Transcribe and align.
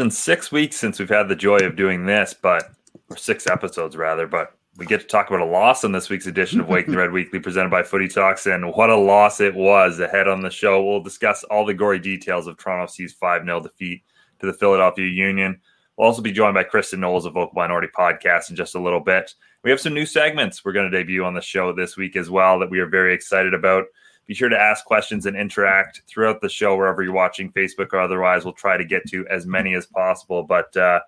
Been 0.00 0.10
six 0.10 0.50
weeks 0.50 0.76
since 0.76 0.98
we've 0.98 1.10
had 1.10 1.28
the 1.28 1.36
joy 1.36 1.58
of 1.58 1.76
doing 1.76 2.06
this, 2.06 2.32
but 2.32 2.72
or 3.10 3.18
six 3.18 3.46
episodes 3.46 3.98
rather, 3.98 4.26
but 4.26 4.56
we 4.78 4.86
get 4.86 5.02
to 5.02 5.06
talk 5.06 5.28
about 5.28 5.42
a 5.42 5.44
loss 5.44 5.84
on 5.84 5.92
this 5.92 6.08
week's 6.08 6.26
edition 6.26 6.58
of 6.58 6.68
Waking 6.68 6.92
the 6.92 6.96
Red 6.96 7.12
Weekly 7.12 7.38
presented 7.38 7.68
by 7.68 7.82
Footy 7.82 8.08
Talks, 8.08 8.46
and 8.46 8.72
what 8.72 8.88
a 8.88 8.96
loss 8.96 9.42
it 9.42 9.54
was. 9.54 10.00
Ahead 10.00 10.26
on 10.26 10.40
the 10.40 10.48
show, 10.48 10.82
we'll 10.82 11.02
discuss 11.02 11.44
all 11.44 11.66
the 11.66 11.74
gory 11.74 11.98
details 11.98 12.46
of 12.46 12.56
Toronto 12.56 12.90
FC's 12.90 13.12
5 13.12 13.44
0 13.44 13.60
defeat 13.60 14.02
to 14.38 14.46
the 14.46 14.54
Philadelphia 14.54 15.06
Union. 15.06 15.60
We'll 15.98 16.08
also 16.08 16.22
be 16.22 16.32
joined 16.32 16.54
by 16.54 16.64
Kristin 16.64 17.00
Knowles 17.00 17.26
of 17.26 17.34
Vocal 17.34 17.52
Minority 17.54 17.88
Podcast 17.94 18.48
in 18.48 18.56
just 18.56 18.76
a 18.76 18.80
little 18.80 19.00
bit. 19.00 19.34
We 19.64 19.70
have 19.70 19.80
some 19.80 19.92
new 19.92 20.06
segments 20.06 20.64
we're 20.64 20.72
going 20.72 20.90
to 20.90 20.96
debut 20.96 21.26
on 21.26 21.34
the 21.34 21.42
show 21.42 21.74
this 21.74 21.98
week 21.98 22.16
as 22.16 22.30
well 22.30 22.58
that 22.60 22.70
we 22.70 22.78
are 22.78 22.88
very 22.88 23.12
excited 23.12 23.52
about. 23.52 23.84
Be 24.30 24.36
sure 24.36 24.48
to 24.48 24.56
ask 24.56 24.84
questions 24.84 25.26
and 25.26 25.36
interact 25.36 26.02
throughout 26.06 26.40
the 26.40 26.48
show 26.48 26.76
wherever 26.76 27.02
you're 27.02 27.12
watching, 27.12 27.50
Facebook 27.50 27.92
or 27.92 27.98
otherwise. 27.98 28.44
We'll 28.44 28.54
try 28.54 28.76
to 28.76 28.84
get 28.84 29.04
to 29.08 29.26
as 29.26 29.44
many 29.44 29.74
as 29.74 29.86
possible. 29.86 30.44
But 30.44 30.76
uh, 30.76 31.00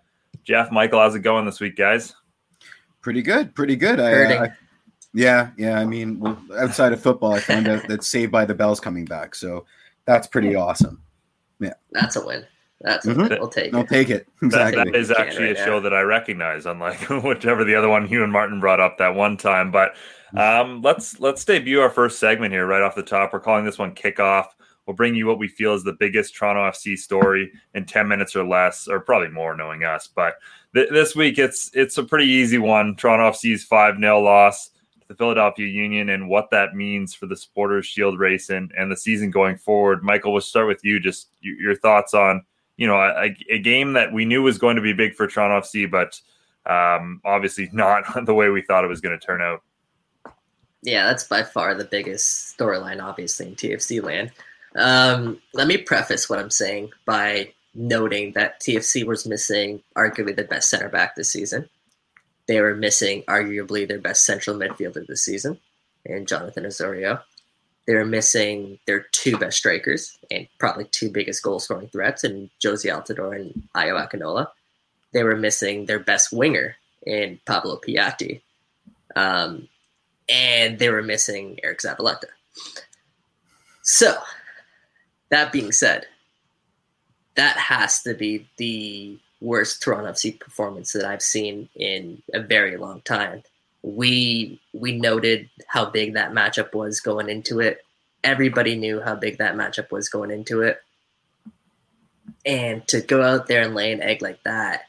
Jeff, 0.43 0.73
Michael, 0.73 0.99
how's 0.99 1.15
it 1.15 1.21
going 1.21 1.47
this 1.47 1.61
week, 1.61 1.77
guys? 1.77 2.17
Pretty 3.01 3.23
good, 3.23 3.55
pretty 3.55 3.77
good. 3.77 4.01
I, 4.01 4.25
uh, 4.25 4.45
I, 4.47 4.49
yeah, 5.15 5.51
yeah. 5.57 5.79
I 5.79 5.85
mean, 5.85 6.19
well, 6.19 6.37
outside 6.59 6.93
of 6.93 7.01
football, 7.01 7.33
I 7.33 7.39
found 7.39 7.69
out 7.69 7.87
that 7.87 8.03
Saved 8.03 8.33
by 8.33 8.45
the 8.45 8.55
Bell's 8.55 8.81
coming 8.81 9.05
back, 9.05 9.37
so 9.37 9.67
that's 10.05 10.27
pretty 10.27 10.57
awesome. 10.57 11.01
Yeah, 11.61 11.75
that's 11.93 12.17
a 12.17 12.27
win. 12.27 12.45
That's 12.81 13.07
mm-hmm. 13.07 13.39
we'll 13.39 13.47
take. 13.47 13.73
I'll 13.73 13.87
take 13.87 14.11
it. 14.11 14.27
Exactly. 14.43 14.83
That, 14.83 14.93
that 14.95 14.99
is 14.99 15.13
actually 15.13 15.47
right 15.47 15.61
a 15.61 15.65
show 15.65 15.79
that 15.79 15.95
I 15.95 16.01
recognize, 16.01 16.67
unlike 16.67 17.09
whichever 17.23 17.63
the 17.63 17.77
other 17.77 17.89
one 17.89 18.05
Hugh 18.05 18.25
and 18.25 18.33
Martin 18.33 18.59
brought 18.59 18.81
up 18.81 18.99
that 18.99 19.15
one 19.15 19.37
time. 19.37 19.71
But 19.71 19.95
um, 20.37 20.83
let's 20.83 21.21
let's 21.21 21.45
debut 21.45 21.81
our 21.81 21.91
first 21.91 22.19
segment 22.19 22.53
here 22.53 22.67
right 22.67 22.83
off 22.83 22.95
the 22.95 23.03
top. 23.03 23.33
We're 23.33 23.41
calling 23.41 23.65
this 23.65 23.79
one 23.79 23.95
kickoff. 23.95 24.47
We'll 24.87 24.97
bring 24.97 25.15
you 25.15 25.27
what 25.27 25.39
we 25.39 25.49
feel 25.49 25.75
is 25.75 25.85
the 25.85 25.93
biggest 25.93 26.35
Toronto 26.35 26.63
FC 26.63 26.99
story 26.99 27.53
in 27.75 27.85
ten 27.85 28.09
minutes 28.09 28.35
or 28.35 28.45
less, 28.45 28.89
or 28.89 29.01
probably 29.01 29.29
more, 29.29 29.57
knowing 29.57 29.85
us. 29.85 30.09
But 30.09 30.35
th- 30.75 30.91
this 30.91 31.15
week 31.15 31.39
it's 31.39 31.71
it's 31.75 31.99
a 31.99 32.05
pretty 32.05 32.27
easy 32.27 32.59
one. 32.59 32.97
Toronto 32.97 33.31
FC's 33.31 33.65
five 33.65 33.99
0 33.99 34.21
loss 34.21 34.71
to 35.01 35.09
the 35.09 35.15
Philadelphia 35.15 35.67
Union, 35.67 36.09
and 36.11 36.29
what 36.29 36.51
that 36.51 36.75
means 36.75 37.15
for 37.15 37.27
the 37.27 37.37
Supporters 37.37 37.87
Shield 37.87 38.19
race 38.19 38.51
and 38.51 38.73
and 38.77 38.91
the 38.91 38.97
season 38.97 39.31
going 39.31 39.57
forward. 39.57 40.03
Michael, 40.03 40.33
we'll 40.33 40.41
start 40.41 40.67
with 40.67 40.85
you. 40.85 40.99
Just 40.99 41.29
your 41.41 41.77
thoughts 41.77 42.15
on 42.15 42.43
you 42.77 42.87
know 42.87 42.97
a, 42.97 43.37
a 43.51 43.59
game 43.59 43.93
that 43.93 44.13
we 44.13 44.25
knew 44.25 44.43
was 44.43 44.59
going 44.59 44.77
to 44.77 44.83
be 44.83 44.93
big 44.93 45.15
for 45.15 45.27
Toronto 45.27 45.61
FC, 45.61 45.91
but 45.91 46.21
um, 46.65 47.21
obviously 47.25 47.69
not 47.73 48.05
the 48.25 48.35
way 48.35 48.49
we 48.49 48.63
thought 48.63 48.85
it 48.85 48.89
was 48.89 49.01
going 49.01 49.19
to 49.19 49.25
turn 49.25 49.43
out. 49.43 49.63
Yeah, 50.83 51.07
that's 51.07 51.25
by 51.25 51.45
far 51.45 51.75
the 51.75 51.85
biggest 51.85 52.57
storyline, 52.59 53.03
obviously, 53.03 53.47
in 53.47 53.55
TFC 53.55 54.03
land. 54.03 54.33
Um, 54.75 55.41
let 55.55 55.69
me 55.69 55.77
preface 55.77 56.29
what 56.29 56.39
I'm 56.39 56.51
saying 56.51 56.91
by 57.05 57.53
noting 57.75 58.33
that 58.33 58.61
TFC 58.61 59.07
was 59.07 59.27
missing 59.27 59.83
arguably 59.97 60.35
the 60.35 60.45
best 60.45 60.69
center 60.69 60.89
back 60.89 61.15
this 61.15 61.33
season. 61.33 61.69
They 62.49 62.61
were 62.61 62.75
missing 62.75 63.23
arguably 63.29 63.87
their 63.87 64.01
best 64.01 64.25
central 64.25 64.57
midfielder 64.57 65.07
this 65.07 65.25
season, 65.25 65.59
and 66.05 66.27
Jonathan 66.27 66.67
Osorio. 66.67 67.21
They 67.87 67.95
were 67.95 68.05
missing 68.05 68.79
their 68.87 69.07
two 69.13 69.37
best 69.39 69.59
strikers 69.59 70.17
and 70.31 70.47
probably 70.59 70.85
two 70.85 71.11
biggest 71.11 71.43
goal 71.43 71.59
scoring 71.59 71.89
threats 71.89 72.25
in 72.25 72.51
Jozy 72.61 72.93
Altidore 72.93 73.37
and 73.37 73.69
Ayo 73.77 74.01
Akinola. 74.01 74.49
They 75.13 75.23
were 75.25 75.37
missing 75.37 75.87
their 75.87 75.99
best 75.99 76.33
winger 76.33 76.77
in 77.05 77.41
Pablo 77.45 77.81
Piatti. 77.85 78.41
Um, 79.17 79.69
and 80.33 80.79
they 80.79 80.89
were 80.89 81.03
missing 81.03 81.61
Eriq 81.63 81.83
Zavaleta. 81.83 82.25
So, 83.83 84.17
that 85.31 85.53
being 85.53 85.73
said, 85.73 86.07
that 87.35 87.57
has 87.57 88.03
to 88.03 88.15
be 88.15 88.49
the 88.57 89.19
worst 89.41 89.83
Toronto 89.83 90.11
FC 90.11 90.39
performance 90.39 90.93
that 90.93 91.05
I've 91.05 91.23
seen 91.23 91.69
in 91.75 92.23
a 92.33 92.41
very 92.41 92.77
long 92.77 93.03
time. 93.03 93.43
We 93.83 94.61
we 94.73 94.99
noted 94.99 95.51
how 95.67 95.87
big 95.87 96.15
that 96.15 96.33
matchup 96.33 96.75
was 96.75 97.01
going 97.01 97.29
into 97.29 97.61
it. 97.61 97.85
Everybody 98.25 98.77
knew 98.77 99.01
how 99.01 99.17
big 99.17 99.39
that 99.39 99.57
matchup 99.57 99.91
was 99.91 100.09
going 100.09 100.31
into 100.31 100.63
it. 100.63 100.81
And 102.47 102.87
to 102.89 103.01
go 103.01 103.23
out 103.23 103.49
there 103.49 103.63
and 103.63 103.75
lay 103.75 103.93
an 103.93 104.01
egg 104.01 104.23
like 104.23 104.43
that 104.45 104.85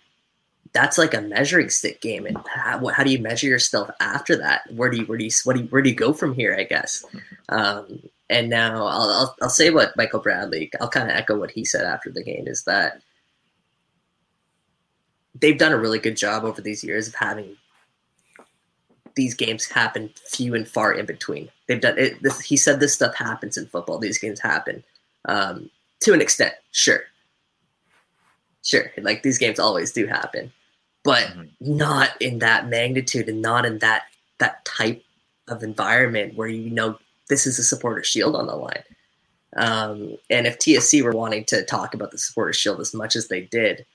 that's 0.73 0.97
like 0.97 1.13
a 1.13 1.21
measuring 1.21 1.69
stick 1.69 2.01
game. 2.01 2.25
And 2.25 2.37
how, 2.47 2.85
how, 2.87 3.03
do 3.03 3.11
you 3.11 3.19
measure 3.19 3.47
yourself 3.47 3.89
after 3.99 4.35
that? 4.37 4.63
Where 4.73 4.89
do 4.89 4.97
you 4.97 5.05
where 5.05 5.17
do 5.17 5.23
you 5.23 5.31
what 5.43 5.55
do 5.55 5.61
you, 5.61 5.67
where 5.67 5.81
do 5.81 5.89
you 5.89 5.95
go 5.95 6.13
from 6.13 6.33
here? 6.33 6.55
I 6.59 6.63
guess. 6.63 7.05
Um, 7.49 8.01
and 8.29 8.49
now 8.49 8.85
I'll, 8.85 9.09
I'll, 9.09 9.35
I'll 9.43 9.49
say 9.49 9.69
what 9.69 9.95
Michael 9.95 10.19
Bradley. 10.19 10.71
I'll 10.81 10.89
kind 10.89 11.09
of 11.09 11.15
echo 11.15 11.37
what 11.37 11.51
he 11.51 11.63
said 11.63 11.85
after 11.85 12.09
the 12.09 12.23
game 12.23 12.47
is 12.47 12.63
that 12.63 13.01
they've 15.35 15.57
done 15.57 15.71
a 15.71 15.77
really 15.77 15.99
good 15.99 16.17
job 16.17 16.43
over 16.43 16.61
these 16.61 16.83
years 16.83 17.07
of 17.07 17.15
having 17.15 17.55
these 19.15 19.35
games 19.35 19.67
happen 19.67 20.09
few 20.27 20.55
and 20.55 20.67
far 20.67 20.91
in 20.93 21.05
between. 21.05 21.49
They've 21.67 21.81
done 21.81 21.99
it. 21.99 22.23
This, 22.23 22.39
he 22.39 22.57
said 22.57 22.79
this 22.79 22.95
stuff 22.95 23.15
happens 23.15 23.57
in 23.57 23.67
football. 23.67 23.99
These 23.99 24.17
games 24.17 24.39
happen 24.39 24.83
um, 25.25 25.69
to 25.99 26.13
an 26.13 26.21
extent, 26.21 26.55
sure, 26.71 27.01
sure. 28.63 28.91
Like 28.97 29.21
these 29.21 29.37
games 29.37 29.59
always 29.59 29.91
do 29.91 30.07
happen 30.07 30.51
but 31.03 31.23
mm-hmm. 31.25 31.77
not 31.77 32.09
in 32.21 32.39
that 32.39 32.67
magnitude 32.67 33.29
and 33.29 33.41
not 33.41 33.65
in 33.65 33.79
that 33.79 34.03
that 34.39 34.63
type 34.65 35.03
of 35.47 35.63
environment 35.63 36.35
where 36.35 36.47
you 36.47 36.69
know 36.69 36.97
this 37.29 37.45
is 37.45 37.59
a 37.59 37.63
supporter 37.63 38.03
shield 38.03 38.35
on 38.35 38.47
the 38.47 38.55
line. 38.55 38.83
Um, 39.55 40.17
and 40.29 40.47
if 40.47 40.57
TFC 40.57 41.03
were 41.03 41.11
wanting 41.11 41.45
to 41.45 41.63
talk 41.63 41.93
about 41.93 42.11
the 42.11 42.17
supporter 42.17 42.53
shield 42.53 42.79
as 42.79 42.93
much 42.93 43.15
as 43.15 43.27
they 43.27 43.41
did, 43.41 43.85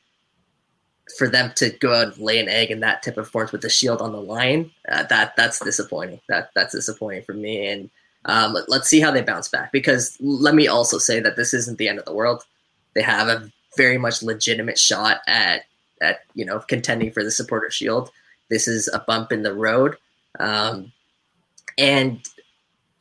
for 1.16 1.28
them 1.28 1.52
to 1.56 1.70
go 1.70 1.94
out 1.94 2.14
and 2.14 2.18
lay 2.18 2.38
an 2.38 2.48
egg 2.48 2.70
in 2.70 2.80
that 2.80 3.02
type 3.02 3.16
of 3.16 3.28
form 3.28 3.48
with 3.50 3.62
the 3.62 3.70
shield 3.70 4.00
on 4.00 4.12
the 4.12 4.20
line, 4.20 4.70
uh, 4.90 5.04
that 5.04 5.34
that's 5.36 5.58
disappointing. 5.58 6.20
That 6.28 6.50
that's 6.54 6.74
disappointing 6.74 7.22
for 7.22 7.32
me. 7.32 7.66
And 7.66 7.90
um, 8.26 8.52
let, 8.52 8.68
let's 8.68 8.88
see 8.88 9.00
how 9.00 9.10
they 9.10 9.22
bounce 9.22 9.48
back. 9.48 9.72
Because 9.72 10.16
let 10.20 10.54
me 10.54 10.68
also 10.68 10.98
say 10.98 11.20
that 11.20 11.36
this 11.36 11.54
isn't 11.54 11.78
the 11.78 11.88
end 11.88 11.98
of 11.98 12.04
the 12.04 12.14
world. 12.14 12.44
They 12.94 13.02
have 13.02 13.28
a 13.28 13.50
very 13.76 13.98
much 13.98 14.22
legitimate 14.22 14.78
shot 14.78 15.20
at 15.26 15.62
at 16.00 16.20
you 16.34 16.44
know 16.44 16.60
contending 16.60 17.12
for 17.12 17.24
the 17.24 17.30
supporter 17.30 17.70
shield. 17.70 18.10
This 18.50 18.66
is 18.66 18.88
a 18.88 19.00
bump 19.00 19.32
in 19.32 19.42
the 19.42 19.54
road, 19.54 19.96
um, 20.40 20.92
and 21.76 22.26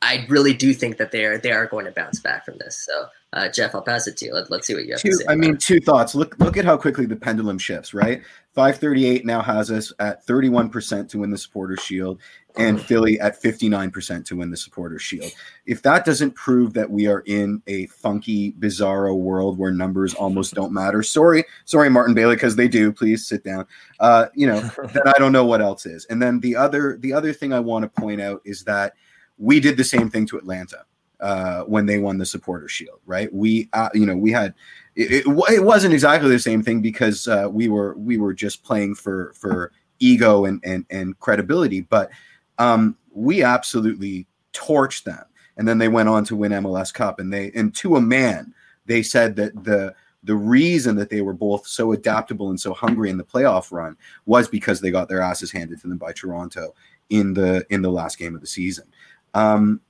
I 0.02 0.26
really 0.28 0.54
do 0.54 0.74
think 0.74 0.98
that 0.98 1.10
they 1.10 1.24
are 1.24 1.38
they 1.38 1.52
are 1.52 1.66
going 1.66 1.86
to 1.86 1.92
bounce 1.92 2.20
back 2.20 2.44
from 2.44 2.58
this. 2.58 2.76
So, 2.76 3.06
uh, 3.34 3.48
Jeff, 3.48 3.74
I'll 3.74 3.82
pass 3.82 4.06
it 4.06 4.16
to 4.18 4.26
you. 4.26 4.34
Let, 4.34 4.50
us 4.50 4.66
see 4.66 4.74
what 4.74 4.86
you 4.86 4.92
have 4.92 5.02
two, 5.02 5.10
to 5.10 5.16
say. 5.16 5.24
I 5.28 5.36
mean, 5.36 5.54
it. 5.54 5.60
two 5.60 5.80
thoughts. 5.80 6.14
Look 6.14 6.38
look 6.38 6.56
at 6.56 6.64
how 6.64 6.76
quickly 6.76 7.04
the 7.04 7.16
pendulum 7.16 7.58
shifts. 7.58 7.92
Right, 7.92 8.22
five 8.54 8.78
thirty 8.78 9.04
eight 9.06 9.26
now 9.26 9.42
has 9.42 9.70
us 9.70 9.92
at 9.98 10.24
thirty 10.24 10.48
one 10.48 10.70
percent 10.70 11.10
to 11.10 11.18
win 11.18 11.30
the 11.30 11.36
supporter 11.36 11.76
shield, 11.76 12.20
and 12.58 12.80
Philly 12.80 13.20
at 13.20 13.40
59% 13.40 14.24
to 14.26 14.36
win 14.36 14.50
the 14.50 14.56
supporter 14.56 14.98
shield. 14.98 15.30
If 15.66 15.80
that 15.82 16.04
doesn't 16.04 16.32
prove 16.32 16.74
that 16.74 16.90
we 16.90 17.06
are 17.06 17.20
in 17.20 17.62
a 17.68 17.86
funky, 17.86 18.52
bizarro 18.52 19.16
world 19.16 19.58
where 19.58 19.70
numbers 19.70 20.12
almost 20.14 20.54
don't 20.54 20.72
matter, 20.72 21.02
sorry, 21.02 21.44
sorry, 21.64 21.88
Martin 21.88 22.14
Bailey, 22.14 22.34
because 22.34 22.56
they 22.56 22.66
do. 22.66 22.92
Please 22.92 23.26
sit 23.26 23.44
down. 23.44 23.64
Uh, 24.00 24.26
you 24.34 24.46
know, 24.46 24.60
then 24.92 25.06
I 25.06 25.18
don't 25.18 25.32
know 25.32 25.44
what 25.44 25.62
else 25.62 25.86
is. 25.86 26.04
And 26.06 26.20
then 26.20 26.40
the 26.40 26.56
other, 26.56 26.98
the 27.00 27.12
other 27.12 27.32
thing 27.32 27.52
I 27.52 27.60
want 27.60 27.84
to 27.84 28.00
point 28.00 28.20
out 28.20 28.42
is 28.44 28.64
that 28.64 28.94
we 29.38 29.60
did 29.60 29.76
the 29.76 29.84
same 29.84 30.10
thing 30.10 30.26
to 30.26 30.36
Atlanta 30.36 30.84
uh, 31.20 31.62
when 31.62 31.86
they 31.86 31.98
won 31.98 32.18
the 32.18 32.26
supporter 32.26 32.68
shield, 32.68 33.00
right? 33.06 33.32
We, 33.32 33.68
uh, 33.72 33.88
you 33.94 34.06
know, 34.06 34.16
we 34.16 34.30
had 34.30 34.54
it, 34.94 35.26
it, 35.26 35.26
it, 35.26 35.64
wasn't 35.64 35.94
exactly 35.94 36.30
the 36.30 36.38
same 36.38 36.62
thing 36.62 36.80
because 36.80 37.26
uh, 37.28 37.48
we 37.50 37.68
were 37.68 37.94
we 37.94 38.18
were 38.18 38.34
just 38.34 38.62
playing 38.64 38.94
for 38.94 39.32
for 39.34 39.72
ego 39.98 40.44
and 40.44 40.60
and 40.64 40.84
and 40.90 41.18
credibility, 41.18 41.80
but 41.82 42.10
um, 42.58 42.96
we 43.12 43.42
absolutely 43.42 44.26
torched 44.52 45.04
them. 45.04 45.24
And 45.56 45.66
then 45.66 45.78
they 45.78 45.88
went 45.88 46.08
on 46.08 46.24
to 46.26 46.36
win 46.36 46.52
MLS 46.52 46.94
Cup, 46.94 47.18
and 47.18 47.32
they 47.32 47.50
and 47.54 47.74
to 47.76 47.96
a 47.96 48.00
man, 48.00 48.54
they 48.86 49.02
said 49.02 49.36
that 49.36 49.64
the 49.64 49.94
the 50.24 50.36
reason 50.36 50.96
that 50.96 51.10
they 51.10 51.20
were 51.20 51.32
both 51.32 51.66
so 51.66 51.92
adaptable 51.92 52.50
and 52.50 52.60
so 52.60 52.74
hungry 52.74 53.10
in 53.10 53.18
the 53.18 53.24
playoff 53.24 53.72
run 53.72 53.96
was 54.26 54.48
because 54.48 54.80
they 54.80 54.90
got 54.90 55.08
their 55.08 55.20
asses 55.20 55.50
handed 55.50 55.80
to 55.80 55.88
them 55.88 55.98
by 55.98 56.12
Toronto 56.12 56.74
in 57.10 57.34
the 57.34 57.66
in 57.70 57.82
the 57.82 57.90
last 57.90 58.18
game 58.18 58.34
of 58.34 58.40
the 58.40 58.46
season. 58.46 58.86
Um, 59.34 59.80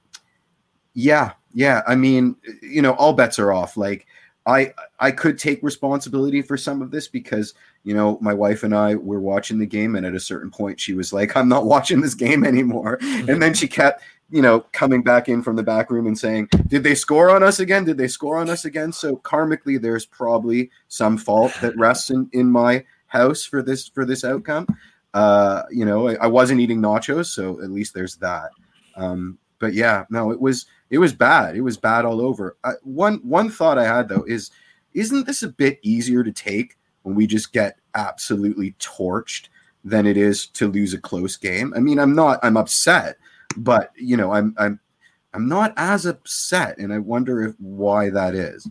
yeah, 0.98 1.30
yeah. 1.54 1.82
I 1.86 1.94
mean, 1.94 2.34
you 2.60 2.82
know, 2.82 2.94
all 2.94 3.12
bets 3.12 3.38
are 3.38 3.52
off. 3.52 3.76
Like 3.76 4.08
I 4.46 4.74
I 4.98 5.12
could 5.12 5.38
take 5.38 5.62
responsibility 5.62 6.42
for 6.42 6.56
some 6.56 6.82
of 6.82 6.90
this 6.90 7.06
because 7.06 7.54
you 7.84 7.94
know, 7.94 8.18
my 8.20 8.34
wife 8.34 8.64
and 8.64 8.74
I 8.74 8.96
were 8.96 9.20
watching 9.20 9.60
the 9.60 9.66
game, 9.66 9.94
and 9.94 10.04
at 10.04 10.16
a 10.16 10.20
certain 10.20 10.50
point, 10.50 10.80
she 10.80 10.94
was 10.94 11.12
like, 11.12 11.36
I'm 11.36 11.48
not 11.48 11.66
watching 11.66 12.00
this 12.00 12.14
game 12.14 12.44
anymore. 12.44 12.98
and 13.02 13.40
then 13.40 13.54
she 13.54 13.68
kept, 13.68 14.02
you 14.28 14.42
know, 14.42 14.60
coming 14.72 15.04
back 15.04 15.28
in 15.28 15.40
from 15.40 15.54
the 15.54 15.62
back 15.62 15.88
room 15.88 16.08
and 16.08 16.18
saying, 16.18 16.48
Did 16.66 16.82
they 16.82 16.96
score 16.96 17.30
on 17.30 17.44
us 17.44 17.60
again? 17.60 17.84
Did 17.84 17.96
they 17.96 18.08
score 18.08 18.36
on 18.36 18.50
us 18.50 18.64
again? 18.64 18.92
So 18.92 19.18
karmically, 19.18 19.80
there's 19.80 20.04
probably 20.04 20.68
some 20.88 21.16
fault 21.16 21.52
that 21.62 21.76
rests 21.76 22.10
in, 22.10 22.28
in 22.32 22.50
my 22.50 22.84
house 23.06 23.44
for 23.44 23.62
this 23.62 23.86
for 23.86 24.04
this 24.04 24.24
outcome. 24.24 24.66
Uh, 25.14 25.62
you 25.70 25.84
know, 25.84 26.08
I, 26.08 26.14
I 26.16 26.26
wasn't 26.26 26.60
eating 26.60 26.80
nachos, 26.80 27.26
so 27.26 27.62
at 27.62 27.70
least 27.70 27.94
there's 27.94 28.16
that. 28.16 28.50
Um, 28.96 29.38
but 29.60 29.74
yeah, 29.74 30.04
no, 30.10 30.32
it 30.32 30.40
was 30.40 30.66
it 30.90 30.98
was 30.98 31.12
bad. 31.12 31.56
It 31.56 31.60
was 31.60 31.76
bad 31.76 32.04
all 32.04 32.20
over. 32.20 32.56
Uh, 32.64 32.74
one 32.82 33.16
one 33.16 33.50
thought 33.50 33.78
I 33.78 33.84
had 33.84 34.08
though 34.08 34.24
is 34.24 34.50
isn't 34.94 35.26
this 35.26 35.42
a 35.42 35.48
bit 35.48 35.78
easier 35.82 36.24
to 36.24 36.32
take 36.32 36.76
when 37.02 37.14
we 37.14 37.26
just 37.26 37.52
get 37.52 37.78
absolutely 37.94 38.72
torched 38.78 39.48
than 39.84 40.06
it 40.06 40.16
is 40.16 40.46
to 40.48 40.68
lose 40.68 40.94
a 40.94 41.00
close 41.00 41.36
game? 41.36 41.72
I 41.76 41.80
mean, 41.80 41.98
I'm 41.98 42.14
not 42.14 42.40
I'm 42.42 42.56
upset, 42.56 43.18
but 43.56 43.92
you 43.96 44.16
know, 44.16 44.32
I'm 44.32 44.54
I'm 44.58 44.80
I'm 45.34 45.48
not 45.48 45.74
as 45.76 46.06
upset, 46.06 46.78
and 46.78 46.92
I 46.92 46.98
wonder 46.98 47.42
if 47.42 47.54
why 47.58 48.10
that 48.10 48.34
is. 48.34 48.68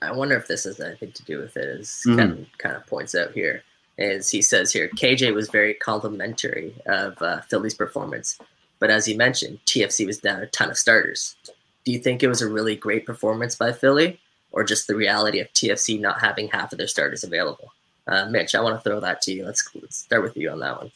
I 0.00 0.12
wonder 0.12 0.36
if 0.36 0.46
this 0.46 0.64
has 0.64 0.78
anything 0.78 1.12
to 1.12 1.24
do 1.24 1.38
with 1.38 1.56
it, 1.56 1.80
as 1.80 1.88
mm-hmm. 2.06 2.18
Ken 2.18 2.46
kind 2.58 2.76
of 2.76 2.86
points 2.86 3.14
out 3.14 3.32
here. 3.32 3.62
As 3.98 4.30
he 4.30 4.42
says 4.42 4.72
here, 4.72 4.88
KJ 4.90 5.34
was 5.34 5.50
very 5.50 5.74
complimentary 5.74 6.80
of 6.86 7.20
uh, 7.20 7.40
Philly's 7.42 7.74
performance, 7.74 8.38
but 8.78 8.90
as 8.90 9.08
you 9.08 9.16
mentioned, 9.16 9.58
TFC 9.66 10.06
was 10.06 10.18
down 10.18 10.42
a 10.42 10.46
ton 10.46 10.70
of 10.70 10.78
starters. 10.78 11.36
Do 11.84 11.92
you 11.92 11.98
think 11.98 12.22
it 12.22 12.28
was 12.28 12.42
a 12.42 12.50
really 12.50 12.76
great 12.76 13.06
performance 13.06 13.54
by 13.54 13.72
Philly, 13.72 14.20
or 14.52 14.64
just 14.64 14.86
the 14.86 14.96
reality 14.96 15.40
of 15.40 15.52
TFC 15.52 16.00
not 16.00 16.20
having 16.20 16.48
half 16.48 16.72
of 16.72 16.78
their 16.78 16.88
starters 16.88 17.24
available? 17.24 17.72
Uh, 18.06 18.26
Mitch, 18.26 18.54
I 18.54 18.60
want 18.60 18.76
to 18.76 18.88
throw 18.88 19.00
that 19.00 19.20
to 19.22 19.32
you. 19.32 19.44
Let's, 19.44 19.68
let's 19.74 19.96
start 19.96 20.22
with 20.22 20.36
you 20.36 20.50
on 20.50 20.60
that 20.60 20.78
one. 20.78 20.90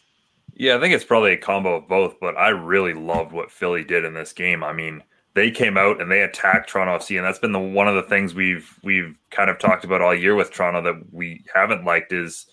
Yeah, 0.55 0.76
I 0.76 0.81
think 0.81 0.94
it's 0.94 1.05
probably 1.05 1.32
a 1.32 1.38
combo 1.38 1.76
of 1.76 1.88
both, 1.88 2.20
but 2.20 2.37
I 2.37 2.49
really 2.49 2.94
loved 2.94 3.32
what 3.32 3.50
Philly 3.50 3.84
did 3.84 4.05
in 4.05 4.14
this 4.14 4.32
game. 4.32 4.62
I 4.62 4.73
mean, 4.73 5.02
they 5.34 5.50
came 5.50 5.79
out 5.79 6.00
and 6.00 6.11
they 6.11 6.23
attacked 6.23 6.70
Toronto 6.70 6.99
FC, 6.99 7.17
and 7.17 7.26
that's 7.26 7.38
been 7.38 7.52
the 7.52 7.58
one 7.58 7.88
of 7.88 7.94
the 7.94 8.02
things 8.02 8.34
we've 8.34 8.79
we've 8.82 9.17
kind 9.31 9.50
of 9.50 9.58
talked 9.58 9.84
about 9.84 10.02
all 10.02 10.14
year 10.14 10.34
with 10.34 10.52
Toronto 10.52 10.82
that 10.82 11.02
we 11.12 11.44
haven't 11.52 11.84
liked 11.84 12.12
is, 12.12 12.46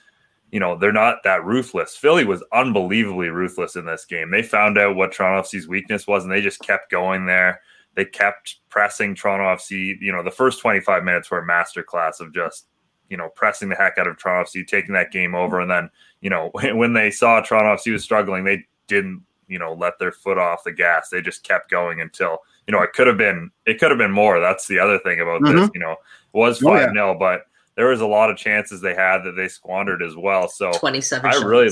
you 0.51 0.59
know, 0.59 0.77
they're 0.77 0.91
not 0.91 1.23
that 1.23 1.45
ruthless. 1.45 1.95
Philly 1.95 2.25
was 2.25 2.43
unbelievably 2.53 3.29
ruthless 3.29 3.75
in 3.75 3.85
this 3.85 4.05
game. 4.05 4.31
They 4.31 4.41
found 4.41 4.77
out 4.77 4.95
what 4.95 5.11
Toronto 5.11 5.47
FC's 5.47 5.67
weakness 5.67 6.07
was, 6.07 6.23
and 6.23 6.31
they 6.31 6.41
just 6.41 6.61
kept 6.61 6.89
going 6.89 7.25
there. 7.25 7.61
They 7.95 8.05
kept 8.05 8.57
pressing 8.69 9.15
Toronto 9.15 9.45
FC. 9.55 9.95
You 10.01 10.11
know, 10.11 10.23
the 10.23 10.31
first 10.31 10.61
25 10.61 11.03
minutes 11.03 11.29
were 11.29 11.39
a 11.39 11.47
masterclass 11.47 12.19
of 12.19 12.33
just, 12.33 12.67
you 13.09 13.17
know, 13.17 13.29
pressing 13.35 13.69
the 13.69 13.75
heck 13.75 13.97
out 13.97 14.07
of 14.07 14.17
Toronto 14.17 14.49
FC, 14.49 14.65
taking 14.65 14.93
that 14.93 15.11
game 15.11 15.35
over, 15.35 15.59
and 15.59 15.69
then, 15.69 15.89
you 16.21 16.29
know, 16.29 16.51
when 16.73 16.93
they 16.93 17.11
saw 17.11 17.41
Toronto 17.41 17.75
FC 17.75 17.91
was 17.91 18.03
struggling, 18.03 18.43
they 18.43 18.65
didn't, 18.87 19.23
you 19.47 19.59
know, 19.59 19.73
let 19.73 19.99
their 19.99 20.11
foot 20.11 20.37
off 20.37 20.63
the 20.63 20.71
gas. 20.71 21.09
They 21.09 21.21
just 21.21 21.43
kept 21.43 21.69
going 21.69 22.01
until 22.01 22.39
you 22.69 22.75
know, 22.75 22.83
it 22.83 22.93
could 22.93 23.07
have 23.07 23.17
been 23.17 23.49
it 23.65 23.79
could 23.79 23.89
have 23.89 23.97
been 23.97 24.11
more. 24.11 24.39
That's 24.39 24.67
the 24.67 24.77
other 24.77 24.99
thing 24.99 25.21
about 25.21 25.41
mm-hmm. 25.41 25.57
this. 25.57 25.71
You 25.73 25.79
know, 25.79 25.95
was 26.33 26.59
five 26.59 26.91
0 26.91 27.17
but 27.19 27.45
there 27.79 27.87
was 27.87 28.01
a 28.01 28.05
lot 28.05 28.29
of 28.29 28.35
chances 28.35 28.81
they 28.81 28.93
had 28.93 29.19
that 29.19 29.37
they 29.37 29.47
squandered 29.47 30.03
as 30.03 30.13
well. 30.13 30.49
So 30.49 30.69
twenty 30.73 30.99
seven. 30.99 31.29
I 31.29 31.31
shots. 31.31 31.45
really, 31.45 31.69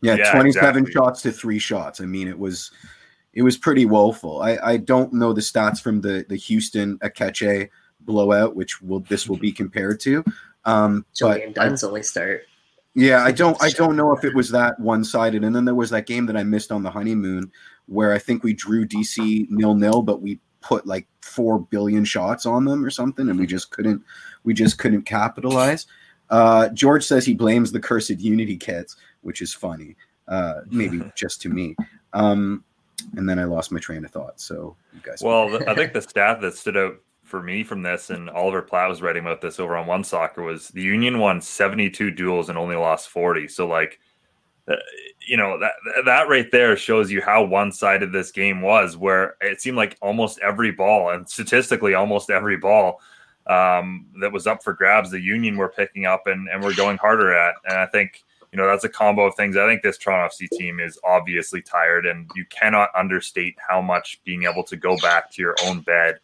yeah, 0.00 0.14
yeah 0.14 0.32
twenty 0.32 0.50
seven 0.52 0.84
exactly. 0.84 0.92
shots 0.92 1.20
to 1.20 1.32
three 1.32 1.58
shots. 1.58 2.00
I 2.00 2.06
mean, 2.06 2.28
it 2.28 2.38
was 2.38 2.70
it 3.34 3.42
was 3.42 3.58
pretty 3.58 3.84
woeful. 3.84 4.40
I 4.40 4.56
I 4.62 4.76
don't 4.78 5.12
know 5.12 5.34
the 5.34 5.42
stats 5.42 5.82
from 5.82 6.00
the 6.00 6.24
the 6.30 6.36
Houston 6.36 6.98
Aketxe 7.00 7.68
blowout, 8.00 8.56
which 8.56 8.80
will 8.80 9.00
this 9.00 9.28
will 9.28 9.36
be 9.36 9.52
compared 9.52 10.00
to. 10.00 10.24
Um, 10.64 11.04
Julian 11.14 11.52
but 11.52 11.56
Dunn's 11.56 11.84
I, 11.84 11.88
only 11.88 12.02
start. 12.02 12.44
Yeah, 12.94 13.22
I 13.22 13.30
don't 13.30 13.62
I 13.62 13.68
don't 13.76 13.96
know 13.96 14.16
if 14.16 14.24
it 14.24 14.34
was 14.34 14.48
that 14.52 14.80
one 14.80 15.04
sided. 15.04 15.44
And 15.44 15.54
then 15.54 15.66
there 15.66 15.74
was 15.74 15.90
that 15.90 16.06
game 16.06 16.24
that 16.24 16.38
I 16.38 16.42
missed 16.42 16.72
on 16.72 16.82
the 16.82 16.90
honeymoon 16.90 17.52
where 17.84 18.14
I 18.14 18.18
think 18.18 18.44
we 18.44 18.54
drew 18.54 18.86
DC 18.86 19.50
nil 19.50 19.74
nil, 19.74 20.00
but 20.00 20.22
we 20.22 20.40
put 20.62 20.86
like 20.86 21.06
four 21.20 21.60
billion 21.60 22.06
shots 22.06 22.46
on 22.46 22.64
them 22.64 22.82
or 22.82 22.88
something, 22.88 23.28
and 23.28 23.38
we 23.38 23.46
just 23.46 23.70
couldn't 23.70 24.02
we 24.44 24.54
just 24.54 24.78
couldn't 24.78 25.02
capitalize. 25.02 25.86
Uh, 26.30 26.68
George 26.70 27.04
says 27.04 27.24
he 27.24 27.34
blames 27.34 27.72
the 27.72 27.80
cursed 27.80 28.20
Unity 28.20 28.56
kits, 28.56 28.96
which 29.22 29.42
is 29.42 29.52
funny, 29.52 29.96
uh, 30.28 30.60
maybe 30.70 31.02
just 31.16 31.40
to 31.42 31.48
me. 31.48 31.76
Um, 32.12 32.64
and 33.16 33.28
then 33.28 33.38
I 33.38 33.44
lost 33.44 33.72
my 33.72 33.80
train 33.80 34.04
of 34.04 34.10
thought. 34.10 34.40
So 34.40 34.76
you 34.92 35.00
guys. 35.02 35.22
Well, 35.22 35.62
I 35.68 35.74
think 35.74 35.92
the 35.92 36.02
stat 36.02 36.40
that 36.40 36.54
stood 36.54 36.76
out 36.76 36.96
for 37.22 37.42
me 37.42 37.64
from 37.64 37.82
this, 37.82 38.10
and 38.10 38.30
Oliver 38.30 38.62
Platt 38.62 38.88
was 38.88 39.02
writing 39.02 39.24
about 39.24 39.40
this 39.40 39.58
over 39.58 39.76
on 39.76 39.86
One 39.86 40.04
Soccer, 40.04 40.42
was 40.42 40.68
the 40.68 40.82
Union 40.82 41.18
won 41.18 41.40
72 41.40 42.10
duels 42.12 42.48
and 42.48 42.56
only 42.56 42.76
lost 42.76 43.08
40. 43.08 43.48
So 43.48 43.66
like 43.66 43.98
uh, 44.66 44.76
you 45.26 45.36
know 45.36 45.58
that 45.58 45.72
that 46.04 46.28
right 46.28 46.50
there 46.50 46.76
shows 46.76 47.10
you 47.10 47.20
how 47.20 47.44
one-sided 47.44 48.12
this 48.12 48.30
game 48.30 48.62
was 48.62 48.96
where 48.96 49.36
it 49.40 49.60
seemed 49.60 49.76
like 49.76 49.96
almost 50.00 50.38
every 50.38 50.70
ball 50.70 51.10
and 51.10 51.28
statistically 51.28 51.94
almost 51.94 52.30
every 52.30 52.56
ball 52.56 53.00
um, 53.46 54.06
that 54.20 54.32
was 54.32 54.46
up 54.46 54.62
for 54.62 54.72
grabs 54.72 55.10
the 55.10 55.20
union 55.20 55.56
were 55.56 55.68
picking 55.68 56.06
up 56.06 56.26
and, 56.26 56.48
and 56.48 56.62
we're 56.62 56.74
going 56.74 56.96
harder 56.96 57.34
at. 57.34 57.54
And 57.68 57.78
i 57.78 57.86
think 57.86 58.24
you 58.52 58.58
know 58.58 58.66
that's 58.66 58.84
a 58.84 58.88
combo 58.88 59.24
of 59.24 59.34
things. 59.34 59.56
I 59.56 59.66
think 59.66 59.82
this 59.82 59.98
toronto 59.98 60.34
fc 60.34 60.48
team 60.50 60.80
is 60.80 60.98
obviously 61.04 61.62
tired 61.62 62.06
and 62.06 62.30
you 62.34 62.44
cannot 62.46 62.90
understate 62.96 63.56
how 63.68 63.80
much 63.80 64.20
being 64.24 64.44
able 64.44 64.64
to 64.64 64.76
go 64.76 64.96
back 64.98 65.30
to 65.32 65.42
your 65.42 65.56
own 65.64 65.80
bed 65.80 66.20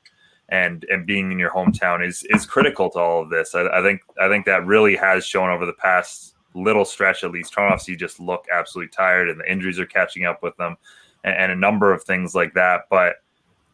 and 0.49 0.85
and 0.91 1.07
being 1.07 1.31
in 1.31 1.39
your 1.39 1.51
hometown 1.51 2.07
is 2.07 2.25
is 2.31 2.47
critical 2.47 2.91
to 2.91 2.99
all 2.99 3.23
of 3.23 3.31
this. 3.31 3.55
I, 3.55 3.69
I 3.69 3.83
think 3.83 4.01
i 4.21 4.29
think 4.29 4.47
that 4.47 4.67
really 4.67 4.97
has 4.97 5.25
shown 5.25 5.49
over 5.49 5.65
the 5.65 5.73
past 5.73 6.35
little 6.55 6.85
stretch 6.85 7.25
at 7.25 7.31
least, 7.31 7.53
Toronto 7.53 7.77
FC 7.77 7.97
just 7.97 8.21
look 8.21 8.47
absolutely 8.53 8.91
tired, 8.91 9.29
and 9.29 9.41
the 9.41 9.51
injuries 9.51 9.79
are 9.79 9.87
catching 9.87 10.25
up 10.25 10.43
with 10.43 10.57
them, 10.57 10.77
and, 11.25 11.37
and 11.37 11.53
a 11.53 11.57
number 11.57 11.93
of 11.93 12.03
things 12.05 12.35
like 12.35 12.55
that. 12.55 12.83
But 12.91 13.17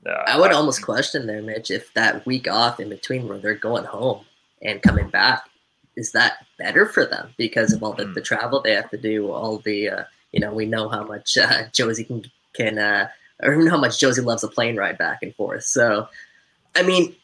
uh, 0.06 0.24
I 0.26 0.38
would 0.38 0.52
I, 0.52 0.54
almost 0.54 0.82
question 0.82 1.26
there, 1.26 1.42
Mitch, 1.42 1.70
if 1.70 1.92
that 1.94 2.24
week 2.26 2.48
off 2.48 2.80
in 2.80 2.88
between 2.88 3.28
where 3.28 3.38
they're 3.38 3.54
going 3.54 3.84
home 3.84 4.24
and 4.62 4.82
coming 4.82 5.08
back 5.08 5.48
is 5.96 6.12
that 6.12 6.44
better 6.58 6.86
for 6.86 7.06
them 7.06 7.32
because 7.38 7.72
of 7.72 7.82
all 7.82 7.94
the, 7.94 8.04
the 8.04 8.20
hmm. 8.20 8.24
travel 8.24 8.60
they 8.60 8.74
have 8.74 8.90
to 8.90 8.98
do, 8.98 9.30
all 9.30 9.58
the 9.58 9.88
uh, 9.88 10.04
you 10.32 10.40
know, 10.40 10.52
we 10.52 10.66
know 10.66 10.88
how 10.88 11.04
much 11.04 11.36
uh, 11.38 11.64
Jozy 11.72 12.06
can 12.06 12.24
can 12.52 12.78
uh, 12.78 13.08
or 13.42 13.68
how 13.68 13.78
much 13.78 13.98
Jozy 13.98 14.24
loves 14.24 14.44
a 14.44 14.48
plane 14.48 14.76
ride 14.76 14.98
back 14.98 15.22
and 15.22 15.34
forth. 15.34 15.64
So, 15.64 16.08
I 16.74 16.82
mean. 16.82 17.14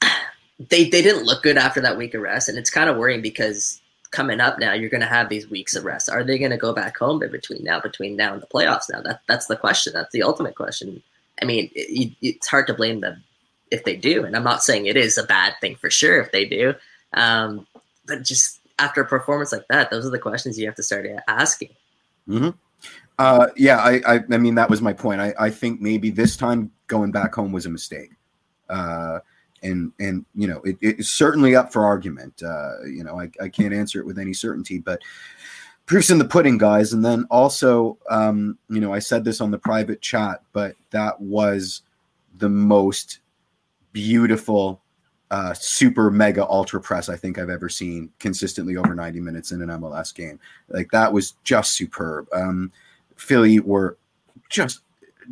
They, 0.68 0.88
they 0.88 1.02
didn't 1.02 1.24
look 1.24 1.42
good 1.42 1.56
after 1.56 1.80
that 1.80 1.96
week 1.96 2.14
of 2.14 2.22
rest, 2.22 2.48
and 2.48 2.56
it's 2.56 2.70
kind 2.70 2.88
of 2.88 2.96
worrying 2.96 3.20
because 3.20 3.82
coming 4.12 4.40
up 4.40 4.60
now, 4.60 4.72
you're 4.72 4.90
going 4.90 5.00
to 5.00 5.06
have 5.06 5.28
these 5.28 5.50
weeks 5.50 5.74
of 5.74 5.84
rest. 5.84 6.08
Are 6.08 6.22
they 6.22 6.38
going 6.38 6.52
to 6.52 6.56
go 6.56 6.72
back 6.72 6.96
home 6.96 7.20
in 7.22 7.32
between 7.32 7.64
now, 7.64 7.80
between 7.80 8.14
now 8.14 8.32
and 8.32 8.40
the 8.40 8.46
playoffs? 8.46 8.84
Now 8.88 9.00
that 9.02 9.22
that's 9.26 9.46
the 9.46 9.56
question. 9.56 9.92
That's 9.92 10.12
the 10.12 10.22
ultimate 10.22 10.54
question. 10.54 11.02
I 11.40 11.44
mean, 11.44 11.70
it, 11.74 12.14
it's 12.20 12.46
hard 12.46 12.66
to 12.68 12.74
blame 12.74 13.00
them 13.00 13.22
if 13.70 13.84
they 13.84 13.96
do, 13.96 14.24
and 14.24 14.36
I'm 14.36 14.44
not 14.44 14.62
saying 14.62 14.86
it 14.86 14.96
is 14.96 15.18
a 15.18 15.24
bad 15.24 15.54
thing 15.60 15.76
for 15.76 15.90
sure 15.90 16.20
if 16.20 16.30
they 16.32 16.44
do. 16.44 16.74
Um, 17.14 17.66
but 18.06 18.22
just 18.22 18.60
after 18.78 19.00
a 19.00 19.06
performance 19.06 19.52
like 19.52 19.66
that, 19.68 19.90
those 19.90 20.06
are 20.06 20.10
the 20.10 20.18
questions 20.18 20.58
you 20.58 20.66
have 20.66 20.74
to 20.76 20.82
start 20.82 21.06
asking. 21.28 21.70
Mm-hmm. 22.28 22.50
Uh, 23.18 23.46
yeah, 23.56 23.78
I, 23.78 24.00
I, 24.06 24.20
I, 24.30 24.38
mean, 24.38 24.56
that 24.56 24.70
was 24.70 24.82
my 24.82 24.92
point. 24.92 25.20
I, 25.20 25.34
I 25.38 25.50
think 25.50 25.80
maybe 25.80 26.10
this 26.10 26.36
time 26.36 26.72
going 26.86 27.12
back 27.12 27.34
home 27.34 27.52
was 27.52 27.66
a 27.66 27.70
mistake. 27.70 28.10
Uh, 28.68 29.20
and 29.62 29.92
and 30.00 30.24
you 30.34 30.48
know 30.48 30.60
it, 30.62 30.76
it's 30.80 31.08
certainly 31.08 31.54
up 31.54 31.72
for 31.72 31.84
argument. 31.84 32.42
Uh, 32.42 32.84
you 32.84 33.04
know, 33.04 33.20
I, 33.20 33.30
I 33.40 33.48
can't 33.48 33.72
answer 33.72 34.00
it 34.00 34.06
with 34.06 34.18
any 34.18 34.32
certainty, 34.32 34.78
but 34.78 35.00
proofs 35.86 36.10
in 36.10 36.18
the 36.18 36.24
pudding, 36.24 36.58
guys. 36.58 36.92
And 36.92 37.04
then 37.04 37.26
also, 37.30 37.98
um, 38.10 38.58
you 38.68 38.80
know, 38.80 38.92
I 38.92 38.98
said 38.98 39.24
this 39.24 39.40
on 39.40 39.50
the 39.50 39.58
private 39.58 40.00
chat, 40.00 40.42
but 40.52 40.76
that 40.90 41.20
was 41.20 41.82
the 42.38 42.48
most 42.48 43.20
beautiful 43.92 44.80
uh, 45.30 45.54
super 45.54 46.10
mega 46.10 46.46
ultra 46.46 46.78
press 46.80 47.08
I 47.08 47.16
think 47.16 47.38
I've 47.38 47.48
ever 47.48 47.70
seen 47.70 48.10
consistently 48.18 48.76
over 48.76 48.94
90 48.94 49.18
minutes 49.20 49.50
in 49.50 49.62
an 49.62 49.68
MLS 49.80 50.14
game. 50.14 50.38
Like 50.68 50.90
that 50.90 51.12
was 51.12 51.32
just 51.42 51.72
superb. 51.72 52.28
Um, 52.34 52.70
Philly 53.16 53.58
were 53.60 53.96
just 54.50 54.82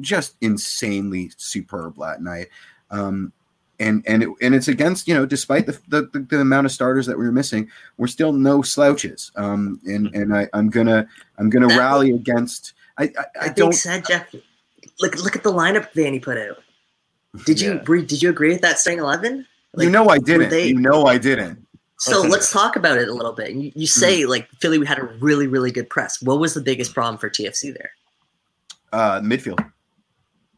just 0.00 0.36
insanely 0.40 1.30
superb 1.36 1.96
that 1.98 2.22
night. 2.22 2.48
Um, 2.90 3.32
and 3.80 4.04
and 4.06 4.22
it, 4.22 4.28
and 4.40 4.54
it's 4.54 4.68
against 4.68 5.08
you 5.08 5.14
know 5.14 5.26
despite 5.26 5.66
the, 5.66 5.80
the, 5.88 6.26
the 6.28 6.40
amount 6.40 6.66
of 6.66 6.72
starters 6.72 7.06
that 7.06 7.18
we 7.18 7.24
were 7.24 7.32
missing, 7.32 7.68
we're 7.96 8.06
still 8.06 8.32
no 8.32 8.62
slouches. 8.62 9.32
Um, 9.34 9.80
and 9.86 10.06
mm-hmm. 10.06 10.22
and 10.22 10.36
I 10.36 10.48
I'm 10.52 10.70
gonna 10.70 11.08
I'm 11.38 11.50
gonna 11.50 11.68
that 11.68 11.78
rally 11.78 12.12
against. 12.12 12.74
I 12.98 13.04
I, 13.04 13.24
I 13.42 13.48
don't 13.48 13.72
said 13.72 14.04
Jeff. 14.06 14.32
Look 15.00 15.16
look 15.16 15.34
at 15.34 15.42
the 15.42 15.52
lineup 15.52 15.92
Vanney 15.92 16.22
put 16.22 16.38
out. 16.38 16.62
Did 17.46 17.60
you 17.60 17.74
yeah. 17.74 18.04
did 18.06 18.22
you 18.22 18.30
agree 18.30 18.50
with 18.50 18.60
that 18.60 18.78
starting 18.78 19.00
eleven? 19.00 19.46
Like, 19.72 19.84
you 19.84 19.90
know 19.90 20.08
I 20.08 20.18
didn't. 20.18 20.50
They, 20.50 20.68
you 20.68 20.78
know 20.78 21.06
I 21.06 21.18
didn't. 21.18 21.66
So 21.98 22.22
let's 22.22 22.50
talk 22.50 22.76
about 22.76 22.96
it 22.96 23.08
a 23.08 23.12
little 23.12 23.32
bit. 23.32 23.52
You, 23.52 23.72
you 23.74 23.86
say 23.86 24.20
mm-hmm. 24.20 24.30
like 24.30 24.48
Philly 24.60 24.78
we 24.78 24.86
had 24.86 24.98
a 24.98 25.04
really 25.04 25.46
really 25.46 25.70
good 25.70 25.88
press. 25.88 26.20
What 26.20 26.38
was 26.38 26.54
the 26.54 26.60
biggest 26.60 26.94
problem 26.94 27.18
for 27.18 27.30
TFC 27.30 27.74
there? 27.74 27.92
Uh, 28.92 29.20
midfield. 29.20 29.64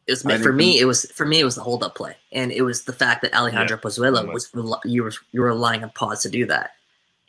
It 0.07 0.11
was 0.11 0.41
for 0.41 0.51
me. 0.51 0.79
It 0.79 0.85
was 0.85 1.05
for 1.11 1.25
me. 1.25 1.39
It 1.39 1.45
was 1.45 1.55
the 1.55 1.61
hold 1.61 1.83
up 1.83 1.95
play, 1.95 2.15
and 2.31 2.51
it 2.51 2.63
was 2.63 2.83
the 2.83 2.93
fact 2.93 3.21
that 3.21 3.33
Alejandro 3.33 3.77
yeah, 3.77 3.81
Pozuelo 3.81 4.33
was 4.33 4.51
you 4.83 5.03
were 5.03 5.13
you 5.31 5.41
were 5.41 5.47
relying 5.47 5.83
on 5.83 5.91
pause 5.91 6.21
to 6.23 6.29
do 6.29 6.45
that. 6.47 6.71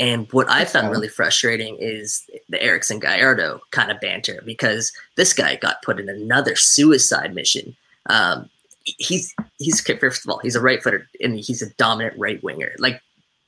And 0.01 0.31
what 0.33 0.51
I 0.51 0.65
found 0.65 0.91
really 0.91 1.09
frustrating 1.09 1.77
is 1.79 2.29
the 2.49 2.61
Erickson 2.61 2.99
Gallardo 2.99 3.61
kind 3.71 3.93
of 3.93 4.01
banter 4.01 4.43
because 4.45 4.93
this 5.17 5.33
guy 5.33 5.55
got 5.55 5.83
put 5.83 6.01
in 6.01 6.09
another 6.09 6.57
suicide 6.57 7.33
mission. 7.33 7.77
Um, 8.07 8.51
he's 8.85 9.35
he's 9.59 9.81
first 9.81 10.25
of 10.25 10.31
all 10.31 10.39
he's 10.41 10.57
a 10.57 10.61
right 10.61 10.83
footer 10.83 11.09
and 11.21 11.39
he's 11.39 11.63
a 11.63 11.71
dominant 11.75 12.19
right 12.19 12.43
winger. 12.43 12.73
Like 12.79 13.01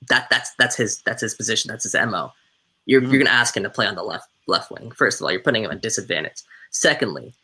that 0.09 0.29
that's 0.31 0.55
that's 0.55 0.77
his 0.77 1.03
that's 1.03 1.21
his 1.21 1.35
position. 1.35 1.69
That's 1.69 1.85
his 1.85 1.95
mo. 1.95 2.33
You're 2.85 3.01
mm-hmm. 3.01 3.11
you're 3.11 3.25
gonna 3.25 3.37
ask 3.37 3.57
him 3.57 3.65
to 3.65 3.71
play 3.71 3.87
on 3.87 3.97
the 3.97 4.05
left 4.05 4.29
left 4.47 4.71
wing. 4.71 4.93
First 4.93 5.21
of 5.21 5.25
all, 5.25 5.33
you're 5.33 5.41
putting 5.41 5.65
him 5.65 5.73
at 5.73 5.83
disadvantage. 5.83 6.43
Secondly, 6.71 7.35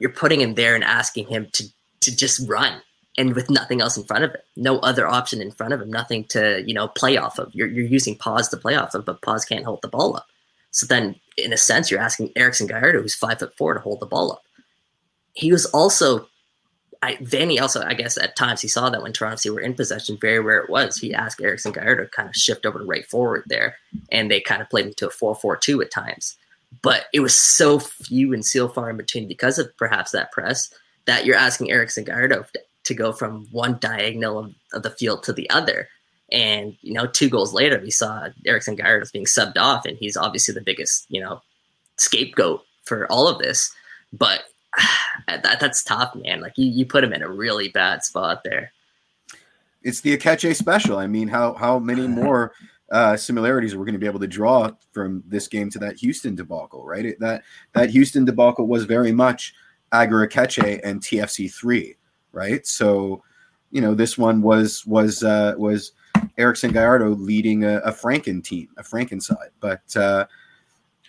you're 0.00 0.10
putting 0.10 0.40
him 0.40 0.54
there 0.54 0.74
and 0.74 0.82
asking 0.82 1.28
him 1.28 1.46
to 1.52 1.64
to 2.00 2.16
just 2.16 2.48
run 2.48 2.80
and 3.18 3.34
with 3.34 3.50
nothing 3.50 3.80
else 3.80 3.96
in 3.96 4.04
front 4.04 4.24
of 4.24 4.30
him, 4.30 4.40
no 4.56 4.78
other 4.78 5.06
option 5.06 5.42
in 5.42 5.50
front 5.50 5.74
of 5.74 5.80
him, 5.80 5.90
nothing 5.90 6.24
to 6.24 6.64
you 6.66 6.74
know 6.74 6.88
play 6.88 7.16
off 7.16 7.38
of. 7.38 7.54
You're 7.54 7.68
you're 7.68 7.86
using 7.86 8.16
pause 8.16 8.48
to 8.48 8.56
play 8.56 8.74
off 8.74 8.94
of, 8.94 9.04
but 9.04 9.22
pause 9.22 9.44
can't 9.44 9.64
hold 9.64 9.82
the 9.82 9.88
ball 9.88 10.16
up. 10.16 10.26
So 10.72 10.86
then, 10.86 11.16
in 11.36 11.52
a 11.52 11.56
sense, 11.56 11.90
you're 11.90 12.00
asking 12.00 12.32
Erickson 12.36 12.66
Gallardo, 12.66 13.02
who's 13.02 13.14
five 13.14 13.38
foot 13.38 13.56
four, 13.56 13.74
to 13.74 13.80
hold 13.80 14.00
the 14.00 14.06
ball 14.06 14.32
up. 14.32 14.42
He 15.34 15.52
was 15.52 15.66
also, 15.66 16.28
I 17.02 17.14
Vanney 17.16 17.60
also, 17.60 17.82
I 17.82 17.94
guess, 17.94 18.16
at 18.16 18.36
times 18.36 18.60
he 18.60 18.68
saw 18.68 18.88
that 18.90 19.02
when 19.02 19.12
Toronto 19.12 19.36
FC 19.36 19.52
were 19.52 19.60
in 19.60 19.74
possession, 19.74 20.18
very 20.20 20.40
rare 20.40 20.60
it 20.60 20.70
was. 20.70 20.96
He 20.96 21.12
asked 21.12 21.40
Erickson 21.40 21.72
Gallardo 21.72 22.04
to 22.04 22.10
kind 22.10 22.28
of 22.28 22.36
shift 22.36 22.64
over 22.64 22.78
to 22.78 22.84
right 22.84 23.06
forward 23.06 23.44
there, 23.46 23.76
and 24.10 24.30
they 24.30 24.40
kind 24.40 24.62
of 24.62 24.70
played 24.70 24.86
into 24.86 25.08
a 25.08 25.12
4-4-2 25.12 25.82
at 25.82 25.90
times. 25.90 26.36
But 26.82 27.06
it 27.12 27.20
was 27.20 27.36
so 27.36 27.78
few 27.78 28.32
and 28.32 28.44
so 28.44 28.68
far 28.68 28.90
in 28.90 28.96
between 28.96 29.28
because 29.28 29.58
of 29.58 29.76
perhaps 29.76 30.12
that 30.12 30.32
press 30.32 30.72
that 31.06 31.24
you're 31.24 31.36
asking 31.36 31.70
Erickson 31.70 32.04
Gallardo 32.04 32.44
to 32.84 32.94
go 32.94 33.12
from 33.12 33.46
one 33.50 33.78
diagonal 33.80 34.52
of, 34.72 34.82
the 34.82 34.90
field 34.90 35.22
to 35.24 35.32
the 35.32 35.48
other. 35.50 35.88
And, 36.32 36.76
you 36.80 36.92
know, 36.92 37.06
two 37.06 37.28
goals 37.28 37.52
later, 37.52 37.80
we 37.80 37.90
saw 37.90 38.28
Erickson 38.46 38.76
Gallardo 38.76 39.06
being 39.12 39.24
subbed 39.24 39.58
off, 39.58 39.84
and 39.84 39.96
he's 39.96 40.16
obviously 40.16 40.54
the 40.54 40.60
biggest, 40.60 41.06
you 41.08 41.20
know, 41.20 41.42
scapegoat 41.96 42.64
for 42.84 43.10
all 43.10 43.26
of 43.26 43.38
this. 43.38 43.72
But 44.12 44.42
that 45.26 45.58
that's 45.60 45.82
tough, 45.82 46.14
man. 46.14 46.40
Like, 46.40 46.52
you, 46.56 46.66
you 46.66 46.86
put 46.86 47.04
him 47.04 47.12
in 47.12 47.22
a 47.22 47.28
really 47.28 47.68
bad 47.68 48.04
spot 48.04 48.42
there. 48.44 48.72
It's 49.82 50.02
the 50.02 50.16
Aketxe 50.16 50.54
special. 50.56 50.98
I 50.98 51.06
mean, 51.06 51.28
how, 51.28 51.54
how 51.54 51.78
many 51.78 52.06
more 52.06 52.52
uh, 52.90 53.16
similarities 53.16 53.76
we're 53.76 53.84
going 53.84 53.94
to 53.94 54.00
be 54.00 54.06
able 54.06 54.20
to 54.20 54.26
draw 54.26 54.70
from 54.92 55.22
this 55.26 55.48
game 55.48 55.70
to 55.70 55.78
that 55.78 55.96
Houston 55.98 56.34
debacle, 56.34 56.84
right? 56.84 57.06
It, 57.06 57.20
that 57.20 57.42
that 57.72 57.90
Houston 57.90 58.24
debacle 58.24 58.66
was 58.66 58.84
very 58.84 59.12
much 59.12 59.54
Ager 59.94 60.26
Aketxe 60.26 60.80
and 60.84 61.00
TFC 61.00 61.52
three 61.52 61.96
right? 62.32 62.66
So, 62.66 63.22
you 63.70 63.80
know, 63.80 63.94
this 63.94 64.18
one 64.18 64.42
was 64.42 64.84
was 64.86 65.22
uh, 65.22 65.54
was 65.56 65.92
Erickson 66.38 66.72
Gallardo 66.72 67.10
leading 67.10 67.64
a, 67.64 67.78
a 67.78 67.92
Franken 67.92 68.42
team, 68.42 68.68
a 68.76 68.82
Franken 68.82 69.22
side. 69.22 69.50
But 69.60 69.96
uh, 69.96 70.26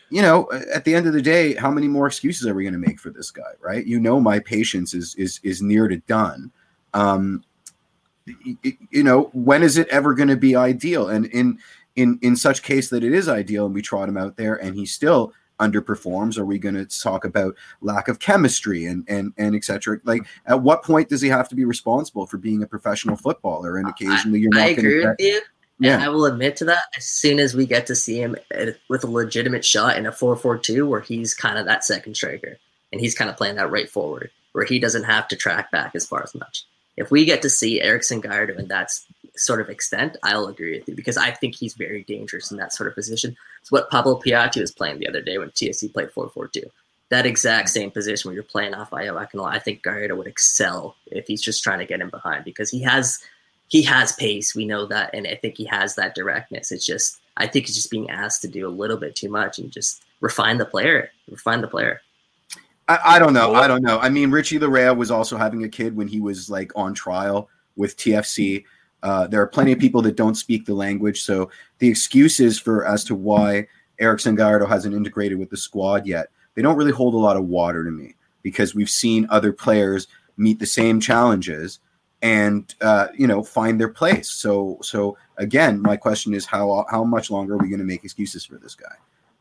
you 0.10 0.22
know, 0.22 0.50
at 0.74 0.84
the 0.84 0.94
end 0.94 1.08
of 1.08 1.14
the 1.14 1.22
day, 1.22 1.56
how 1.56 1.72
many 1.72 1.88
more 1.88 2.08
excuses 2.08 2.48
are 2.48 2.54
we 2.54 2.64
going 2.64 2.74
to 2.74 2.80
make 2.80 3.00
for 3.00 3.10
this 3.10 3.32
guy, 3.32 3.52
right? 3.60 3.86
You 3.86 4.00
know, 4.00 4.20
my 4.20 4.40
patience 4.40 4.94
is 4.94 5.16
is 5.16 5.40
is 5.44 5.62
near 5.62 5.88
to 5.88 5.98
done. 5.98 6.52
Um, 6.94 7.44
you 8.25 9.04
know, 9.04 9.30
when 9.34 9.63
is 9.63 9.78
it 9.78 9.88
ever 9.90 10.13
going 10.13 10.30
to 10.30 10.38
be 10.38 10.56
ideal? 10.56 11.08
And 11.08 11.25
in 11.28 11.60
in 11.96 12.20
in 12.22 12.36
such 12.36 12.63
case 12.63 12.90
that 12.90 13.04
it 13.04 13.13
is 13.13 13.28
ideal, 13.28 13.66
and 13.66 13.75
we 13.75 13.82
trot 13.82 14.10
him 14.10 14.18
out 14.18 14.38
there, 14.38 14.56
and 14.56 14.75
he 14.75 14.86
still 14.86 15.34
underperforms? 15.62 16.38
Are 16.38 16.46
we 16.46 16.60
going 16.60 16.75
to 16.75 16.86
talk 16.86 17.24
about 17.24 17.56
lack 17.82 18.08
of 18.10 18.20
chemistry 18.20 18.86
and 18.86 19.06
and 19.08 19.32
and 19.38 19.56
etc.? 19.56 20.00
Like, 20.04 20.24
at 20.46 20.62
what 20.62 20.84
point 20.84 21.08
does 21.08 21.22
he 21.22 21.30
have 21.30 21.48
to 21.50 21.56
be 21.56 21.63
responsible 21.63 22.25
for 22.25 22.38
being 22.38 22.63
a 22.63 22.68
professional 22.68 23.16
footballer? 23.16 23.78
And 23.78 23.88
occasionally, 23.88 24.40
you're 24.40 24.50
not. 24.51 24.63
I 24.63 24.70
agree 24.70 25.06
with 25.06 25.16
you. 25.20 25.42
Yeah, 25.80 26.04
I 26.04 26.10
will 26.10 26.25
admit 26.25 26.58
to 26.58 26.66
that. 26.66 26.84
As 26.96 27.06
soon 27.06 27.40
as 27.40 27.56
we 27.56 27.66
get 27.66 27.88
to 27.88 27.96
see 27.96 28.22
him 28.22 28.36
uh, 28.56 28.68
with 28.88 29.04
a 29.04 29.08
legitimate 29.08 29.66
shot 29.66 29.98
in 29.98 30.06
a 30.06 30.12
four-four-two, 30.12 30.88
where 30.88 31.01
he's 31.01 31.34
kind 31.34 31.58
of 31.58 31.66
that 31.66 31.84
second 31.84 32.16
striker 32.16 32.58
and 32.92 33.01
he's 33.01 33.16
kind 33.16 33.32
of 33.32 33.38
playing 33.38 33.56
that 33.56 33.72
right 33.72 33.90
forward, 33.90 34.30
where 34.51 34.66
he 34.66 34.78
doesn't 34.78 35.06
have 35.06 35.28
to 35.30 35.36
track 35.36 35.72
back 35.72 35.96
as 35.96 36.06
far 36.06 36.22
as 36.22 36.36
much. 36.36 36.66
If 37.01 37.10
we 37.10 37.25
get 37.25 37.41
to 37.41 37.50
see 37.50 37.81
Erickson 37.81 38.22
Gallardo 38.22 38.58
in 38.58 38.67
that 38.67 38.91
sort 39.36 39.60
of 39.60 39.70
extent, 39.70 40.17
I'll 40.24 40.48
agree 40.48 40.77
with 40.77 40.88
you 40.88 40.96
because 40.96 41.17
I 41.17 41.31
think 41.31 41.55
he's 41.55 41.74
very 41.74 42.03
dangerous 42.03 42.51
in 42.51 42.58
that 42.58 42.74
sort 42.74 42.88
of 42.88 42.96
position. 42.96 43.36
It's 43.62 43.72
what 43.72 43.89
Pablo 43.89 44.20
Piatti 44.20 44.62
was 44.62 44.72
playing 44.72 45.00
the 45.00 45.08
other 45.08 45.22
day 45.22 45.39
when 45.39 45.50
TFC 45.50 45.91
played 45.91 46.12
4 46.12 46.29
4 46.29 46.48
2. 46.48 46.62
That 47.10 47.25
exact 47.25 47.70
same 47.70 47.89
position 47.91 48.29
where 48.29 48.36
you're 48.36 48.43
playing 48.43 48.75
off 48.75 48.91
Akinola, 48.91 49.51
I 49.51 49.60
think 49.60 49.84
Gallardo 49.84 50.15
would 50.15 50.27
excel 50.27 50.96
if 51.08 51.27
he's 51.27 51.41
just 51.41 51.63
trying 51.63 51.79
to 51.79 51.86
get 51.86 52.01
him 52.01 52.10
behind 52.10 52.46
because 52.46 52.70
he 52.70 52.84
has 52.84 53.20
he 53.67 53.81
has 53.84 54.12
pace. 54.13 54.53
We 54.53 54.65
know 54.65 54.86
that, 54.86 55.10
and 55.13 55.25
I 55.25 55.36
think 55.36 55.58
he 55.58 55.65
has 55.65 55.96
that 55.96 56.13
directness. 56.13 56.72
It's 56.72 56.86
just 56.86 57.20
I 57.36 57.48
think 57.48 57.65
he's 57.65 57.75
just 57.75 57.89
being 57.89 58.12
asked 58.12 58.43
to 58.43 58.48
do 58.48 58.67
a 58.67 58.70
little 58.70 58.98
bit 58.98 59.15
too 59.15 59.29
much 59.29 59.58
and 59.58 59.72
just 59.72 60.03
refine 60.20 60.58
the 60.58 60.65
player, 60.65 61.10
refine 61.29 61.62
the 61.62 61.67
player. 61.67 62.01
I, 62.88 63.00
I 63.04 63.20
don't 63.20 63.34
know. 63.34 63.54
I 63.54 63.68
don't 63.68 63.84
know. 63.84 64.00
I 64.00 64.10
mean, 64.10 64.32
Richie 64.32 64.60
Laryea 64.60 64.96
was 64.96 65.12
also 65.12 65.38
having 65.38 65.64
a 65.64 65.70
kid 65.70 65.96
when 65.96 66.08
he 66.08 66.20
was 66.20 66.50
like 66.50 66.72
on 66.76 66.94
trial 66.94 67.50
with 67.76 67.98
TFC. 67.98 68.64
Uh, 69.04 69.28
there 69.28 69.42
are 69.42 69.48
plenty 69.48 69.72
of 69.72 69.80
people 69.80 70.02
that 70.04 70.16
don't 70.16 70.36
speak 70.36 70.66
the 70.66 70.74
language, 70.74 71.24
so 71.24 71.50
the 71.80 71.88
excuses 71.88 72.60
for 72.60 72.86
as 72.86 73.04
to 73.06 73.16
why 73.16 73.68
Erickson 74.00 74.36
Gallardo 74.36 74.66
hasn't 74.66 74.96
integrated 74.96 75.38
with 75.38 75.50
the 75.50 75.58
squad 75.58 76.06
yet, 76.06 76.28
they 76.56 76.62
don't 76.62 76.76
really 76.76 76.92
hold 76.92 77.14
a 77.14 77.18
lot 77.18 77.38
of 77.38 77.46
water 77.46 77.86
to 77.86 77.92
me 77.92 78.16
because 78.42 78.76
we've 78.76 78.90
seen 78.90 79.28
other 79.30 79.54
players 79.54 80.08
meet 80.38 80.60
the 80.60 80.66
same 80.66 81.00
challenges 81.00 81.80
and 82.22 82.76
uh, 82.82 83.08
you 83.16 83.28
know 83.28 83.44
find 83.44 83.80
their 83.80 83.90
place. 83.90 84.30
So 84.30 84.78
so 84.82 85.18
again, 85.38 85.82
my 85.82 85.96
question 85.96 86.34
is 86.34 86.46
how 86.46 86.86
how 86.90 87.04
much 87.04 87.32
longer 87.32 87.54
are 87.54 87.58
we 87.58 87.70
going 87.70 87.80
to 87.80 87.86
make 87.86 88.04
excuses 88.04 88.44
for 88.46 88.58
this 88.58 88.76
guy? 88.76 88.96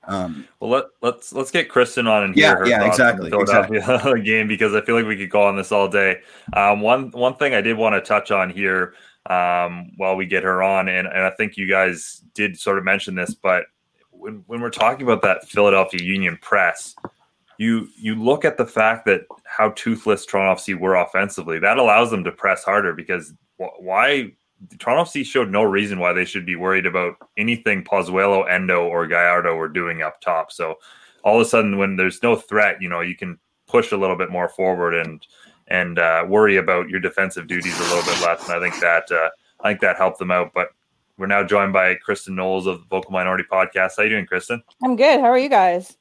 Um, 0.04 0.48
well, 0.58 0.70
let, 0.70 0.84
let's 1.02 1.32
let's 1.32 1.50
get 1.50 1.68
Kristin 1.68 2.08
on 2.08 2.24
and 2.24 2.36
yeah, 2.36 2.64
yeah, 2.64 2.86
exactly, 2.86 3.28
Philadelphia 3.28 3.78
exactly. 3.80 4.22
game 4.24 4.48
because 4.48 4.74
I 4.74 4.80
feel 4.80 4.94
like 4.94 5.06
we 5.06 5.16
could 5.16 5.30
go 5.30 5.42
on 5.42 5.56
this 5.56 5.72
all 5.72 5.88
day. 5.88 6.20
Um, 6.54 6.80
one 6.80 7.10
one 7.10 7.36
thing 7.36 7.54
I 7.54 7.60
did 7.60 7.76
want 7.76 7.94
to 7.94 8.00
touch 8.00 8.30
on 8.30 8.48
here 8.48 8.94
um, 9.26 9.92
while 9.96 10.16
we 10.16 10.26
get 10.26 10.42
her 10.42 10.62
on. 10.62 10.88
And, 10.88 11.06
and 11.06 11.18
I 11.18 11.30
think 11.30 11.56
you 11.56 11.68
guys 11.68 12.22
did 12.34 12.58
sort 12.58 12.78
of 12.78 12.84
mention 12.84 13.14
this, 13.14 13.34
but 13.34 13.64
when, 14.10 14.42
when 14.46 14.60
we're 14.60 14.70
talking 14.70 15.02
about 15.02 15.22
that 15.22 15.48
Philadelphia 15.48 16.02
Union 16.02 16.38
press, 16.40 16.94
you 17.58 17.88
you 17.96 18.14
look 18.14 18.46
at 18.46 18.56
the 18.56 18.66
fact 18.66 19.04
that 19.04 19.22
how 19.44 19.70
toothless 19.70 20.24
Toronto 20.24 20.60
FC 20.60 20.78
were 20.78 20.94
offensively. 20.96 21.58
That 21.58 21.76
allows 21.76 22.10
them 22.10 22.24
to 22.24 22.32
press 22.32 22.64
harder 22.64 22.94
because 22.94 23.34
why 23.56 24.32
Toronto 24.78 25.04
FC 25.04 25.24
showed 25.24 25.50
no 25.50 25.62
reason 25.62 25.98
why 25.98 26.12
they 26.12 26.24
should 26.24 26.44
be 26.44 26.56
worried 26.56 26.86
about 26.86 27.16
anything 27.36 27.82
Pozuelo, 27.82 28.48
Endo, 28.50 28.84
or 28.84 29.06
Gallardo 29.06 29.54
were 29.56 29.68
doing 29.68 30.02
up 30.02 30.20
top. 30.20 30.52
So 30.52 30.76
all 31.24 31.40
of 31.40 31.46
a 31.46 31.48
sudden, 31.48 31.78
when 31.78 31.96
there's 31.96 32.22
no 32.22 32.36
threat, 32.36 32.80
you 32.80 32.88
know 32.88 33.00
you 33.00 33.16
can 33.16 33.38
push 33.66 33.92
a 33.92 33.96
little 33.96 34.16
bit 34.16 34.30
more 34.30 34.48
forward 34.48 34.94
and 34.94 35.26
and 35.68 35.98
uh, 35.98 36.24
worry 36.26 36.56
about 36.56 36.88
your 36.88 37.00
defensive 37.00 37.46
duties 37.46 37.78
a 37.78 37.82
little 37.84 38.02
bit 38.02 38.20
less. 38.20 38.48
And 38.48 38.56
I 38.56 38.60
think 38.60 38.80
that 38.80 39.10
uh, 39.10 39.30
I 39.60 39.70
think 39.70 39.80
that 39.80 39.96
helped 39.96 40.18
them 40.18 40.30
out. 40.30 40.52
But 40.54 40.68
we're 41.16 41.26
now 41.26 41.42
joined 41.42 41.72
by 41.72 41.94
Kristin 41.96 42.34
Knowles 42.34 42.66
of 42.66 42.80
the 42.80 42.86
Vocal 42.86 43.12
Minority 43.12 43.44
Podcast. 43.50 43.92
How 43.96 44.02
are 44.02 44.04
you 44.04 44.10
doing, 44.10 44.26
Kristin? 44.26 44.62
I'm 44.82 44.96
good. 44.96 45.20
How 45.20 45.26
are 45.26 45.38
you 45.38 45.48
guys? 45.48 45.96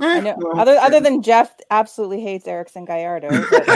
Eh, 0.00 0.06
I 0.06 0.20
know. 0.20 0.36
Other 0.54 0.76
other 0.76 1.00
than 1.00 1.22
Jeff 1.22 1.54
absolutely 1.70 2.22
hates 2.22 2.46
Erickson 2.46 2.84
Gallardo. 2.84 3.28
But, 3.50 3.66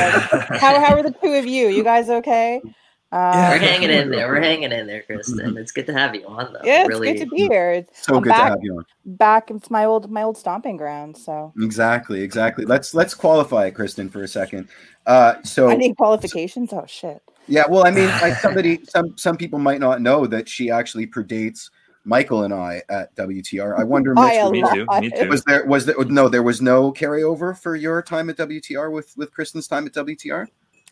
how 0.61 0.81
how 0.81 0.95
are 0.95 1.03
the 1.03 1.15
two 1.23 1.35
of 1.35 1.47
you? 1.47 1.69
You 1.69 1.85
guys 1.85 2.09
okay? 2.09 2.63
Uh, 3.13 3.51
We're 3.53 3.59
hanging 3.59 3.91
in 3.91 4.11
there. 4.11 4.27
We're 4.29 4.41
hanging 4.43 4.73
in 4.73 4.87
there, 4.87 5.05
Kristin. 5.09 5.59
It's 5.59 5.71
good 5.71 5.87
to 5.87 5.93
have 5.93 6.15
you 6.15 6.27
on, 6.27 6.55
though. 6.55 6.61
Yeah, 6.65 6.81
it's 6.81 6.89
really, 6.89 7.13
good 7.13 7.25
to 7.25 7.27
be 7.27 7.43
here. 7.43 7.73
It's, 7.73 8.07
so 8.07 8.17
I'm 8.17 8.23
good 8.23 8.31
back, 8.31 8.47
to 8.47 8.51
have 8.53 8.59
you 8.63 8.79
on. 8.79 8.87
Back, 9.05 9.51
it's 9.51 9.71
my 9.71 9.85
old 9.85 10.11
my 10.11 10.23
old 10.23 10.39
stomping 10.39 10.79
ground. 10.79 11.19
So 11.19 11.53
exactly, 11.61 12.23
exactly. 12.23 12.65
Let's 12.65 12.95
let's 12.95 13.13
qualify 13.13 13.67
it, 13.67 13.75
Kristin, 13.75 14.11
for 14.11 14.23
a 14.23 14.29
second. 14.29 14.69
Uh, 15.07 15.35
so 15.43 15.69
I 15.69 15.77
need 15.77 15.95
qualifications. 15.99 16.71
So, 16.71 16.81
oh 16.81 16.87
shit. 16.87 17.23
Yeah, 17.49 17.65
well, 17.69 17.87
I 17.87 17.91
mean, 17.91 18.09
like 18.23 18.35
somebody, 18.41 18.81
some 18.89 19.17
some 19.19 19.37
people 19.37 19.59
might 19.59 19.81
not 19.81 20.01
know 20.01 20.27
that 20.27 20.49
she 20.49 20.71
actually 20.71 21.07
predates 21.07 21.69
Michael 22.05 22.45
and 22.45 22.55
I 22.55 22.81
at 22.89 23.15
WTR. 23.17 23.79
I 23.79 23.85
wonder, 23.85 24.15
Mitch, 24.15 24.51
me 24.51 24.63
too. 24.73 24.87
Me 25.01 25.11
too. 25.11 25.29
Was 25.29 25.45
there 25.45 25.67
was 25.67 25.85
there 25.85 26.03
no? 26.07 26.31
There 26.31 26.43
was 26.43 26.63
no 26.63 26.91
carryover 26.93 27.59
for 27.59 27.77
your 27.77 28.01
time 28.01 28.31
at 28.31 28.39
WTR 28.39 28.91
with 28.91 29.15
with 29.19 29.35
Kristin's 29.35 29.69
time 29.69 29.87
at 29.87 29.93
WTR. 29.93 30.47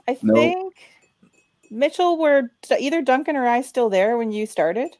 I 0.06 0.18
no. 0.22 0.34
think 0.34 0.74
Mitchell, 1.70 2.18
were 2.18 2.50
either 2.78 3.02
Duncan 3.02 3.36
or 3.36 3.46
I 3.46 3.62
still 3.62 3.90
there 3.90 4.16
when 4.18 4.32
you 4.32 4.46
started? 4.46 4.96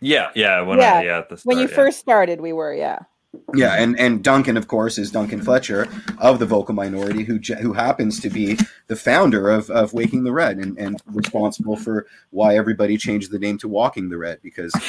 Yeah, 0.00 0.30
yeah, 0.34 0.60
when 0.62 0.78
yeah, 0.78 0.94
I, 0.94 1.02
yeah 1.02 1.24
start, 1.24 1.40
when 1.44 1.58
you 1.58 1.68
yeah. 1.68 1.74
first 1.74 1.98
started, 1.98 2.40
we 2.40 2.52
were, 2.52 2.74
yeah. 2.74 3.00
Yeah, 3.54 3.74
and 3.74 3.98
and 3.98 4.24
Duncan, 4.24 4.56
of 4.56 4.66
course, 4.66 4.98
is 4.98 5.10
Duncan 5.10 5.40
Fletcher 5.40 5.86
of 6.18 6.40
the 6.40 6.46
Vocal 6.46 6.74
Minority, 6.74 7.22
who 7.22 7.38
who 7.60 7.72
happens 7.72 8.18
to 8.20 8.30
be 8.30 8.58
the 8.88 8.96
founder 8.96 9.50
of, 9.50 9.70
of 9.70 9.92
Waking 9.92 10.24
the 10.24 10.32
Red 10.32 10.58
and, 10.58 10.76
and 10.78 11.00
responsible 11.06 11.76
for 11.76 12.06
why 12.30 12.56
everybody 12.56 12.96
changed 12.96 13.30
the 13.30 13.38
name 13.38 13.56
to 13.58 13.68
Walking 13.68 14.08
the 14.08 14.18
Red 14.18 14.40
because 14.42 14.72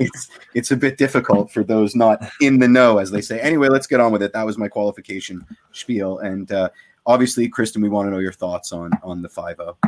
it's 0.00 0.28
it's 0.54 0.72
a 0.72 0.76
bit 0.76 0.98
difficult 0.98 1.52
for 1.52 1.62
those 1.62 1.94
not 1.94 2.28
in 2.40 2.58
the 2.58 2.68
know, 2.68 2.98
as 2.98 3.12
they 3.12 3.20
say. 3.20 3.38
Anyway, 3.40 3.68
let's 3.68 3.86
get 3.86 4.00
on 4.00 4.10
with 4.10 4.22
it. 4.22 4.32
That 4.32 4.46
was 4.46 4.58
my 4.58 4.66
qualification 4.66 5.46
spiel, 5.70 6.18
and 6.18 6.50
uh, 6.50 6.70
obviously, 7.06 7.48
Kristin, 7.48 7.82
we 7.82 7.88
want 7.88 8.06
to 8.06 8.10
know 8.10 8.18
your 8.18 8.32
thoughts 8.32 8.72
on 8.72 8.90
on 9.02 9.22
the 9.22 9.28
five 9.28 9.56
zero. 9.56 9.78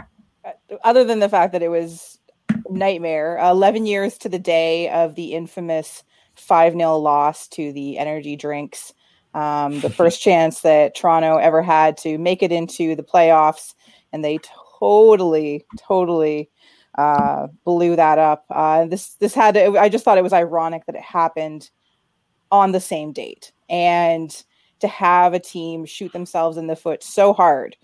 Uh, 0.45 0.53
other 0.85 1.05
than 1.05 1.21
the 1.21 1.29
fact 1.29 1.53
that 1.53 1.63
it 1.63 1.69
was 1.69 2.19
nightmare, 2.69 3.39
eleven 3.39 3.87
years 3.87 4.19
to 4.19 4.29
the 4.29 4.39
day 4.39 4.89
of 4.91 5.15
the 5.15 5.35
infamous 5.35 6.03
five 6.37 6.75
0 6.75 6.99
loss 6.99 7.49
to 7.49 7.73
the 7.73 7.99
energy 7.99 8.37
drinks. 8.37 8.93
Um, 9.35 9.81
the 9.81 9.91
first 9.97 10.23
chance 10.23 10.61
that 10.61 10.95
Toronto 10.95 11.37
ever 11.37 11.63
had 11.63 11.97
to 11.99 12.19
make 12.19 12.43
it 12.43 12.53
into 12.53 12.95
the 12.95 13.03
playoffs, 13.03 13.75
and 14.13 14.25
they 14.25 14.39
totally, 14.79 15.65
totally 15.79 16.51
uh, 16.97 17.49
blew 17.65 17.97
that 17.97 18.19
up. 18.19 18.45
Uh, 18.51 18.87
this 18.87 19.15
this 19.15 19.35
had 19.35 19.55
to, 19.55 19.79
I 19.79 19.89
just 19.89 20.05
thought 20.05 20.19
it 20.19 20.25
was 20.25 20.33
ironic 20.33 20.87
that 20.87 20.95
it 20.95 21.03
happened 21.03 21.71
on 22.51 22.73
the 22.73 22.81
same 22.81 23.13
date, 23.13 23.53
and 23.69 24.45
to 24.81 24.89
have 24.89 25.35
a 25.35 25.39
team 25.39 25.85
shoot 25.85 26.13
themselves 26.13 26.57
in 26.57 26.67
the 26.67 26.77
foot 26.77 27.03
so 27.03 27.33
hard 27.33 27.77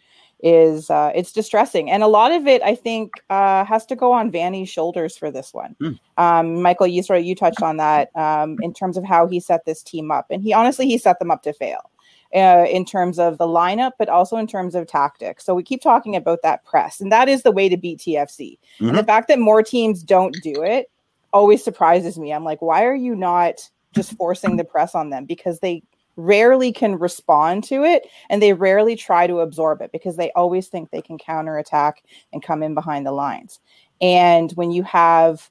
is 0.42 0.90
uh, 0.90 1.12
it's 1.14 1.32
distressing, 1.32 1.90
and 1.90 2.02
a 2.02 2.08
lot 2.08 2.32
of 2.32 2.46
it 2.46 2.62
I 2.62 2.74
think 2.74 3.12
uh, 3.30 3.64
has 3.64 3.86
to 3.86 3.96
go 3.96 4.12
on 4.12 4.32
Vanney's 4.32 4.68
shoulders 4.68 5.16
for 5.16 5.30
this 5.30 5.54
one. 5.54 5.76
Mm. 5.80 5.98
Um, 6.18 6.62
Michael, 6.62 6.88
you 6.88 7.02
sort 7.02 7.20
of 7.20 7.24
you 7.24 7.34
touched 7.34 7.62
on 7.62 7.76
that 7.76 8.14
um, 8.16 8.58
in 8.60 8.74
terms 8.74 8.96
of 8.96 9.04
how 9.04 9.28
he 9.28 9.38
set 9.40 9.64
this 9.64 9.82
team 9.82 10.10
up, 10.10 10.26
and 10.30 10.42
he 10.42 10.52
honestly 10.52 10.86
he 10.86 10.98
set 10.98 11.18
them 11.18 11.30
up 11.30 11.42
to 11.44 11.52
fail. 11.52 11.90
Uh, 12.34 12.64
in 12.70 12.86
terms 12.86 13.18
of 13.18 13.36
the 13.36 13.46
lineup, 13.46 13.90
but 13.98 14.08
also 14.08 14.38
in 14.38 14.46
terms 14.46 14.74
of 14.74 14.86
tactics. 14.86 15.44
So 15.44 15.54
we 15.54 15.62
keep 15.62 15.82
talking 15.82 16.16
about 16.16 16.40
that 16.42 16.64
press, 16.64 16.98
and 16.98 17.12
that 17.12 17.28
is 17.28 17.42
the 17.42 17.52
way 17.52 17.68
to 17.68 17.76
beat 17.76 17.98
TFC. 17.98 18.58
Mhm. 18.80 18.88
And 18.88 18.96
the 18.96 19.04
fact 19.04 19.28
that 19.28 19.38
more 19.38 19.62
teams 19.62 20.02
don't 20.02 20.34
do 20.42 20.62
it 20.62 20.90
always 21.34 21.62
surprises 21.62 22.18
me. 22.18 22.32
I'm 22.32 22.42
like, 22.42 22.62
why 22.62 22.86
are 22.86 22.94
you 22.94 23.14
not 23.14 23.68
just 23.94 24.16
forcing 24.16 24.56
the 24.56 24.64
press 24.64 24.94
on 24.94 25.10
them? 25.10 25.26
Because 25.26 25.58
they 25.58 25.82
rarely 26.16 26.72
can 26.72 26.98
respond 26.98 27.64
to 27.64 27.84
it 27.84 28.06
and 28.28 28.42
they 28.42 28.52
rarely 28.52 28.96
try 28.96 29.26
to 29.26 29.40
absorb 29.40 29.80
it 29.80 29.92
because 29.92 30.16
they 30.16 30.30
always 30.32 30.68
think 30.68 30.90
they 30.90 31.02
can 31.02 31.18
counterattack 31.18 32.02
and 32.32 32.42
come 32.42 32.62
in 32.62 32.74
behind 32.74 33.06
the 33.06 33.12
lines. 33.12 33.60
And 34.00 34.50
when 34.52 34.70
you 34.70 34.82
have 34.82 35.50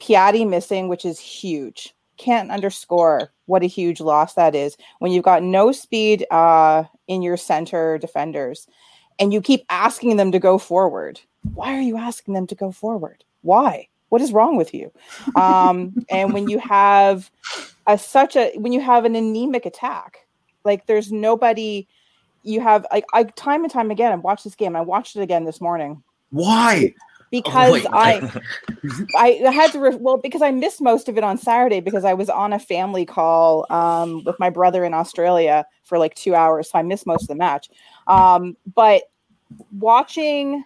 Piatti 0.00 0.48
missing, 0.48 0.88
which 0.88 1.04
is 1.04 1.18
huge, 1.18 1.94
can't 2.16 2.50
underscore 2.50 3.30
what 3.46 3.62
a 3.62 3.66
huge 3.66 4.00
loss 4.00 4.34
that 4.34 4.54
is. 4.54 4.76
When 4.98 5.12
you've 5.12 5.24
got 5.24 5.42
no 5.42 5.72
speed 5.72 6.26
uh, 6.30 6.84
in 7.08 7.22
your 7.22 7.36
center 7.36 7.98
defenders 7.98 8.66
and 9.18 9.32
you 9.32 9.40
keep 9.40 9.64
asking 9.70 10.16
them 10.16 10.32
to 10.32 10.38
go 10.38 10.58
forward, 10.58 11.20
why 11.54 11.76
are 11.76 11.82
you 11.82 11.96
asking 11.96 12.34
them 12.34 12.46
to 12.48 12.54
go 12.54 12.72
forward? 12.72 13.24
Why? 13.42 13.88
What 14.08 14.22
is 14.22 14.32
wrong 14.32 14.56
with 14.56 14.72
you? 14.72 14.92
Um, 15.34 15.94
and 16.10 16.32
when 16.32 16.48
you 16.48 16.58
have 16.58 17.30
a 17.86 17.98
such 17.98 18.36
a 18.36 18.52
when 18.56 18.72
you 18.72 18.80
have 18.80 19.04
an 19.04 19.16
anemic 19.16 19.66
attack, 19.66 20.26
like 20.64 20.86
there's 20.86 21.12
nobody. 21.12 21.88
You 22.42 22.60
have 22.60 22.86
like 22.92 23.04
I 23.12 23.24
time 23.24 23.64
and 23.64 23.72
time 23.72 23.90
again. 23.90 24.12
I 24.12 24.16
watched 24.16 24.44
this 24.44 24.54
game. 24.54 24.76
I 24.76 24.80
watched 24.80 25.16
it 25.16 25.22
again 25.22 25.44
this 25.44 25.60
morning 25.60 26.02
Why? 26.30 26.94
because 27.30 27.72
wait. 27.72 27.86
I 27.92 28.30
I 29.16 29.50
had 29.52 29.72
to 29.72 29.80
re- 29.80 29.96
well 29.96 30.16
because 30.16 30.42
I 30.42 30.50
missed 30.50 30.80
most 30.80 31.08
of 31.08 31.18
it 31.18 31.24
on 31.24 31.38
Saturday 31.38 31.80
because 31.80 32.04
I 32.04 32.14
was 32.14 32.30
on 32.30 32.52
a 32.52 32.58
family 32.58 33.04
call 33.04 33.66
um, 33.70 34.22
with 34.24 34.38
my 34.38 34.50
brother 34.50 34.84
in 34.84 34.94
Australia 34.94 35.66
for 35.84 35.98
like 35.98 36.14
two 36.14 36.34
hours, 36.34 36.70
so 36.70 36.78
I 36.78 36.82
missed 36.82 37.06
most 37.06 37.22
of 37.22 37.28
the 37.28 37.34
match. 37.34 37.68
Um, 38.06 38.56
but 38.74 39.02
watching 39.72 40.64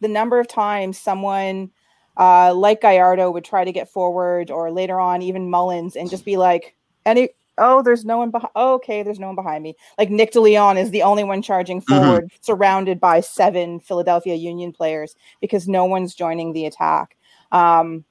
the 0.00 0.08
number 0.08 0.40
of 0.40 0.48
times 0.48 0.98
someone 0.98 1.70
uh, 2.16 2.54
like 2.54 2.80
Gallardo 2.80 3.30
would 3.30 3.44
try 3.44 3.64
to 3.64 3.72
get 3.72 3.88
forward, 3.88 4.50
or 4.50 4.70
later 4.70 4.98
on 5.00 5.22
even 5.22 5.50
Mullins, 5.50 5.96
and 5.96 6.10
just 6.10 6.24
be 6.24 6.36
like, 6.36 6.74
"Any 7.06 7.30
oh, 7.58 7.82
there's 7.82 8.04
no 8.04 8.18
one 8.18 8.30
behind. 8.30 8.52
Oh, 8.54 8.74
okay, 8.74 9.02
there's 9.02 9.18
no 9.18 9.28
one 9.28 9.36
behind 9.36 9.62
me." 9.62 9.76
Like 9.98 10.10
Nick 10.10 10.32
DeLeon 10.32 10.80
is 10.80 10.90
the 10.90 11.02
only 11.02 11.24
one 11.24 11.42
charging 11.42 11.80
forward, 11.80 12.30
surrounded 12.40 13.00
by 13.00 13.20
seven 13.20 13.80
Philadelphia 13.80 14.34
Union 14.34 14.72
players 14.72 15.14
because 15.40 15.68
no 15.68 15.84
one's 15.84 16.14
joining 16.14 16.52
the 16.52 16.66
attack. 16.66 17.16
Um, 17.52 18.04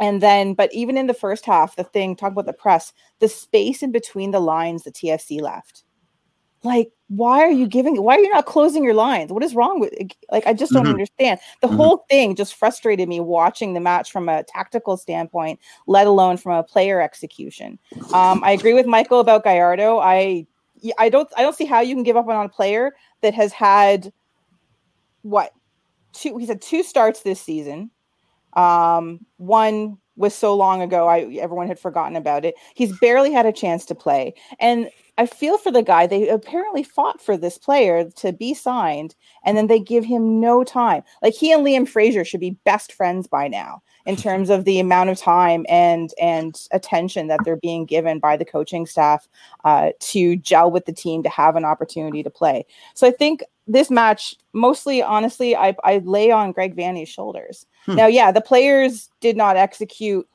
and 0.00 0.20
then, 0.22 0.54
but 0.54 0.72
even 0.72 0.96
in 0.96 1.08
the 1.08 1.14
first 1.14 1.44
half, 1.44 1.74
the 1.74 1.84
thing, 1.84 2.14
talk 2.14 2.32
about 2.32 2.46
the 2.46 2.52
press, 2.52 2.92
the 3.18 3.28
space 3.28 3.82
in 3.82 3.90
between 3.90 4.30
the 4.30 4.40
lines 4.40 4.84
the 4.84 4.92
TFC 4.92 5.40
left. 5.40 5.82
Like, 6.64 6.90
why 7.08 7.40
are 7.40 7.50
you 7.50 7.66
giving, 7.66 8.02
why 8.02 8.16
are 8.16 8.20
you 8.20 8.32
not 8.32 8.46
closing 8.46 8.84
your 8.84 8.94
lines? 8.94 9.32
What 9.32 9.42
is 9.42 9.54
wrong 9.54 9.80
with, 9.80 9.94
like, 10.30 10.46
I 10.46 10.52
just 10.52 10.72
don't 10.72 10.86
Mhm. 10.86 10.90
understand. 10.90 11.40
The 11.62 11.68
Mhm. 11.68 11.76
whole 11.76 12.04
thing 12.10 12.34
just 12.34 12.54
frustrated 12.54 13.08
me 13.08 13.20
watching 13.20 13.74
the 13.74 13.80
match 13.80 14.10
from 14.10 14.28
a 14.28 14.42
tactical 14.42 14.96
standpoint, 14.96 15.60
let 15.86 16.06
alone 16.06 16.36
from 16.36 16.52
a 16.52 16.62
player 16.62 17.00
execution. 17.00 17.78
Um, 18.12 18.42
I 18.44 18.50
agree 18.50 18.74
with 18.74 18.86
Michael 18.86 19.20
about 19.20 19.44
Gallardo. 19.44 19.98
I, 20.00 20.46
I 20.98 21.08
don't, 21.08 21.28
I 21.36 21.42
don't 21.42 21.56
see 21.56 21.64
how 21.64 21.80
you 21.80 21.94
can 21.94 22.02
give 22.04 22.16
up 22.16 22.28
on 22.28 22.44
a 22.44 22.48
player 22.48 22.94
that 23.22 23.34
has 23.34 23.52
had 23.52 24.12
what 25.22 25.52
two, 26.12 26.36
he's 26.38 26.48
had 26.48 26.60
two 26.60 26.82
starts 26.82 27.22
this 27.22 27.40
season. 27.40 27.90
Um, 28.54 29.20
one 29.36 29.98
was 30.18 30.34
so 30.34 30.54
long 30.54 30.82
ago, 30.82 31.08
I 31.08 31.20
everyone 31.40 31.68
had 31.68 31.78
forgotten 31.78 32.16
about 32.16 32.44
it. 32.44 32.54
He's 32.74 32.96
barely 32.98 33.32
had 33.32 33.46
a 33.46 33.52
chance 33.52 33.86
to 33.86 33.94
play, 33.94 34.34
and 34.58 34.90
I 35.16 35.26
feel 35.26 35.58
for 35.58 35.70
the 35.70 35.82
guy. 35.82 36.06
They 36.06 36.28
apparently 36.28 36.82
fought 36.82 37.20
for 37.20 37.36
this 37.36 37.58
player 37.58 38.08
to 38.10 38.32
be 38.32 38.52
signed, 38.54 39.14
and 39.44 39.56
then 39.56 39.68
they 39.68 39.80
give 39.80 40.04
him 40.04 40.40
no 40.40 40.64
time. 40.64 41.02
Like 41.22 41.34
he 41.34 41.52
and 41.52 41.64
Liam 41.64 41.88
Fraser 41.88 42.24
should 42.24 42.40
be 42.40 42.56
best 42.64 42.92
friends 42.92 43.26
by 43.26 43.48
now 43.48 43.82
in 44.06 44.16
terms 44.26 44.50
of 44.50 44.64
the 44.64 44.80
amount 44.80 45.10
of 45.10 45.18
time 45.18 45.64
and 45.68 46.10
and 46.20 46.66
attention 46.72 47.28
that 47.28 47.40
they're 47.44 47.56
being 47.56 47.86
given 47.86 48.18
by 48.18 48.36
the 48.36 48.44
coaching 48.44 48.86
staff 48.86 49.28
uh, 49.64 49.90
to 50.00 50.36
gel 50.36 50.70
with 50.70 50.86
the 50.86 50.92
team 50.92 51.22
to 51.22 51.28
have 51.28 51.56
an 51.56 51.64
opportunity 51.64 52.22
to 52.22 52.30
play. 52.30 52.66
So 52.94 53.06
I 53.06 53.12
think 53.12 53.42
this 53.68 53.90
match, 53.90 54.34
mostly 54.52 55.02
honestly, 55.02 55.54
I, 55.54 55.76
I 55.84 55.98
lay 55.98 56.30
on 56.30 56.52
Greg 56.52 56.74
Vanney's 56.74 57.08
shoulders. 57.08 57.66
Hmm. 57.88 57.94
Now, 57.94 58.06
yeah, 58.06 58.30
the 58.30 58.42
players 58.42 59.08
did 59.20 59.34
not 59.34 59.56
execute 59.56 60.28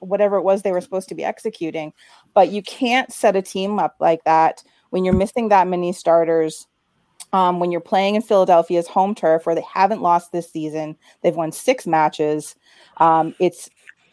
whatever 0.00 0.36
it 0.36 0.42
was 0.42 0.62
they 0.62 0.72
were 0.72 0.80
supposed 0.80 1.08
to 1.10 1.14
be 1.14 1.24
executing, 1.24 1.92
but 2.34 2.50
you 2.50 2.60
can't 2.60 3.12
set 3.12 3.36
a 3.36 3.42
team 3.42 3.78
up 3.78 3.94
like 4.00 4.24
that 4.24 4.64
when 4.90 5.04
you're 5.04 5.14
missing 5.14 5.48
that 5.48 5.68
many 5.68 5.92
starters. 5.92 6.66
Um, 7.32 7.60
when 7.60 7.70
you're 7.70 7.80
playing 7.80 8.16
in 8.16 8.22
Philadelphia's 8.22 8.88
home 8.88 9.14
turf, 9.14 9.46
where 9.46 9.54
they 9.54 9.64
haven't 9.72 10.02
lost 10.02 10.32
this 10.32 10.50
season, 10.50 10.96
they've 11.22 11.36
won 11.36 11.52
six 11.52 11.86
matches. 11.86 12.56
Um, 12.96 13.36
it's 13.38 13.70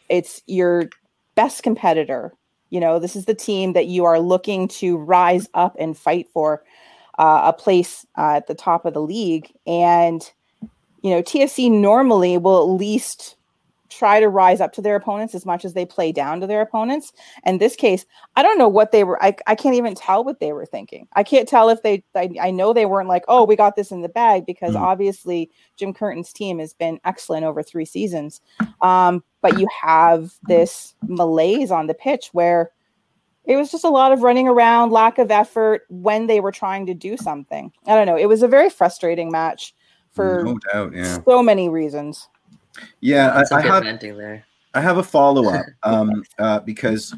it's 0.08 0.40
your 0.46 0.88
best 1.34 1.64
competitor. 1.64 2.32
You 2.70 2.78
know, 2.78 3.00
this 3.00 3.16
is 3.16 3.24
the 3.24 3.34
team 3.34 3.72
that 3.72 3.86
you 3.86 4.04
are 4.04 4.20
looking 4.20 4.68
to 4.68 4.96
rise 4.96 5.48
up 5.54 5.74
and 5.80 5.98
fight 5.98 6.28
for 6.32 6.62
uh, 7.18 7.40
a 7.46 7.52
place 7.52 8.06
uh, 8.16 8.34
at 8.36 8.46
the 8.46 8.54
top 8.54 8.84
of 8.84 8.94
the 8.94 9.02
league. 9.02 9.52
And, 9.66 10.22
you 11.02 11.10
know, 11.10 11.22
TFC 11.22 11.70
normally 11.70 12.38
will 12.38 12.58
at 12.58 12.78
least 12.80 13.36
try 13.90 14.20
to 14.20 14.28
rise 14.28 14.60
up 14.60 14.72
to 14.74 14.82
their 14.82 14.96
opponents 14.96 15.34
as 15.34 15.46
much 15.46 15.64
as 15.64 15.72
they 15.72 15.86
play 15.86 16.12
down 16.12 16.40
to 16.40 16.46
their 16.46 16.60
opponents. 16.60 17.10
In 17.46 17.56
this 17.56 17.74
case, 17.74 18.04
I 18.36 18.42
don't 18.42 18.58
know 18.58 18.68
what 18.68 18.92
they 18.92 19.02
were. 19.02 19.20
I, 19.22 19.34
I 19.46 19.54
can't 19.54 19.76
even 19.76 19.94
tell 19.94 20.24
what 20.24 20.40
they 20.40 20.52
were 20.52 20.66
thinking. 20.66 21.08
I 21.14 21.22
can't 21.22 21.48
tell 21.48 21.70
if 21.70 21.82
they, 21.82 22.04
I, 22.14 22.28
I 22.40 22.50
know 22.50 22.72
they 22.72 22.84
weren't 22.84 23.08
like, 23.08 23.24
oh, 23.28 23.44
we 23.44 23.56
got 23.56 23.76
this 23.76 23.90
in 23.90 24.02
the 24.02 24.08
bag 24.08 24.44
because 24.44 24.74
Mhm. 24.74 24.80
obviously 24.80 25.50
Jim 25.76 25.94
Curtin's 25.94 26.32
team 26.34 26.58
has 26.58 26.74
been 26.74 27.00
excellent 27.04 27.46
over 27.46 27.62
three 27.62 27.86
seasons. 27.86 28.42
Um, 28.82 29.24
but 29.40 29.58
you 29.58 29.66
have 29.82 30.32
this 30.46 30.94
malaise 31.06 31.70
on 31.70 31.86
the 31.86 31.94
pitch 31.94 32.28
where 32.32 32.70
it 33.46 33.56
was 33.56 33.70
just 33.70 33.84
a 33.84 33.88
lot 33.88 34.12
of 34.12 34.20
running 34.22 34.46
around, 34.48 34.92
lack 34.92 35.16
of 35.18 35.30
effort 35.30 35.84
when 35.88 36.26
they 36.26 36.40
were 36.40 36.52
trying 36.52 36.84
to 36.86 36.94
do 36.94 37.16
something. 37.16 37.72
I 37.86 37.94
don't 37.94 38.06
know. 38.06 38.18
It 38.18 38.26
was 38.26 38.42
a 38.42 38.48
very 38.48 38.68
frustrating 38.68 39.30
match 39.30 39.74
for 40.18 40.44
no 40.44 40.58
doubt. 40.72 40.94
Yeah. 40.94 41.18
so 41.26 41.42
many 41.42 41.68
reasons. 41.68 42.28
Yeah. 43.00 43.42
I, 43.50 43.56
I 43.56 43.60
have 43.62 43.84
there. 44.00 44.44
I 44.74 44.80
have 44.80 44.98
a 44.98 45.02
follow 45.02 45.48
up 45.52 45.64
um, 45.82 46.22
uh, 46.38 46.60
because 46.60 47.14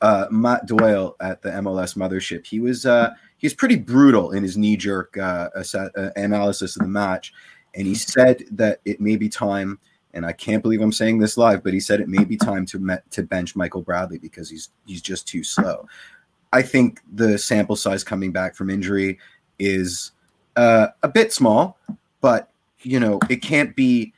uh, 0.00 0.26
Matt 0.30 0.66
Doyle 0.66 1.16
at 1.20 1.42
the 1.42 1.50
MLS 1.50 1.96
mothership 1.96 2.46
he 2.46 2.60
was 2.60 2.86
uh, 2.86 3.10
he 3.38 3.46
was 3.46 3.54
pretty 3.54 3.76
brutal 3.76 4.32
in 4.32 4.42
his 4.42 4.56
knee 4.56 4.76
jerk 4.76 5.16
uh, 5.16 5.50
assa- 5.56 5.90
uh, 5.96 6.10
analysis 6.16 6.76
of 6.76 6.82
the 6.82 6.88
match, 6.88 7.32
and 7.74 7.86
he 7.86 7.94
said 7.94 8.44
that 8.52 8.80
it 8.84 9.00
may 9.00 9.16
be 9.16 9.28
time. 9.28 9.78
And 10.14 10.24
I 10.24 10.32
can't 10.32 10.62
believe 10.62 10.80
I'm 10.80 10.92
saying 10.92 11.18
this 11.18 11.36
live, 11.36 11.62
but 11.62 11.74
he 11.74 11.80
said 11.80 12.00
it 12.00 12.08
may 12.08 12.24
be 12.24 12.38
time 12.38 12.64
to 12.66 12.78
met, 12.78 13.10
to 13.10 13.22
bench 13.22 13.54
Michael 13.54 13.82
Bradley 13.82 14.18
because 14.18 14.48
he's 14.48 14.70
he's 14.86 15.02
just 15.02 15.28
too 15.28 15.44
slow. 15.44 15.86
I 16.52 16.62
think 16.62 17.00
the 17.12 17.36
sample 17.36 17.76
size 17.76 18.02
coming 18.02 18.32
back 18.32 18.54
from 18.54 18.70
injury 18.70 19.18
is 19.58 20.12
uh, 20.56 20.88
a 21.02 21.08
bit 21.08 21.34
small, 21.34 21.78
but 22.26 22.50
you 22.82 22.98
know 22.98 23.20
it 23.30 23.40
can't 23.40 23.76
be 23.76 24.12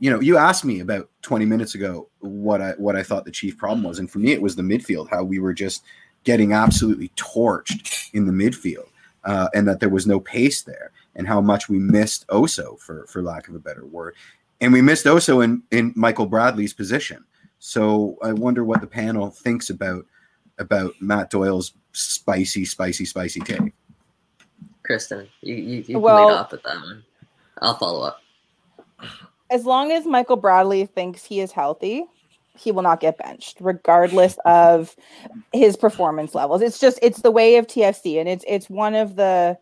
you 0.00 0.10
know, 0.10 0.20
you 0.20 0.36
asked 0.36 0.64
me 0.64 0.80
about 0.80 1.08
20 1.22 1.44
minutes 1.44 1.74
ago 1.74 2.08
what 2.20 2.60
I 2.60 2.70
what 2.72 2.96
I 2.96 3.02
thought 3.02 3.24
the 3.24 3.30
chief 3.30 3.56
problem 3.56 3.84
was, 3.84 3.98
and 3.98 4.10
for 4.10 4.18
me, 4.18 4.32
it 4.32 4.42
was 4.42 4.56
the 4.56 4.62
midfield. 4.62 5.08
How 5.10 5.22
we 5.22 5.38
were 5.38 5.52
just 5.52 5.84
getting 6.24 6.52
absolutely 6.52 7.10
torched 7.16 8.12
in 8.14 8.26
the 8.26 8.32
midfield, 8.32 8.88
uh, 9.24 9.48
and 9.54 9.68
that 9.68 9.78
there 9.78 9.90
was 9.90 10.06
no 10.06 10.18
pace 10.18 10.62
there, 10.62 10.90
and 11.14 11.28
how 11.28 11.40
much 11.40 11.68
we 11.68 11.78
missed 11.78 12.26
Oso, 12.28 12.78
for 12.80 13.06
for 13.06 13.22
lack 13.22 13.48
of 13.48 13.54
a 13.54 13.58
better 13.58 13.84
word, 13.84 14.16
and 14.60 14.72
we 14.72 14.80
missed 14.80 15.04
Oso 15.04 15.44
in 15.44 15.62
in 15.70 15.92
Michael 15.94 16.26
Bradley's 16.26 16.72
position. 16.72 17.22
So 17.58 18.16
I 18.22 18.32
wonder 18.32 18.64
what 18.64 18.80
the 18.80 18.86
panel 18.86 19.30
thinks 19.30 19.70
about 19.70 20.06
about 20.58 20.94
Matt 21.00 21.30
Doyle's 21.30 21.74
spicy, 21.92 22.64
spicy, 22.64 23.04
spicy 23.04 23.40
take. 23.40 23.72
Kristin, 24.88 25.28
you 25.42 25.54
you, 25.54 25.76
you 25.76 25.84
can 25.84 26.00
Well- 26.00 26.26
lead 26.28 26.34
off 26.34 26.52
with 26.52 26.62
that 26.64 26.76
one. 26.76 27.04
I'll 27.60 27.76
follow 27.76 28.06
up. 28.06 28.20
As 29.50 29.64
long 29.64 29.90
as 29.90 30.06
Michael 30.06 30.36
Bradley 30.36 30.86
thinks 30.86 31.24
he 31.24 31.40
is 31.40 31.52
healthy, 31.52 32.04
he 32.56 32.72
will 32.72 32.82
not 32.82 33.00
get 33.00 33.18
benched, 33.18 33.58
regardless 33.60 34.38
of 34.44 34.94
his 35.52 35.76
performance 35.76 36.34
levels. 36.34 36.62
It's 36.62 36.78
just 36.78 36.98
it's 37.02 37.22
the 37.22 37.30
way 37.30 37.56
of 37.56 37.66
TFC, 37.66 38.18
and 38.20 38.28
it's 38.28 38.44
it's 38.46 38.68
one 38.68 38.94
of 38.94 39.16
the 39.16 39.58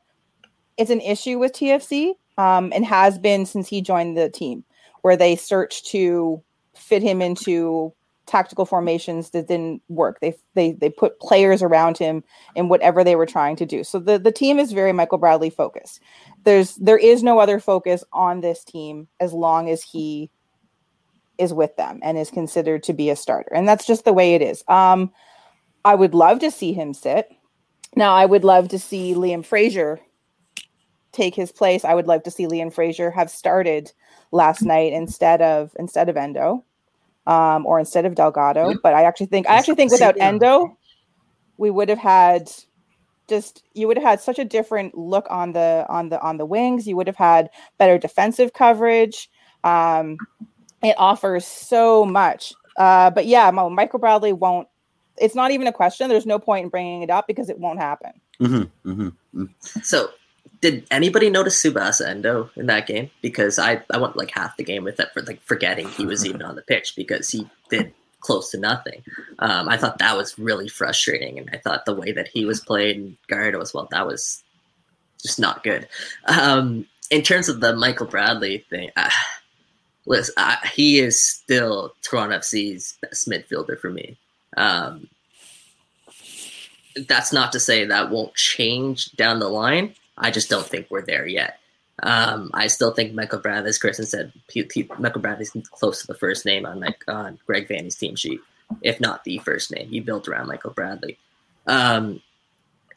it's 0.76 0.90
an 0.90 1.00
issue 1.00 1.38
with 1.38 1.52
TFC, 1.52 2.14
um, 2.37 2.72
and 2.74 2.84
has 2.84 3.18
been 3.18 3.46
since 3.46 3.68
he 3.68 3.80
joined 3.80 4.16
the 4.16 4.28
team, 4.28 4.64
where 5.02 5.16
they 5.16 5.37
search 5.37 5.84
to 5.90 6.42
fit 6.74 7.02
him 7.02 7.22
into 7.22 7.92
tactical 8.26 8.66
formations 8.66 9.30
that 9.30 9.48
didn't 9.48 9.82
work. 9.88 10.20
They 10.20 10.34
they 10.54 10.72
they 10.72 10.90
put 10.90 11.18
players 11.18 11.62
around 11.62 11.98
him 11.98 12.22
in 12.54 12.68
whatever 12.68 13.02
they 13.02 13.16
were 13.16 13.26
trying 13.26 13.56
to 13.56 13.66
do. 13.66 13.82
So 13.82 13.98
the 13.98 14.18
the 14.18 14.32
team 14.32 14.58
is 14.58 14.72
very 14.72 14.92
Michael 14.92 15.18
Bradley 15.18 15.50
focused. 15.50 16.00
There's 16.48 16.76
there 16.76 16.96
is 16.96 17.22
no 17.22 17.38
other 17.38 17.61
focus 17.61 18.02
on 18.11 18.40
this 18.40 18.64
team 18.64 19.06
as 19.20 19.34
long 19.34 19.68
as 19.68 19.82
he 19.82 20.30
is 21.37 21.52
with 21.52 21.76
them 21.76 22.00
and 22.02 22.16
is 22.16 22.30
considered 22.30 22.82
to 22.84 22.94
be 22.94 23.11
a 23.11 23.16
starter. 23.16 23.52
And 23.52 23.68
that's 23.68 23.87
just 23.87 24.06
the 24.06 24.14
way 24.14 24.34
it 24.34 24.40
is. 24.40 24.64
Um 24.66 25.12
I 25.84 25.94
would 25.94 26.14
love 26.14 26.38
to 26.38 26.50
see 26.50 26.72
him 26.72 26.94
sit. 26.94 27.30
Now 27.96 28.14
I 28.14 28.24
would 28.24 28.44
love 28.44 28.68
to 28.68 28.78
see 28.78 29.12
Liam 29.12 29.44
Fraser 29.44 30.00
take 31.12 31.34
his 31.34 31.52
place. 31.52 31.84
I 31.84 31.92
would 31.92 32.06
love 32.06 32.22
to 32.22 32.30
see 32.30 32.46
Liam 32.46 32.72
Fraser 32.72 33.11
have 33.11 33.28
started 33.30 33.92
last 34.32 34.62
night 34.62 34.94
instead 34.94 35.42
of 35.42 35.76
instead 35.78 36.08
of 36.08 36.16
Endo 36.16 36.64
um, 37.26 37.66
or 37.66 37.78
instead 37.78 38.06
of 38.06 38.14
Delgado. 38.14 38.72
But 38.82 38.94
I 38.94 39.02
actually 39.04 39.26
think 39.26 39.46
I 39.50 39.56
actually 39.56 39.74
think 39.74 39.92
without 39.92 40.18
Endo, 40.18 40.78
we 41.58 41.68
would 41.68 41.90
have 41.90 41.98
had 41.98 42.50
just 43.28 43.62
you 43.74 43.86
would 43.86 43.96
have 43.96 44.06
had 44.06 44.20
such 44.20 44.38
a 44.38 44.44
different 44.44 44.96
look 44.96 45.26
on 45.30 45.52
the 45.52 45.86
on 45.88 46.08
the 46.08 46.20
on 46.20 46.38
the 46.38 46.46
wings. 46.46 46.86
You 46.86 46.96
would 46.96 47.06
have 47.06 47.16
had 47.16 47.50
better 47.78 47.98
defensive 47.98 48.52
coverage. 48.52 49.30
Um, 49.64 50.16
it 50.82 50.94
offers 50.98 51.46
so 51.46 52.04
much. 52.04 52.52
Uh, 52.76 53.10
but 53.10 53.26
yeah, 53.26 53.50
Michael 53.50 53.98
Bradley 53.98 54.32
won't. 54.32 54.68
It's 55.16 55.34
not 55.34 55.50
even 55.50 55.66
a 55.66 55.72
question. 55.72 56.08
There's 56.08 56.26
no 56.26 56.38
point 56.38 56.64
in 56.64 56.68
bringing 56.68 57.02
it 57.02 57.10
up 57.10 57.26
because 57.26 57.50
it 57.50 57.58
won't 57.58 57.80
happen. 57.80 58.12
Mm-hmm, 58.40 58.90
mm-hmm. 58.90 59.44
So 59.82 60.10
did 60.60 60.86
anybody 60.90 61.30
notice 61.30 61.60
Tsubasa 61.60 62.08
Endo 62.08 62.50
in 62.56 62.66
that 62.66 62.86
game? 62.86 63.10
Because 63.20 63.58
I, 63.58 63.82
I 63.92 63.98
went 63.98 64.16
like 64.16 64.30
half 64.30 64.56
the 64.56 64.64
game 64.64 64.84
with 64.84 65.00
it 65.00 65.08
for 65.12 65.22
like 65.22 65.42
forgetting 65.42 65.88
he 65.88 66.06
was 66.06 66.24
even 66.24 66.42
on 66.42 66.56
the 66.56 66.62
pitch 66.62 66.94
because 66.96 67.28
he 67.30 67.48
did 67.68 67.92
close 68.20 68.50
to 68.50 68.59
nothing. 68.59 69.02
Um, 69.38 69.68
I 69.68 69.76
thought 69.76 69.98
that 69.98 70.16
was 70.16 70.38
really 70.38 70.68
frustrating, 70.68 71.38
and 71.38 71.50
I 71.52 71.59
thought 71.59 71.85
the 71.85 71.94
way 71.94 72.12
that 72.12 72.28
he 72.28 72.44
was 72.44 72.61
played 72.61 72.96
and 72.96 73.16
Garrido 73.31 73.61
as 73.61 73.72
well, 73.72 73.88
that 73.90 74.07
was 74.07 74.42
just 75.22 75.38
not 75.38 75.62
good. 75.62 75.88
Um, 76.26 76.87
in 77.11 77.22
terms 77.22 77.48
of 77.48 77.61
the 77.61 77.74
Michael 77.74 78.07
Bradley 78.07 78.64
thing, 78.70 78.90
uh, 78.96 79.11
listen, 80.07 80.35
uh, 80.37 80.57
he 80.72 80.98
is 80.98 81.22
still 81.22 81.94
Toronto 82.02 82.38
FC's 82.38 82.98
best 83.00 83.28
midfielder 83.28 83.78
for 83.78 83.90
me. 83.90 84.16
Um, 84.57 85.09
that's 87.07 87.33
not 87.33 87.52
to 87.52 87.61
say 87.61 87.85
that 87.85 88.11
won't 88.11 88.35
change 88.35 89.12
down 89.12 89.38
the 89.38 89.48
line. 89.48 89.94
I 90.16 90.31
just 90.31 90.50
don't 90.50 90.66
think 90.66 90.88
we're 90.90 91.07
there 91.07 91.26
yet. 91.26 91.57
Um, 92.02 92.50
I 92.54 92.68
still 92.68 92.92
think 92.92 93.14
Michael 93.14 93.40
Bradley, 93.40 93.70
as 93.70 93.78
Kristin 93.78 94.06
said, 94.06 94.32
he, 94.48 94.68
he, 94.72 94.88
Michael 94.98 95.20
Bradley's 95.20 95.56
close 95.72 96.00
to 96.00 96.06
the 96.06 96.14
first 96.14 96.46
name 96.46 96.64
on 96.64 96.80
like 96.80 97.02
on 97.08 97.38
Greg 97.46 97.68
Vanney's 97.68 97.96
team 97.96 98.14
sheet, 98.14 98.40
if 98.82 99.00
not 99.00 99.24
the 99.24 99.38
first 99.38 99.72
name. 99.72 99.88
He 99.88 100.00
built 100.00 100.28
around 100.28 100.46
Michael 100.46 100.70
Bradley. 100.70 101.18
Um, 101.66 102.22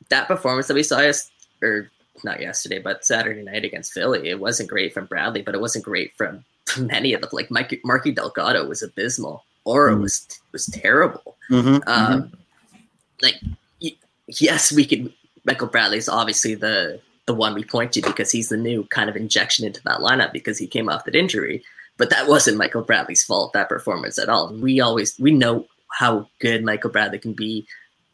that 0.10 0.28
performance 0.28 0.68
that 0.68 0.76
we 0.76 0.84
saw, 0.84 1.00
yes, 1.00 1.32
or 1.64 1.90
not 2.24 2.42
yesterday, 2.42 2.80
but 2.80 3.04
Saturday 3.04 3.42
night 3.42 3.66
against 3.66 3.94
Philly, 3.94 4.30
it 4.30 4.40
wasn't 4.40 4.70
great 4.70 4.94
from 4.94 5.06
Bradley, 5.06 5.42
but 5.42 5.56
it 5.56 5.62
wasn't 5.62 5.86
great 5.86 6.16
from 6.16 6.46
many 6.78 7.14
of 7.14 7.22
them. 7.22 7.30
Like 7.34 7.50
Mike, 7.50 7.82
Marky 7.84 8.12
Delgado 8.12 8.68
was 8.68 8.84
abysmal. 8.84 9.44
Auro 9.66 9.94
mm-hmm. 9.94 10.04
was 10.04 10.28
was 10.52 10.68
terrible. 10.68 11.38
Mm-hmm, 11.50 11.88
um, 11.88 12.24
mm-hmm. 12.24 12.36
Like, 13.22 13.42
yes, 14.28 14.72
we 14.72 14.86
could. 14.86 15.14
Michael 15.44 15.68
Bradley's 15.68 16.10
obviously 16.10 16.54
the 16.54 17.02
the 17.32 17.38
one 17.38 17.54
we 17.56 17.64
point 17.64 17.94
to 17.94 18.02
because 18.02 18.30
he's 18.30 18.50
the 18.50 18.58
new 18.58 18.84
kind 18.86 19.10
of 19.10 19.16
injection 19.16 19.66
into 19.66 19.82
that 19.84 20.00
lineup 20.00 20.34
because 20.34 20.58
he 20.58 20.68
came 20.68 20.90
off 20.90 21.06
that 21.06 21.16
injury. 21.16 21.64
But 21.96 22.10
that 22.10 22.28
wasn't 22.28 22.58
Michael 22.58 22.82
Bradley's 22.82 23.24
fault, 23.24 23.54
that 23.54 23.70
performance 23.70 24.20
at 24.20 24.28
all. 24.28 24.54
We 24.54 24.82
always 24.82 25.18
we 25.18 25.32
know 25.32 25.66
how 25.92 26.28
good 26.40 26.64
Michael 26.64 26.90
Bradley 26.90 27.20
can 27.20 27.34
be 27.34 27.66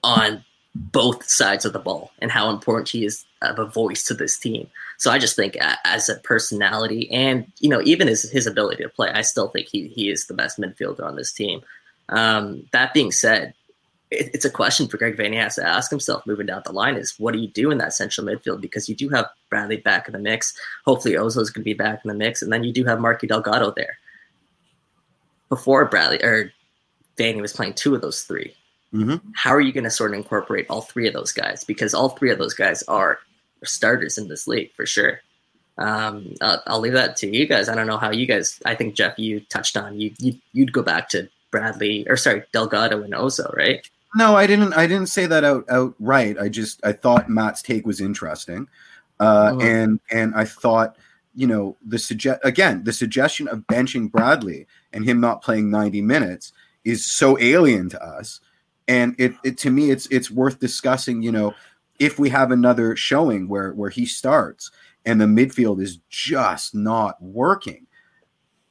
on 0.03 0.43
both 0.75 1.27
sides 1.27 1.65
of 1.65 1.73
the 1.73 1.79
ball 1.79 2.11
and 2.19 2.31
how 2.31 2.51
important 2.51 2.89
he 2.89 3.05
is 3.05 3.25
of 3.41 3.57
a 3.57 3.65
voice 3.65 4.03
to 4.03 4.13
this 4.13 4.37
team. 4.37 4.69
So 4.97 5.09
I 5.09 5.17
just 5.17 5.35
think 5.35 5.57
as 5.83 6.09
a 6.09 6.15
personality 6.17 7.09
and 7.11 7.51
you 7.59 7.69
know 7.69 7.81
even 7.81 8.07
his 8.07 8.29
his 8.29 8.45
ability 8.45 8.83
to 8.83 8.89
play, 8.89 9.09
I 9.09 9.21
still 9.23 9.47
think 9.47 9.67
he 9.67 9.87
he 9.87 10.11
is 10.11 10.27
the 10.27 10.35
best 10.35 10.59
midfielder 10.59 11.03
on 11.03 11.15
this 11.15 11.31
team. 11.31 11.61
Um, 12.09 12.67
that 12.71 12.93
being 12.93 13.11
said, 13.11 13.55
it, 14.11 14.31
it's 14.33 14.45
a 14.45 14.49
question 14.49 14.87
for 14.87 14.97
Greg 14.97 15.17
Vanney 15.17 15.41
has 15.41 15.55
to 15.55 15.67
ask 15.67 15.89
himself 15.89 16.25
moving 16.25 16.45
down 16.45 16.61
the 16.65 16.71
line 16.71 16.95
is 16.95 17.15
what 17.17 17.33
do 17.33 17.39
you 17.39 17.47
do 17.47 17.71
in 17.71 17.77
that 17.79 17.93
central 17.93 18.25
midfield 18.25 18.61
because 18.61 18.87
you 18.87 18.95
do 18.95 19.09
have 19.09 19.27
Bradley 19.49 19.77
back 19.77 20.07
in 20.07 20.13
the 20.13 20.19
mix. 20.19 20.53
Hopefully 20.85 21.15
Ozo's 21.15 21.49
going 21.49 21.63
to 21.63 21.69
be 21.69 21.73
back 21.73 22.01
in 22.03 22.09
the 22.09 22.13
mix, 22.13 22.41
and 22.41 22.51
then 22.51 22.63
you 22.63 22.73
do 22.73 22.85
have 22.85 22.99
Marky 22.99 23.27
Delgado 23.27 23.71
there. 23.71 23.97
Before 25.49 25.85
Bradley 25.85 26.21
or 26.23 26.51
Vanney 27.17 27.41
was 27.41 27.53
playing 27.53 27.73
two 27.73 27.95
of 27.95 28.01
those 28.01 28.21
3 28.23 28.53
mm-hmm. 28.93 29.29
How 29.35 29.51
are 29.51 29.61
you 29.61 29.71
going 29.71 29.85
to 29.85 29.89
sort 29.89 30.11
of 30.11 30.17
incorporate 30.17 30.67
all 30.69 30.81
three 30.81 31.07
of 31.07 31.13
those 31.13 31.31
guys? 31.31 31.63
Because 31.63 31.93
all 31.93 32.09
three 32.09 32.31
of 32.31 32.37
those 32.37 32.53
guys 32.53 32.83
are 32.83 33.19
starters 33.63 34.17
in 34.17 34.27
this 34.27 34.47
league 34.47 34.71
for 34.73 34.85
sure. 34.85 35.21
Um, 35.77 36.33
I'll, 36.41 36.63
I'll, 36.67 36.79
leave 36.79 36.93
that 36.93 37.15
to 37.17 37.27
you 37.27 37.45
guys. 37.45 37.69
I 37.69 37.75
don't 37.75 37.85
know 37.85 37.97
how 37.97 38.11
you 38.11 38.25
guys. 38.25 38.59
I 38.65 38.73
think 38.73 38.95
Jeff, 38.95 39.17
you 39.19 39.41
touched 39.41 39.77
on 39.77 39.99
you, 39.99 40.11
you 40.17 40.35
you'd 40.51 40.73
go 40.73 40.81
back 40.81 41.07
to 41.09 41.29
Bradley 41.51 42.07
or 42.09 42.17
sorry 42.17 42.43
Delgado 42.51 43.03
and 43.03 43.13
Ozo, 43.13 43.55
right? 43.55 43.87
No, 44.15 44.35
I 44.35 44.47
didn't. 44.47 44.73
I 44.73 44.87
didn't 44.87 45.09
say 45.09 45.25
that 45.25 45.43
out 45.43 45.65
outright. 45.69 46.37
I 46.39 46.49
just 46.49 46.83
I 46.85 46.91
thought 46.91 47.29
Matt's 47.29 47.61
take 47.61 47.85
was 47.85 48.01
interesting, 48.01 48.67
uh, 49.19 49.53
oh. 49.53 49.59
and 49.59 49.99
and 50.11 50.33
I 50.35 50.45
thought 50.45 50.97
you 51.35 51.47
know 51.47 51.77
the 51.85 51.99
suggest 51.99 52.39
again 52.43 52.83
the 52.83 52.93
suggestion 52.93 53.47
of 53.47 53.67
benching 53.67 54.11
Bradley 54.11 54.65
and 54.93 55.05
him 55.05 55.19
not 55.19 55.43
playing 55.43 55.69
ninety 55.69 56.01
minutes 56.01 56.53
is 56.85 57.05
so 57.05 57.37
alien 57.39 57.89
to 57.89 58.01
us, 58.01 58.39
and 58.87 59.13
it, 59.17 59.33
it 59.43 59.57
to 59.59 59.69
me 59.69 59.91
it's 59.91 60.07
it's 60.07 60.31
worth 60.31 60.59
discussing. 60.59 61.21
You 61.21 61.33
know, 61.33 61.53
if 61.99 62.17
we 62.17 62.29
have 62.29 62.51
another 62.51 62.95
showing 62.95 63.47
where 63.49 63.73
where 63.73 63.89
he 63.89 64.05
starts 64.05 64.71
and 65.05 65.21
the 65.21 65.25
midfield 65.25 65.81
is 65.81 65.99
just 66.09 66.75
not 66.75 67.21
working 67.21 67.86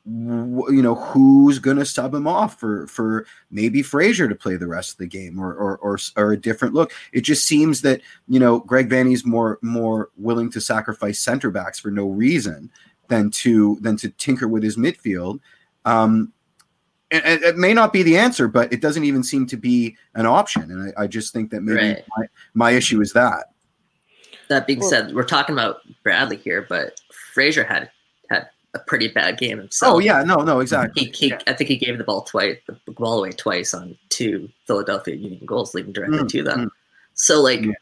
you 0.09 0.83
know 0.83 0.95
who's 0.95 1.59
going 1.59 1.79
to 1.79 1.85
sub 1.85 2.15
him 2.15 2.29
off 2.29 2.61
for 2.61 2.87
for 2.87 3.27
maybe 3.51 3.83
Fraser 3.83 4.29
to 4.29 4.35
play 4.35 4.57
the 4.57 4.69
rest 4.69 4.93
of 4.93 4.99
the 4.99 5.07
game 5.07 5.39
or, 5.41 5.53
or 5.53 5.77
or 5.79 5.99
or 6.17 6.33
a 6.33 6.37
different 6.37 6.75
look. 6.75 6.93
It 7.13 7.23
just 7.23 7.45
seems 7.45 7.83
that 7.83 8.01
you 8.29 8.39
know 8.39 8.61
Greg 8.61 8.89
Vanney's 8.89 9.27
more 9.27 9.59
more 9.63 10.11
willing 10.17 10.51
to 10.53 10.61
sacrifice 10.61 11.19
center 11.19 11.51
backs 11.51 11.81
for 11.81 11.91
no 11.91 12.09
reason 12.09 12.71
than 13.09 13.31
to 13.31 13.79
than 13.81 13.97
to 13.97 14.11
tinker 14.11 14.47
with 14.47 14.63
his 14.63 14.77
midfield. 14.77 15.41
Um, 15.85 16.33
and 17.11 17.43
it 17.43 17.57
may 17.57 17.73
not 17.73 17.93
be 17.93 18.03
the 18.03 18.17
answer, 18.17 18.49
but 18.49 18.73
it 18.73 18.81
doesn't 18.81 19.05
even 19.05 19.23
seem 19.23 19.47
to 19.47 19.57
be 19.57 19.97
an 20.15 20.27
option. 20.27 20.71
And 20.71 20.93
I, 20.97 21.05
I 21.05 21.07
just 21.07 21.33
think 21.33 21.51
that 21.51 21.63
maybe 21.63 21.95
right. 21.95 22.05
my, 22.17 22.27
my 22.55 22.71
issue 22.73 23.01
is 23.01 23.13
that. 23.13 23.47
That 24.49 24.67
being 24.67 24.83
said, 24.83 25.15
we're 25.15 25.25
talking 25.25 25.55
about 25.55 25.81
Bradley 26.03 26.37
here, 26.37 26.67
but 26.69 27.01
Fraser 27.33 27.65
had 27.65 27.83
had 27.83 27.91
a 28.77 28.85
pretty 28.87 29.09
bad 29.09 29.39
game 29.39 29.59
himself. 29.59 29.97
Oh 29.97 29.99
yeah, 29.99 30.23
no, 30.23 30.37
no, 30.37 30.61
exactly. 30.61 31.07
He, 31.07 31.11
he, 31.11 31.29
yeah. 31.29 31.39
I 31.47 31.53
think 31.53 31.69
he 31.69 31.77
gave 31.77 31.99
the 31.99 32.05
ball 32.05 32.23
twice, 32.23 32.59
the 32.67 32.93
ball 32.93 33.19
away 33.19 33.33
twice 33.33 33.75
on 33.75 33.97
two 34.09 34.49
Philadelphia 34.67 35.17
Union 35.17 35.45
goals, 35.45 35.75
leading 35.75 35.93
directly 35.93 36.19
mm, 36.19 36.29
to 36.29 36.43
them. 36.43 36.61
Mm. 36.67 36.71
So 37.15 37.43
like, 37.43 37.63
yeah. 37.63 37.73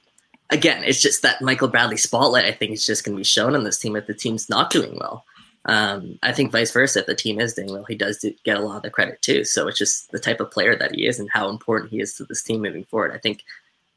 again, 0.51 0.83
it's 0.85 1.03
just 1.03 1.23
that 1.23 1.43
Michael 1.43 1.69
Bradley 1.69 1.97
spotlight. 1.97 2.47
I 2.47 2.53
think 2.53 2.73
is 2.73 2.87
just 2.87 3.05
going 3.05 3.17
to 3.17 3.21
be 3.21 3.25
shown 3.25 3.55
on 3.55 3.65
this 3.65 3.79
team 3.79 3.97
if 3.97 4.07
the 4.07 4.15
team's 4.15 4.49
not 4.49 4.71
doing 4.71 4.97
well. 4.99 5.25
Um, 5.67 6.19
I 6.23 6.33
think 6.33 6.53
vice 6.53 6.73
versa. 6.73 7.01
If 7.01 7.07
the 7.07 7.15
team 7.15 7.41
is 7.41 7.55
doing 7.55 7.73
well, 7.73 7.85
he 7.85 7.95
does 7.95 8.25
get 8.45 8.57
a 8.57 8.61
lot 8.61 8.77
of 8.77 8.83
the 8.83 8.91
credit 8.91 9.21
too. 9.23 9.45
So 9.45 9.67
it's 9.67 9.79
just 9.79 10.11
the 10.13 10.19
type 10.19 10.41
of 10.41 10.51
player 10.51 10.77
that 10.77 10.95
he 10.95 11.07
is 11.07 11.19
and 11.19 11.29
how 11.31 11.49
important 11.49 11.91
he 11.91 12.01
is 12.01 12.15
to 12.15 12.25
this 12.25 12.43
team 12.43 12.63
moving 12.63 12.85
forward. 12.85 13.13
I 13.13 13.19
think 13.19 13.43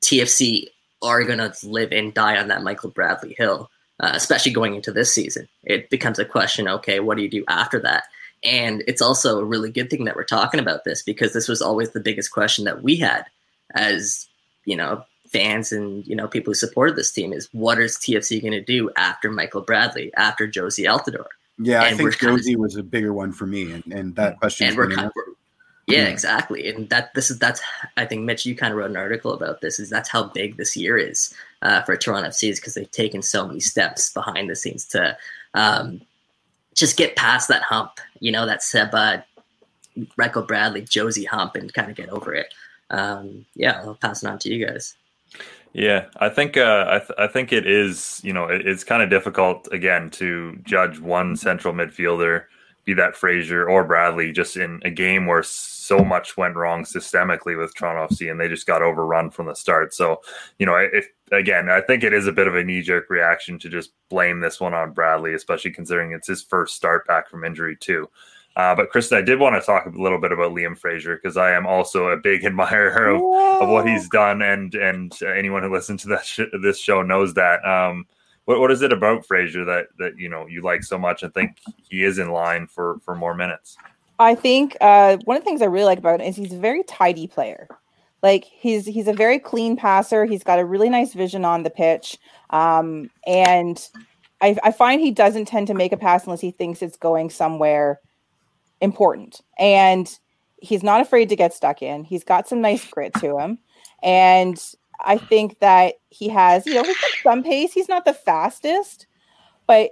TFC 0.01 0.67
are 1.01 1.23
going 1.23 1.39
to 1.39 1.53
live 1.63 1.91
and 1.91 2.13
die 2.13 2.37
on 2.37 2.47
that 2.47 2.63
Michael 2.63 2.89
Bradley 2.89 3.35
hill 3.37 3.69
uh, 3.99 4.11
especially 4.13 4.51
going 4.51 4.75
into 4.75 4.91
this 4.91 5.13
season. 5.13 5.47
It 5.63 5.89
becomes 5.89 6.19
a 6.19 6.25
question 6.25 6.67
okay, 6.67 6.99
what 6.99 7.17
do 7.17 7.23
you 7.23 7.29
do 7.29 7.43
after 7.47 7.79
that? 7.79 8.05
And 8.43 8.83
it's 8.87 9.01
also 9.01 9.39
a 9.39 9.45
really 9.45 9.71
good 9.71 9.89
thing 9.89 10.05
that 10.05 10.15
we're 10.15 10.23
talking 10.23 10.59
about 10.59 10.83
this 10.83 11.01
because 11.01 11.33
this 11.33 11.47
was 11.47 11.61
always 11.61 11.91
the 11.91 11.99
biggest 11.99 12.31
question 12.31 12.65
that 12.65 12.83
we 12.83 12.95
had 12.95 13.25
as, 13.73 14.27
you 14.65 14.75
know, 14.75 15.03
fans 15.27 15.71
and, 15.71 16.05
you 16.05 16.15
know, 16.15 16.27
people 16.27 16.51
who 16.51 16.55
supported 16.55 16.95
this 16.95 17.11
team 17.11 17.33
is 17.33 17.49
what 17.51 17.79
is 17.79 17.97
TFC 17.97 18.41
going 18.41 18.53
to 18.53 18.61
do 18.61 18.91
after 18.95 19.31
Michael 19.31 19.61
Bradley, 19.61 20.13
after 20.15 20.47
Jozy 20.47 20.85
Altidore? 20.85 21.25
Yeah, 21.59 21.83
and 21.83 21.95
I 21.95 21.97
think 21.97 22.13
Jozy 22.17 22.55
was 22.55 22.75
a 22.75 22.83
bigger 22.83 23.11
one 23.11 23.31
for 23.31 23.47
me. 23.47 23.71
And, 23.71 23.83
and 23.91 24.15
that 24.15 24.37
question 24.39 24.67
and 24.67 24.77
we're 24.77 24.91
kind 24.91 25.07
of, 25.07 25.13
yeah, 25.87 25.99
yeah, 25.99 26.07
exactly. 26.07 26.69
And 26.69 26.89
that 26.89 27.13
this 27.13 27.31
is 27.31 27.39
that's 27.39 27.61
I 27.95 28.05
think 28.05 28.23
Mitch, 28.23 28.45
you 28.45 28.55
kind 28.55 28.73
of 28.73 28.77
wrote 28.77 28.89
an 28.89 28.97
article 28.97 29.33
about 29.33 29.61
this. 29.61 29.79
Is 29.79 29.89
that's 29.89 30.09
how 30.09 30.23
big 30.23 30.57
this 30.57 30.75
year 30.75 30.97
is 30.97 31.33
uh, 31.61 31.81
for 31.83 31.95
Toronto 31.95 32.27
FC 32.29 32.49
is 32.49 32.59
because 32.59 32.73
they've 32.73 32.91
taken 32.91 33.21
so 33.21 33.47
many 33.47 33.61
steps 33.61 34.11
behind 34.11 34.49
the 34.49 34.55
scenes 34.55 34.85
to 34.87 35.17
um, 35.53 36.01
just 36.75 36.97
get 36.97 37.15
past 37.15 37.47
that 37.47 37.63
hump. 37.63 38.01
You 38.19 38.33
know 38.33 38.45
that 38.45 38.63
Seba, 38.63 39.25
Michael 40.17 40.43
Bradley, 40.43 40.81
Jozy 40.81 41.25
hump, 41.25 41.55
and 41.55 41.73
kind 41.73 41.89
of 41.89 41.95
get 41.95 42.09
over 42.09 42.33
it. 42.33 42.53
Um, 42.89 43.45
yeah, 43.55 43.81
I'll 43.81 43.95
pass 43.95 44.23
it 44.23 44.29
on 44.29 44.39
to 44.39 44.53
you 44.53 44.67
guys. 44.67 44.93
Yeah, 45.71 46.07
I 46.17 46.27
think 46.27 46.57
uh, 46.57 46.85
I, 46.89 46.99
th- 46.99 47.11
I 47.17 47.27
think 47.27 47.53
it 47.53 47.65
is. 47.65 48.19
You 48.25 48.33
know, 48.33 48.45
it, 48.45 48.67
it's 48.67 48.83
kind 48.83 49.01
of 49.01 49.09
difficult 49.09 49.69
again 49.71 50.09
to 50.11 50.59
judge 50.63 50.99
one 50.99 51.37
central 51.37 51.73
midfielder 51.73 52.45
be 52.87 52.93
that 52.93 53.17
Fraser 53.17 53.69
or 53.69 53.83
Bradley, 53.83 54.31
just 54.31 54.55
in 54.55 54.79
a 54.83 54.89
game 54.89 55.25
where 55.25 55.43
so 55.43 55.99
much 55.99 56.37
went 56.37 56.55
wrong 56.55 56.85
systemically 56.85 57.57
with 57.57 57.75
Toronto 57.75 58.13
FC, 58.13 58.31
and 58.31 58.39
they 58.39 58.47
just 58.47 58.65
got 58.65 58.81
overrun 58.81 59.29
from 59.29 59.45
the 59.45 59.53
start. 59.53 59.93
So, 59.93 60.21
you 60.57 60.65
know, 60.65 60.75
if 60.75 61.09
again, 61.33 61.69
I 61.69 61.81
think 61.81 62.03
it 62.03 62.13
is 62.13 62.27
a 62.27 62.31
bit 62.31 62.47
of 62.47 62.55
a 62.55 62.63
knee 62.63 62.81
jerk 62.81 63.09
reaction 63.09 63.59
to 63.59 63.69
just 63.69 63.91
blame 64.09 64.39
this 64.39 64.61
one 64.61 64.73
on 64.73 64.93
Bradley, 64.93 65.33
especially 65.33 65.71
considering 65.71 66.13
it's 66.13 66.29
his 66.29 66.41
first 66.41 66.75
start 66.75 67.05
back 67.05 67.29
from 67.29 67.43
injury 67.43 67.75
too. 67.75 68.09
Uh, 68.55 68.73
but 68.73 68.89
Kristin, 68.89 69.17
I 69.17 69.21
did 69.21 69.37
want 69.37 69.61
to 69.61 69.65
talk 69.65 69.85
a 69.85 70.01
little 70.01 70.19
bit 70.19 70.31
about 70.31 70.53
Liam 70.53 70.77
Fraser 70.77 71.17
because 71.17 71.35
I 71.35 71.51
am 71.51 71.67
also 71.67 72.07
a 72.07 72.17
big 72.17 72.45
admirer 72.45 73.09
of, 73.09 73.61
of 73.61 73.69
what 73.69 73.85
he's 73.85 74.07
done, 74.07 74.41
and 74.41 74.73
and 74.75 75.13
anyone 75.23 75.61
who 75.61 75.73
listens 75.73 76.03
to 76.03 76.07
that 76.07 76.25
sh- 76.25 76.39
this 76.61 76.79
show 76.79 77.01
knows 77.01 77.33
that. 77.33 77.63
Um, 77.65 78.05
what, 78.47 78.61
what 78.61 78.71
is 78.71 78.81
it 78.81 78.93
about 78.93 79.25
Fraser 79.25 79.65
that 79.65 79.87
that 79.99 80.17
you 80.17 80.29
know 80.29 80.47
you 80.47 80.61
like 80.61 80.83
so 80.83 80.97
much 80.97 81.21
and 81.21 81.33
think 81.33 81.57
he 81.89 82.03
is 82.03 82.17
in 82.17 82.31
line 82.31 82.65
for 82.65 82.97
for 83.03 83.13
more 83.13 83.33
minutes? 83.33 83.75
I 84.19 84.35
think 84.35 84.77
uh, 84.79 85.17
one 85.25 85.35
of 85.35 85.43
the 85.43 85.45
things 85.45 85.61
I 85.61 85.65
really 85.65 85.85
like 85.85 85.99
about 85.99 86.21
him 86.21 86.27
is 86.27 86.37
he's 86.37 86.53
a 86.53 86.57
very 86.57 86.83
tidy 86.83 87.27
player. 87.27 87.67
Like 88.23 88.45
he's 88.45 88.85
he's 88.85 89.09
a 89.09 89.13
very 89.13 89.37
clean 89.37 89.75
passer. 89.75 90.25
He's 90.25 90.43
got 90.43 90.59
a 90.59 90.65
really 90.65 90.89
nice 90.89 91.13
vision 91.13 91.43
on 91.43 91.63
the 91.63 91.69
pitch, 91.69 92.17
um, 92.49 93.09
and 93.27 93.85
I, 94.41 94.55
I 94.63 94.71
find 94.71 95.01
he 95.01 95.11
doesn't 95.11 95.45
tend 95.45 95.67
to 95.67 95.73
make 95.73 95.91
a 95.91 95.97
pass 95.97 96.23
unless 96.23 96.41
he 96.41 96.51
thinks 96.51 96.81
it's 96.81 96.97
going 96.97 97.29
somewhere 97.29 97.99
important. 98.79 99.41
And 99.59 100.09
he's 100.61 100.83
not 100.83 101.01
afraid 101.01 101.27
to 101.29 101.35
get 101.35 101.53
stuck 101.53 101.81
in. 101.81 102.05
He's 102.05 102.23
got 102.23 102.47
some 102.47 102.61
nice 102.61 102.85
grit 102.89 103.13
to 103.15 103.37
him. 103.39 103.59
And 104.01 104.57
I 105.05 105.17
think 105.17 105.59
that 105.59 105.95
he 106.09 106.29
has, 106.29 106.65
you 106.65 106.73
know, 106.73 106.83
he's 106.83 106.97
got 106.97 107.11
some 107.23 107.43
pace. 107.43 107.73
He's 107.73 107.89
not 107.89 108.05
the 108.05 108.13
fastest, 108.13 109.07
but 109.67 109.91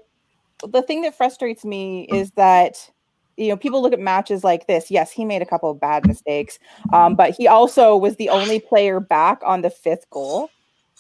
the 0.64 0.82
thing 0.82 1.02
that 1.02 1.16
frustrates 1.16 1.66
me 1.66 2.08
is 2.12 2.32
that 2.32 2.90
you 3.38 3.50
know 3.50 3.58
people 3.58 3.82
look 3.82 3.92
at 3.92 4.00
matches 4.00 4.46
like 4.46 4.66
this 4.68 4.90
yes 4.90 5.12
he 5.12 5.26
made 5.26 5.42
a 5.42 5.46
couple 5.46 5.70
of 5.70 5.78
bad 5.78 6.08
mistakes 6.08 6.58
um, 6.94 7.16
but 7.16 7.36
he 7.38 7.48
also 7.50 7.98
was 7.98 8.16
the 8.16 8.30
only 8.30 8.62
player 8.62 9.02
back 9.02 9.42
on 9.46 9.62
the 9.62 9.70
fifth 9.70 10.10
goal 10.10 10.50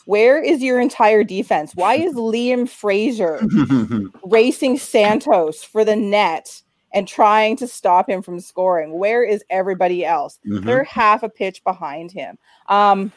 where 0.06 0.38
is 0.38 0.62
your 0.62 0.82
entire 0.82 1.24
defense 1.24 1.72
why 1.76 1.96
is 1.96 2.14
liam 2.16 2.68
fraser 2.68 3.42
racing 4.26 4.78
santos 4.78 5.64
for 5.64 5.86
the 5.86 5.96
net 5.96 6.62
and 6.96 7.08
trying 7.08 7.58
to 7.58 7.68
stop 7.68 8.10
him 8.10 8.22
from 8.22 8.40
scoring. 8.40 8.98
Where 8.98 9.22
is 9.22 9.44
everybody 9.50 10.06
else? 10.06 10.40
Mm-hmm. 10.48 10.66
They're 10.66 10.86
half 10.86 11.24
a 11.24 11.30
pitch 11.30 11.62
behind 11.66 12.10
him. 12.10 12.38
Um, 12.70 13.12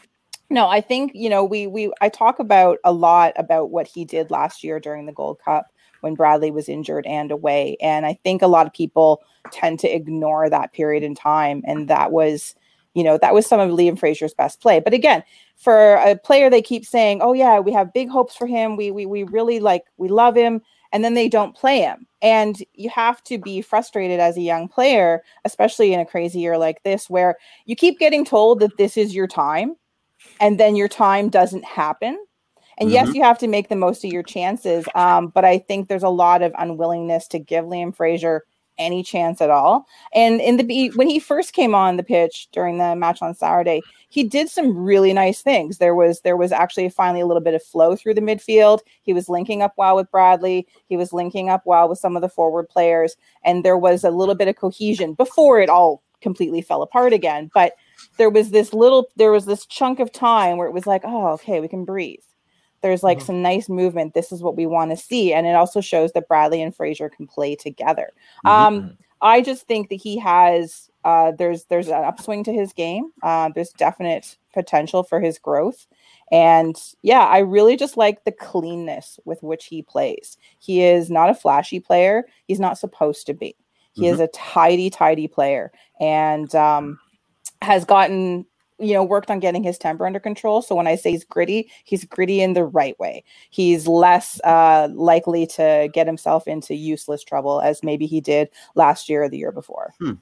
no, 0.51 0.69
I 0.69 0.81
think 0.81 1.13
you 1.15 1.29
know 1.29 1.45
we 1.45 1.67
we 1.67 1.93
I 2.01 2.09
talk 2.09 2.39
about 2.39 2.79
a 2.85 2.93
lot 2.93 3.33
about 3.37 3.71
what 3.71 3.87
he 3.87 4.05
did 4.05 4.31
last 4.31 4.65
year 4.65 4.81
during 4.81 5.07
the 5.07 5.13
Gold 5.13 5.39
Cup 5.45 5.67
when 6.01 6.15
Bradley 6.15 6.51
was 6.51 6.69
injured 6.69 7.07
and 7.07 7.31
away, 7.31 7.77
and 7.81 8.07
I 8.07 8.15
think 8.25 8.43
a 8.43 8.47
lot 8.47 8.67
of 8.67 8.73
people 8.73 9.23
tend 9.53 9.79
to 9.81 9.89
ignore 9.89 10.49
that 10.49 10.73
period 10.73 11.03
in 11.03 11.15
time, 11.15 11.63
and 11.67 11.89
that 11.89 12.13
was 12.13 12.55
you 12.95 13.05
know 13.05 13.19
that 13.19 13.35
was 13.35 13.47
some 13.47 13.61
of 13.61 13.71
Liam 13.71 13.99
Fraser's 13.99 14.35
best 14.35 14.61
play. 14.61 14.81
But 14.81 14.95
again, 14.95 15.23
for 15.57 15.97
a 15.97 16.17
player 16.17 16.49
they 16.51 16.63
keep 16.63 16.87
saying, 16.87 17.21
"Oh 17.23 17.33
yeah, 17.35 17.59
we 17.61 17.73
have 17.73 17.93
big 17.93 18.09
hopes 18.09 18.35
for 18.37 18.47
him. 18.47 18.77
We 18.77 18.91
we 18.91 19.07
we 19.07 19.25
really 19.25 19.61
like 19.61 19.85
we 19.99 20.09
love 20.09 20.37
him." 20.37 20.63
and 20.93 21.05
then 21.05 21.15
they 21.15 21.29
don't 21.29 21.55
play 21.55 21.81
him. 21.81 22.07
And 22.23 22.57
you 22.75 22.91
have 22.91 23.23
to 23.25 23.39
be 23.39 23.61
frustrated 23.61 24.21
as 24.21 24.37
a 24.37 24.43
young 24.43 24.69
player, 24.69 25.23
especially 25.45 25.93
in 25.93 26.01
a 26.01 26.07
crazy 26.07 26.41
year 26.41 26.59
like 26.59 26.83
this, 26.83 27.09
where 27.09 27.37
you 27.67 27.77
keep 27.77 27.99
getting 27.99 28.25
told 28.25 28.61
that 28.61 28.77
this 28.79 28.97
is 28.97 29.15
your 29.15 29.27
time, 29.27 29.77
and 30.41 30.59
then 30.59 30.77
your 30.77 30.89
time 30.89 31.29
doesn't 31.29 31.65
happen. 31.65 32.19
And 32.79 32.89
mm-hmm. 32.89 32.95
yes, 32.95 33.15
you 33.15 33.23
have 33.23 33.39
to 33.39 33.49
make 33.49 33.69
the 33.69 33.77
most 33.77 34.05
of 34.05 34.13
your 34.13 34.23
chances. 34.23 34.87
Um, 34.95 35.29
but 35.29 35.45
I 35.45 35.59
think 35.59 35.89
there's 35.89 36.03
a 36.03 36.09
lot 36.09 36.43
of 36.43 36.53
unwillingness 36.59 37.27
to 37.29 37.39
give 37.39 37.65
Liam 37.65 37.95
Fraser 37.95 38.45
any 38.79 39.03
chance 39.03 39.41
at 39.41 39.51
all. 39.51 39.87
And 40.15 40.41
in 40.41 40.57
the 40.57 40.93
when 40.95 41.09
he 41.09 41.19
first 41.19 41.53
came 41.53 41.75
on 41.75 41.97
the 41.97 42.03
pitch 42.03 42.49
during 42.53 42.79
the 42.79 42.95
match 42.95 43.21
on 43.21 43.35
Saturday, 43.35 43.83
he 44.09 44.25
did 44.25 44.49
some 44.49 44.77
really 44.77 45.13
nice 45.13 45.43
things. 45.43 45.79
There 45.79 45.95
was 45.95 46.21
there 46.21 46.37
was 46.37 46.53
actually 46.53 46.89
finally 46.89 47.21
a 47.21 47.27
little 47.27 47.43
bit 47.43 47.55
of 47.55 47.63
flow 47.63 47.97
through 47.97 48.15
the 48.15 48.21
midfield. 48.21 48.81
He 49.03 49.13
was 49.13 49.29
linking 49.29 49.63
up 49.63 49.75
well 49.77 49.97
with 49.97 50.11
Bradley. 50.11 50.67
He 50.87 50.97
was 50.97 51.13
linking 51.13 51.51
up 51.51 51.63
well 51.67 51.89
with 51.89 51.99
some 51.99 52.17
of 52.17 52.23
the 52.23 52.29
forward 52.29 52.69
players, 52.69 53.17
and 53.45 53.65
there 53.65 53.79
was 53.79 54.05
a 54.05 54.11
little 54.11 54.35
bit 54.35 54.49
of 54.49 54.57
cohesion 54.57 55.15
before 55.15 55.61
it 55.61 55.69
all 55.69 56.03
completely 56.21 56.63
fell 56.63 56.83
apart 56.83 57.13
again. 57.13 57.51
But 57.53 57.75
there 58.17 58.31
was 58.31 58.51
this 58.51 58.73
little 58.73 59.09
there 59.17 59.33
was 59.33 59.47
this 59.47 59.67
chunk 59.67 60.01
of 60.01 60.13
time 60.13 60.57
where 60.57 60.67
it 60.67 60.73
was 60.73 60.87
like, 60.87 61.03
oh, 61.05 61.29
okay, 61.29 61.61
we 61.61 61.69
can 61.69 61.85
breathe 61.85 62.21
there's 62.81 63.03
like 63.03 63.19
mm-hmm. 63.19 63.27
some 63.27 63.43
nice 63.43 63.69
movement. 63.69 64.15
This 64.15 64.33
is 64.33 64.43
what 64.43 64.57
we 64.57 64.67
want 64.67 64.91
to 64.91 64.97
see. 64.97 65.33
And 65.33 65.47
it 65.47 65.55
also 65.55 65.81
shows 65.81 66.13
that 66.13 66.29
Bradley 66.29 66.63
and 66.63 66.75
Fraser 66.75 67.09
can 67.09 67.27
play 67.27 67.55
together. 67.57 68.11
Mm-hmm. 68.45 68.49
Um, 68.49 68.99
I 69.21 69.43
just 69.43 69.67
think 69.67 69.89
that 69.89 69.97
he 69.97 70.19
has 70.19 70.91
uh, 71.05 71.33
there's 71.33 71.65
there's 71.65 71.89
an 71.89 72.05
upswing 72.05 72.45
to 72.45 72.53
his 72.53 72.73
game. 72.73 73.11
Uh, 73.23 73.51
there's 73.55 73.71
definite 73.71 74.37
potential 74.55 75.03
for 75.03 75.21
his 75.21 75.39
growth. 75.39 75.87
And 76.31 76.77
yeah, 77.03 77.25
I 77.25 77.39
really 77.39 77.77
just 77.77 77.97
like 77.97 78.25
the 78.25 78.33
cleanness 78.33 79.19
with 79.25 79.43
which 79.43 79.67
he 79.67 79.83
plays. 79.83 80.37
He 80.61 80.83
is 80.83 81.11
not 81.11 81.31
a 81.31 81.35
flashy 81.35 81.81
player. 81.81 82.25
He's 82.47 82.61
not 82.61 82.79
supposed 82.79 83.27
to 83.27 83.35
be. 83.35 83.57
He 83.93 84.03
mm-hmm. 84.03 84.15
is 84.15 84.21
a 84.21 84.29
tidy, 84.29 84.91
tidy 84.91 85.27
player 85.27 85.73
and 85.99 86.55
um, 86.55 87.01
has 87.63 87.85
gotten 87.85 88.47
you 88.79 88.95
know, 88.95 89.03
worked 89.03 89.31
on 89.31 89.41
getting 89.41 89.63
his 89.63 89.77
temper 89.77 90.07
under 90.07 90.21
control. 90.21 90.63
So 90.63 90.75
when 90.75 90.87
I 90.87 90.95
say 90.95 91.11
he's 91.11 91.25
gritty, 91.25 91.71
he's 91.85 92.05
gritty 92.05 92.41
in 92.41 92.53
the 92.53 92.65
right 92.65 92.99
way. 92.99 93.25
He's 93.51 93.89
less 93.89 94.41
uh, 94.45 94.89
likely 94.93 95.47
to 95.49 95.89
get 95.93 96.07
himself 96.07 96.47
into 96.47 96.75
useless 96.75 97.25
trouble 97.25 97.61
as 97.61 97.83
maybe 97.83 98.07
he 98.07 98.21
did 98.21 98.49
last 98.75 99.09
year 99.09 99.25
or 99.25 99.29
the 99.29 99.39
year 99.39 99.53
before. 99.53 99.95
Hmm. 99.99 100.13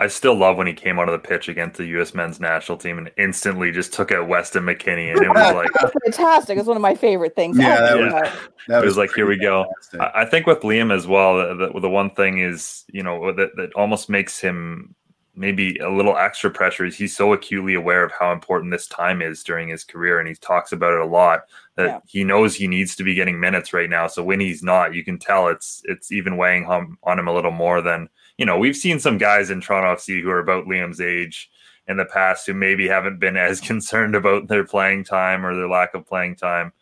I 0.00 0.06
still 0.06 0.36
love 0.36 0.56
when 0.56 0.68
he 0.68 0.74
came 0.74 1.00
onto 1.00 1.10
the 1.10 1.18
pitch 1.18 1.48
against 1.48 1.76
the 1.76 1.86
U.S. 1.86 2.14
men's 2.14 2.38
national 2.38 2.78
team 2.78 2.98
and 2.98 3.10
instantly 3.16 3.72
just 3.72 3.92
took 3.92 4.12
out 4.12 4.28
Weston 4.28 4.62
McKennie 4.62 5.10
and 5.10 5.20
it 5.20 5.28
was 5.28 5.54
like 5.54 5.92
fantastic. 6.04 6.56
It's 6.56 6.68
one 6.68 6.76
of 6.76 6.82
my 6.82 6.94
favorite 6.94 7.34
things. 7.34 7.58
Yeah, 7.58 7.80
that 7.80 7.98
was, 7.98 8.12
that 8.12 8.32
it 8.68 8.74
was, 8.76 8.84
was 8.84 8.96
like, 8.96 9.12
here 9.12 9.26
we 9.26 9.36
go. 9.36 9.66
I, 9.98 10.22
I, 10.22 10.24
think 10.24 10.46
with 10.46 10.60
Liam 10.60 10.94
as 10.94 11.08
well, 11.08 11.38
the, 11.38 11.72
the, 11.72 11.80
the 11.80 11.90
one 11.90 12.10
thing 12.10 12.38
is, 12.38 12.84
you 12.92 13.02
know, 13.02 13.32
that, 13.32 13.56
that 13.56 13.72
almost 13.72 14.08
makes 14.08 14.38
him 14.38 14.94
maybe 15.38 15.76
a 15.78 15.88
little 15.88 16.16
extra 16.16 16.50
pressure 16.50 16.84
is 16.84 16.96
he's 16.96 17.16
so 17.16 17.32
acutely 17.32 17.74
aware 17.74 18.04
of 18.04 18.12
how 18.18 18.32
important 18.32 18.72
this 18.72 18.88
time 18.88 19.22
is 19.22 19.44
during 19.44 19.68
his 19.68 19.84
career 19.84 20.18
and 20.18 20.28
he 20.28 20.34
talks 20.34 20.72
about 20.72 20.92
it 20.92 21.00
a 21.00 21.06
lot 21.06 21.42
that 21.76 21.86
yeah. 21.86 22.00
he 22.06 22.24
knows 22.24 22.54
he 22.54 22.66
needs 22.66 22.96
to 22.96 23.04
be 23.04 23.14
getting 23.14 23.38
minutes 23.38 23.72
right 23.72 23.88
now. 23.88 24.08
So 24.08 24.22
when 24.22 24.40
he's 24.40 24.62
not 24.62 24.94
you 24.94 25.04
can 25.04 25.18
tell 25.18 25.48
it's 25.48 25.80
it's 25.84 26.10
even 26.10 26.36
weighing 26.36 26.66
on, 26.66 26.96
on 27.04 27.18
him 27.18 27.28
a 27.28 27.32
little 27.32 27.52
more 27.52 27.80
than 27.80 28.08
you 28.36 28.44
know 28.44 28.58
we've 28.58 28.76
seen 28.76 28.98
some 28.98 29.16
guys 29.16 29.50
in 29.50 29.60
Toronto 29.60 29.94
FC 29.94 30.20
who 30.20 30.30
are 30.30 30.40
about 30.40 30.66
Liam's 30.66 31.00
age 31.00 31.50
in 31.86 31.96
the 31.96 32.04
past 32.04 32.46
who 32.46 32.52
maybe 32.54 32.88
haven't 32.88 33.20
been 33.20 33.36
as 33.38 33.60
concerned 33.60 34.16
about 34.16 34.48
their 34.48 34.64
playing 34.64 35.04
time 35.04 35.46
or 35.46 35.54
their 35.54 35.68
lack 35.68 35.94
of 35.94 36.06
playing 36.06 36.36
time. 36.36 36.72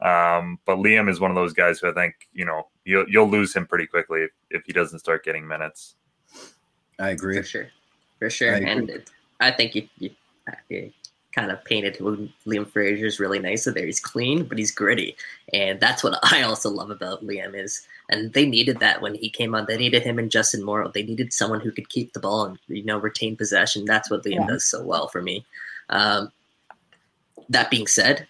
Um, 0.00 0.58
but 0.66 0.78
Liam 0.78 1.08
is 1.08 1.20
one 1.20 1.30
of 1.30 1.36
those 1.36 1.52
guys 1.52 1.78
who 1.78 1.88
I 1.88 1.92
think 1.92 2.14
you 2.32 2.44
know 2.44 2.68
you'll, 2.84 3.06
you'll 3.08 3.30
lose 3.30 3.54
him 3.54 3.66
pretty 3.66 3.86
quickly 3.86 4.22
if, 4.22 4.30
if 4.50 4.62
he 4.66 4.72
doesn't 4.72 4.98
start 4.98 5.24
getting 5.24 5.46
minutes. 5.46 5.94
I 6.98 7.10
agree. 7.10 7.36
For 7.36 7.44
sure 7.44 7.68
for 8.22 8.30
sure. 8.30 8.54
And 8.54 8.88
it, 8.88 9.10
I 9.40 9.50
think 9.50 9.74
you, 9.74 9.88
you, 9.98 10.10
you 10.68 10.92
kind 11.32 11.50
of 11.50 11.64
painted 11.64 11.96
Liam 11.98 12.70
Fraser's 12.70 13.18
really 13.18 13.40
nice 13.40 13.64
So 13.64 13.72
there. 13.72 13.84
He's 13.84 13.98
clean, 13.98 14.44
but 14.44 14.58
he's 14.58 14.70
gritty, 14.70 15.16
and 15.52 15.80
that's 15.80 16.04
what 16.04 16.20
I 16.32 16.42
also 16.42 16.70
love 16.70 16.90
about 16.90 17.26
Liam 17.26 17.58
is. 17.58 17.84
And 18.10 18.32
they 18.32 18.46
needed 18.46 18.78
that 18.78 19.02
when 19.02 19.16
he 19.16 19.28
came 19.28 19.56
on. 19.56 19.66
They 19.66 19.76
needed 19.76 20.04
him 20.04 20.20
and 20.20 20.30
Justin 20.30 20.62
Morrow. 20.62 20.88
They 20.92 21.02
needed 21.02 21.32
someone 21.32 21.60
who 21.60 21.72
could 21.72 21.88
keep 21.88 22.12
the 22.12 22.20
ball 22.20 22.44
and 22.44 22.58
you 22.68 22.84
know 22.84 22.98
retain 22.98 23.36
possession. 23.36 23.86
That's 23.86 24.08
what 24.08 24.22
Liam 24.22 24.34
yeah. 24.34 24.46
does 24.46 24.64
so 24.64 24.84
well 24.84 25.08
for 25.08 25.20
me. 25.20 25.44
Um, 25.90 26.30
that 27.48 27.70
being 27.70 27.88
said, 27.88 28.28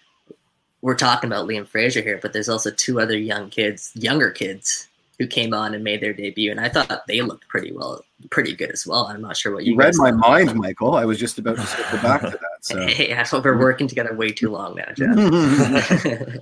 we're 0.81 0.95
talking 0.95 1.29
about 1.29 1.47
Liam 1.47 1.67
Fraser 1.67 2.01
here, 2.01 2.17
but 2.19 2.33
there's 2.33 2.49
also 2.49 2.71
two 2.71 2.99
other 2.99 3.17
young 3.17 3.51
kids, 3.51 3.91
younger 3.93 4.31
kids 4.31 4.87
who 5.19 5.27
came 5.27 5.53
on 5.53 5.73
and 5.73 5.83
made 5.83 6.01
their 6.01 6.13
debut, 6.13 6.51
and 6.51 6.59
I 6.59 6.69
thought 6.69 7.05
they 7.07 7.21
looked 7.21 7.47
pretty 7.47 7.71
well, 7.71 8.03
pretty 8.29 8.55
good 8.55 8.71
as 8.71 8.87
well. 8.87 9.05
I'm 9.07 9.21
not 9.21 9.37
sure 9.37 9.53
what 9.53 9.63
you, 9.63 9.73
you 9.73 9.77
read 9.77 9.93
my 9.95 10.11
thought. 10.11 10.19
mind, 10.19 10.55
Michael. 10.55 10.95
I 10.95 11.05
was 11.05 11.19
just 11.19 11.37
about 11.37 11.57
to 11.57 11.65
circle 11.65 11.99
back 11.99 12.21
to 12.21 12.29
that. 12.29 12.39
So. 12.61 12.87
Hey, 12.87 13.13
I 13.13 13.25
we're 13.31 13.57
working 13.57 13.87
together 13.87 14.15
way 14.15 14.29
too 14.31 14.49
long 14.49 14.75
now, 14.75 14.85
Jeff. 14.95 15.09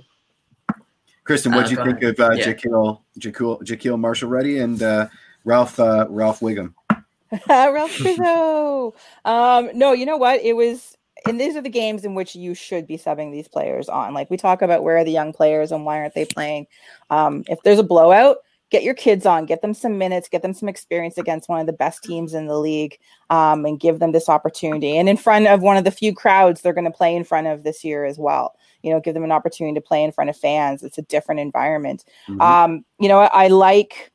Kristin, 1.24 1.54
what 1.54 1.66
do 1.68 1.78
uh, 1.80 1.84
you 1.84 1.84
think 1.84 2.02
ahead. 2.02 2.18
of 2.18 2.20
uh, 2.20 2.34
yeah. 2.34 2.52
Jahkeele, 2.52 3.00
Jahkeele, 3.18 3.62
Jahkeele 3.62 3.98
Marshall-Rutty 3.98 4.58
and 4.58 4.82
uh, 4.82 5.08
Ralph 5.44 5.78
uh, 5.78 6.06
Ralph 6.08 6.40
Wiggum? 6.40 6.74
Ralph 7.48 7.96
Priso. 7.96 8.92
um, 9.24 9.70
no, 9.74 9.92
you 9.92 10.04
know 10.04 10.16
what? 10.16 10.40
It 10.42 10.56
was 10.56 10.96
and 11.26 11.40
these 11.40 11.56
are 11.56 11.62
the 11.62 11.68
games 11.68 12.04
in 12.04 12.14
which 12.14 12.34
you 12.34 12.54
should 12.54 12.86
be 12.86 12.98
subbing 12.98 13.30
these 13.30 13.48
players 13.48 13.88
on. 13.88 14.14
Like 14.14 14.30
we 14.30 14.36
talk 14.36 14.62
about 14.62 14.82
where 14.82 14.98
are 14.98 15.04
the 15.04 15.12
young 15.12 15.32
players 15.32 15.72
and 15.72 15.84
why 15.84 15.98
aren't 15.98 16.14
they 16.14 16.24
playing? 16.24 16.66
Um, 17.10 17.44
if 17.48 17.62
there's 17.62 17.78
a 17.78 17.84
blowout, 17.84 18.38
get 18.72 18.82
your 18.82 18.94
kids 18.94 19.26
on, 19.26 19.44
get 19.44 19.60
them 19.60 19.74
some 19.74 19.98
minutes, 19.98 20.30
get 20.30 20.40
them 20.40 20.54
some 20.54 20.68
experience 20.68 21.18
against 21.18 21.48
one 21.48 21.60
of 21.60 21.66
the 21.66 21.72
best 21.74 22.02
teams 22.02 22.32
in 22.32 22.46
the 22.46 22.58
league, 22.58 22.98
um, 23.28 23.66
and 23.66 23.78
give 23.78 23.98
them 23.98 24.12
this 24.12 24.30
opportunity. 24.30 24.96
And 24.96 25.10
in 25.10 25.18
front 25.18 25.46
of 25.46 25.60
one 25.60 25.76
of 25.76 25.84
the 25.84 25.90
few 25.90 26.14
crowds 26.14 26.62
they're 26.62 26.72
going 26.72 26.86
to 26.86 26.90
play 26.90 27.14
in 27.14 27.22
front 27.22 27.46
of 27.46 27.62
this 27.62 27.84
year 27.84 28.06
as 28.06 28.18
well. 28.18 28.56
You 28.82 28.90
know, 28.90 28.98
give 28.98 29.14
them 29.14 29.24
an 29.24 29.30
opportunity 29.30 29.74
to 29.74 29.80
play 29.80 30.02
in 30.02 30.10
front 30.10 30.30
of 30.30 30.36
fans. 30.36 30.82
It's 30.82 30.98
a 30.98 31.02
different 31.02 31.40
environment. 31.40 32.04
Mm-hmm. 32.28 32.40
Um, 32.40 32.84
you 32.98 33.08
know, 33.08 33.20
I, 33.20 33.44
I 33.44 33.48
like 33.48 34.10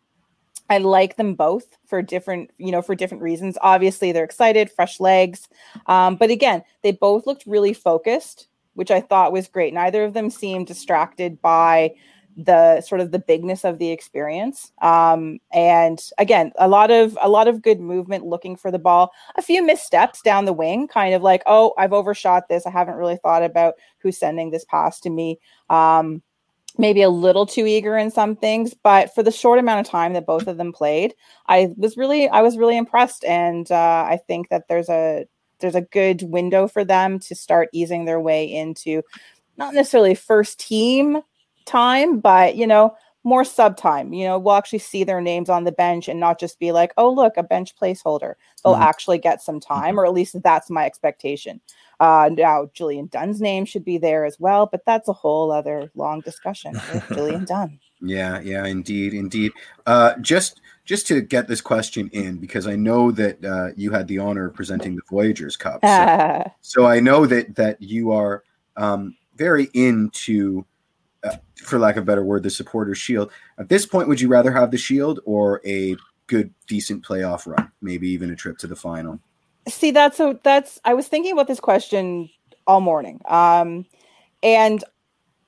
I 0.70 0.80
like 0.80 1.16
them 1.16 1.36
both 1.36 1.78
for 1.86 2.02
different, 2.02 2.52
you 2.58 2.72
know, 2.72 2.82
for 2.82 2.96
different 2.96 3.24
reasons. 3.24 3.58
Obviously, 3.62 4.12
they're 4.12 4.26
excited, 4.26 4.70
fresh 4.72 5.00
legs. 5.00 5.48
Um, 5.86 6.16
but 6.16 6.30
again, 6.32 6.64
they 6.82 6.92
both 6.92 7.26
looked 7.26 7.46
really 7.46 7.74
focused, 7.74 8.48
which 8.74 8.92
I 8.92 9.00
thought 9.00 9.32
was 9.32 9.48
great. 9.48 9.74
Neither 9.74 10.04
of 10.04 10.14
them 10.14 10.30
seemed 10.30 10.68
distracted 10.68 11.42
by 11.42 11.94
the 12.38 12.82
sort 12.82 13.02
of 13.02 13.12
the 13.12 13.20
bigness 13.20 13.66
of 13.66 13.80
the 13.80 13.90
experience. 13.90 14.72
Um, 14.84 15.40
and 15.52 16.00
again, 16.20 16.52
a 16.60 16.68
lot 16.68 16.92
of 16.92 17.18
a 17.20 17.28
lot 17.28 17.48
of 17.48 17.64
good 17.64 17.80
movement 17.80 18.26
looking 18.26 18.56
for 18.56 18.70
the 18.70 18.80
ball. 18.80 19.12
A 19.36 19.42
few 19.42 19.64
missteps 19.64 20.22
down 20.22 20.46
the 20.46 20.54
wing, 20.54 20.88
kind 20.88 21.16
of 21.16 21.24
like, 21.24 21.42
oh, 21.48 21.74
I've 21.78 21.94
overshot 21.94 22.48
this. 22.48 22.68
I 22.68 22.70
haven't 22.70 22.96
really 22.96 23.18
thought 23.18 23.44
about 23.44 23.74
who's 23.98 24.18
sending 24.18 24.52
this 24.52 24.66
pass 24.66 25.00
to 25.02 25.10
me. 25.10 25.40
Um, 25.70 26.22
maybe 26.78 27.02
a 27.02 27.10
little 27.10 27.48
too 27.48 27.66
eager 27.66 27.98
in 27.98 28.12
some 28.12 28.36
things 28.36 28.76
but 28.84 29.12
for 29.16 29.24
the 29.24 29.32
short 29.32 29.58
amount 29.58 29.80
of 29.80 29.92
time 29.92 30.14
that 30.14 30.28
both 30.28 30.46
of 30.46 30.58
them 30.58 30.72
played 30.72 31.16
i 31.48 31.74
was 31.76 31.98
really 31.98 32.30
i 32.30 32.40
was 32.40 32.56
really 32.56 32.78
impressed 32.78 33.24
and 33.26 33.72
uh, 33.72 34.06
i 34.08 34.20
think 34.28 34.50
that 34.50 34.68
there's 34.68 34.88
a 34.88 35.26
there's 35.60 35.74
a 35.74 35.82
good 35.82 36.22
window 36.22 36.68
for 36.68 36.86
them 36.86 37.18
to 37.18 37.34
start 37.34 37.68
easing 37.74 38.06
their 38.06 38.20
way 38.20 38.46
into 38.46 39.02
not 39.58 39.74
necessarily 39.74 40.14
first 40.14 40.60
team 40.60 41.20
time 41.68 42.20
but 42.20 42.56
you 42.56 42.66
know 42.66 42.96
more 43.24 43.44
sub 43.44 43.76
time 43.78 44.14
you 44.14 44.26
know 44.26 44.40
we'll 44.40 44.56
actually 44.56 44.80
see 44.80 45.04
their 45.04 45.22
names 45.22 45.50
on 45.50 45.66
the 45.66 45.72
bench 45.72 46.08
and 46.08 46.20
not 46.20 46.40
just 46.40 46.60
be 46.60 46.72
like 46.72 46.94
oh 46.98 47.12
look 47.12 47.36
a 47.38 47.44
bench 47.44 47.76
placeholder 47.76 48.34
they'll 48.64 48.74
mm-hmm. 48.74 48.84
actually 48.84 49.18
get 49.18 49.42
some 49.42 49.60
time 49.60 50.00
or 50.00 50.06
at 50.06 50.14
least 50.14 50.42
that's 50.42 50.70
my 50.70 50.86
expectation 50.86 51.60
uh, 52.00 52.30
now, 52.34 52.70
Julian 52.74 53.08
Dunn's 53.08 53.42
name 53.42 53.66
should 53.66 53.84
be 53.84 53.98
there 53.98 54.26
as 54.26 54.40
well, 54.40 54.68
but 54.68 54.86
that's 54.86 55.08
a 55.08 55.14
whole 55.14 55.52
other 55.52 55.92
long 55.96 56.22
discussion 56.22 56.74
with 56.94 57.08
Julian 57.14 57.46
Dunn. 57.46 57.80
Yeah, 58.02 58.40
yeah, 58.42 58.66
indeed, 58.66 59.14
indeed. 59.14 59.52
Uh, 59.86 60.14
just 60.22 60.62
just 60.86 61.08
to 61.08 61.22
get 61.22 61.48
this 61.48 61.60
question 61.60 62.10
in, 62.14 62.38
because 62.38 62.68
I 62.68 62.76
know 62.76 63.12
that 63.12 63.44
uh, 63.44 63.70
you 63.76 63.92
had 63.92 64.08
the 64.08 64.20
honor 64.20 64.48
of 64.48 64.54
presenting 64.54 64.96
the 64.96 65.02
Voyageurs 65.10 65.58
Cup, 65.58 65.84
so, 65.84 66.52
so 66.62 66.86
I 66.86 67.00
know 67.00 67.26
that 67.26 67.56
that 67.56 67.82
you 67.82 68.12
are 68.12 68.44
um, 68.76 69.16
very 69.36 69.70
into, 69.74 70.66
uh, 71.24 71.36
for 71.56 71.80
lack 71.80 71.98
of 71.98 72.04
a 72.04 72.06
better 72.06 72.24
word, 72.24 72.44
the 72.44 72.50
supporter 72.50 72.96
shield. 72.96 73.32
At 73.58 73.70
this 73.70 73.86
point, 73.86 74.08
would 74.08 74.22
you 74.22 74.28
rather 74.28 74.52
have 74.52 74.72
the 74.72 74.78
shield 74.78 75.20
or 75.26 75.62
a 75.66 75.96
good, 76.28 76.54
decent 76.68 77.04
playoff 77.04 77.48
run, 77.48 77.72
maybe 77.82 78.10
even 78.10 78.30
a 78.30 78.36
trip 78.36 78.58
to 78.60 78.68
the 78.68 78.76
final? 78.76 79.20
See, 79.68 79.92
that's 79.92 80.18
so 80.18 80.40
that's 80.44 80.80
I 80.86 80.94
was 80.94 81.08
thinking 81.08 81.34
about 81.34 81.48
this 81.48 81.60
question 81.60 82.30
all 82.66 82.82
morning. 82.82 83.20
Um 83.26 83.86
and 84.44 84.84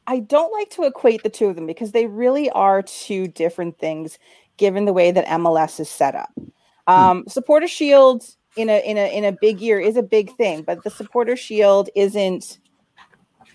I 0.08 0.20
don't 0.20 0.52
like 0.52 0.72
to 0.72 0.84
equate 0.84 1.24
the 1.24 1.30
two 1.30 1.46
of 1.46 1.56
them 1.56 1.68
because 1.68 1.92
they 1.92 2.08
really 2.08 2.50
are 2.50 2.82
two 2.82 3.28
different 3.28 3.78
things 3.78 4.18
given 4.58 4.86
the 4.86 4.94
way 4.94 5.12
that 5.12 5.26
MLS 5.28 5.80
is 5.80 5.90
set 5.90 6.16
up. 6.16 6.32
Hmm. 6.88 6.94
Um 6.94 7.24
supporter 7.28 7.68
shield 7.68 8.26
in 8.58 8.70
a 8.70 8.82
in 8.86 8.98
a 8.98 9.18
in 9.18 9.24
a 9.24 9.32
big 9.32 9.62
year 9.62 9.80
is 9.80 9.96
a 9.96 10.04
big 10.04 10.36
thing, 10.36 10.64
but 10.64 10.84
the 10.84 10.90
supporter 10.90 11.38
shield 11.38 11.90
isn't 11.96 12.60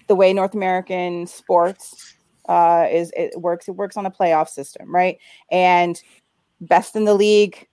the 0.06 0.14
way 0.14 0.32
North 0.32 0.54
American 0.54 1.26
sports 1.26 2.14
uh 2.48 2.86
is 2.90 3.10
it 3.16 3.40
works 3.40 3.68
it 3.68 3.72
works 3.72 3.96
on 3.96 4.06
a 4.06 4.10
playoff 4.10 4.48
system, 4.48 4.94
right? 4.94 5.18
And 5.50 6.00
best 6.60 6.96
in 6.96 7.04
the 7.04 7.14
league 7.14 7.66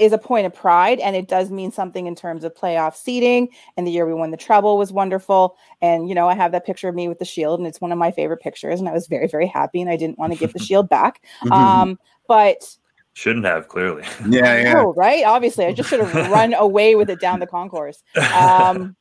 is 0.00 0.14
a 0.14 0.18
point 0.18 0.46
of 0.46 0.54
pride 0.54 0.98
and 0.98 1.14
it 1.14 1.28
does 1.28 1.50
mean 1.50 1.70
something 1.70 2.06
in 2.06 2.14
terms 2.14 2.42
of 2.42 2.54
playoff 2.54 2.96
seeding. 2.96 3.50
And 3.76 3.86
the 3.86 3.90
year 3.90 4.06
we 4.06 4.14
won 4.14 4.30
the 4.30 4.36
treble 4.38 4.78
was 4.78 4.90
wonderful. 4.90 5.56
And 5.82 6.08
you 6.08 6.14
know 6.14 6.26
i 6.28 6.34
have 6.34 6.52
that 6.52 6.64
picture 6.64 6.88
of 6.88 6.94
me 6.94 7.06
with 7.06 7.18
the 7.18 7.24
shield 7.26 7.60
and 7.60 7.66
it's 7.66 7.80
one 7.80 7.92
of 7.92 7.98
my 7.98 8.10
favorite 8.10 8.40
pictures 8.40 8.80
and 8.80 8.88
i 8.88 8.92
was 8.92 9.06
very 9.06 9.26
very 9.26 9.46
happy 9.46 9.80
and 9.80 9.90
i 9.90 9.96
didn't 9.96 10.18
want 10.18 10.32
to 10.32 10.38
give 10.38 10.52
the 10.54 10.58
shield 10.68 10.88
back. 10.88 11.22
Mm-hmm. 11.44 11.52
um, 11.52 11.98
but 12.26 12.76
shouldn't 13.12 13.44
have 13.44 13.68
clearly. 13.68 14.04
Yeah 14.28 14.62
yeah. 14.62 14.72
Know, 14.72 14.94
right? 14.94 15.24
Obviously 15.24 15.66
i 15.66 15.72
just 15.72 15.90
should 15.90 16.00
have 16.00 16.30
run 16.30 16.54
away 16.58 16.94
with 16.94 17.10
it 17.10 17.20
down 17.20 17.38
the 17.38 17.46
concourse. 17.46 18.02
Um, 18.34 18.96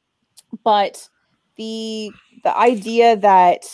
but 0.66 1.08
the 1.56 2.12
the 2.44 2.58
idea 2.58 3.16
that 3.16 3.66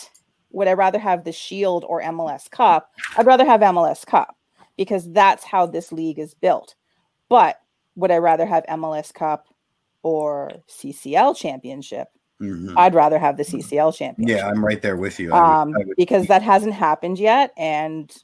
would 0.50 0.68
i 0.68 0.72
rather 0.72 0.98
have 0.98 1.24
the 1.24 1.32
shield 1.32 1.84
or 1.88 2.02
mls 2.02 2.50
cup 2.50 2.90
i'd 3.16 3.26
rather 3.26 3.44
have 3.44 3.60
mls 3.60 4.06
cup 4.06 4.36
because 4.76 5.10
that's 5.12 5.44
how 5.44 5.66
this 5.66 5.92
league 5.92 6.18
is 6.18 6.34
built 6.34 6.74
but 7.28 7.60
would 7.96 8.10
I 8.10 8.18
rather 8.18 8.46
have 8.46 8.64
MLS 8.66 9.12
Cup 9.12 9.48
or 10.02 10.52
CCL 10.68 11.36
Championship? 11.36 12.08
Mm-hmm. 12.40 12.76
I'd 12.78 12.94
rather 12.94 13.18
have 13.18 13.38
the 13.38 13.42
CCL 13.42 13.96
Championship. 13.96 14.36
Yeah, 14.36 14.46
I'm 14.46 14.64
right 14.64 14.80
there 14.80 14.96
with 14.96 15.18
you. 15.18 15.32
Um, 15.32 15.72
would, 15.72 15.88
would, 15.88 15.96
because 15.96 16.26
that 16.26 16.42
hasn't 16.42 16.74
happened 16.74 17.18
yet, 17.18 17.52
and 17.56 18.14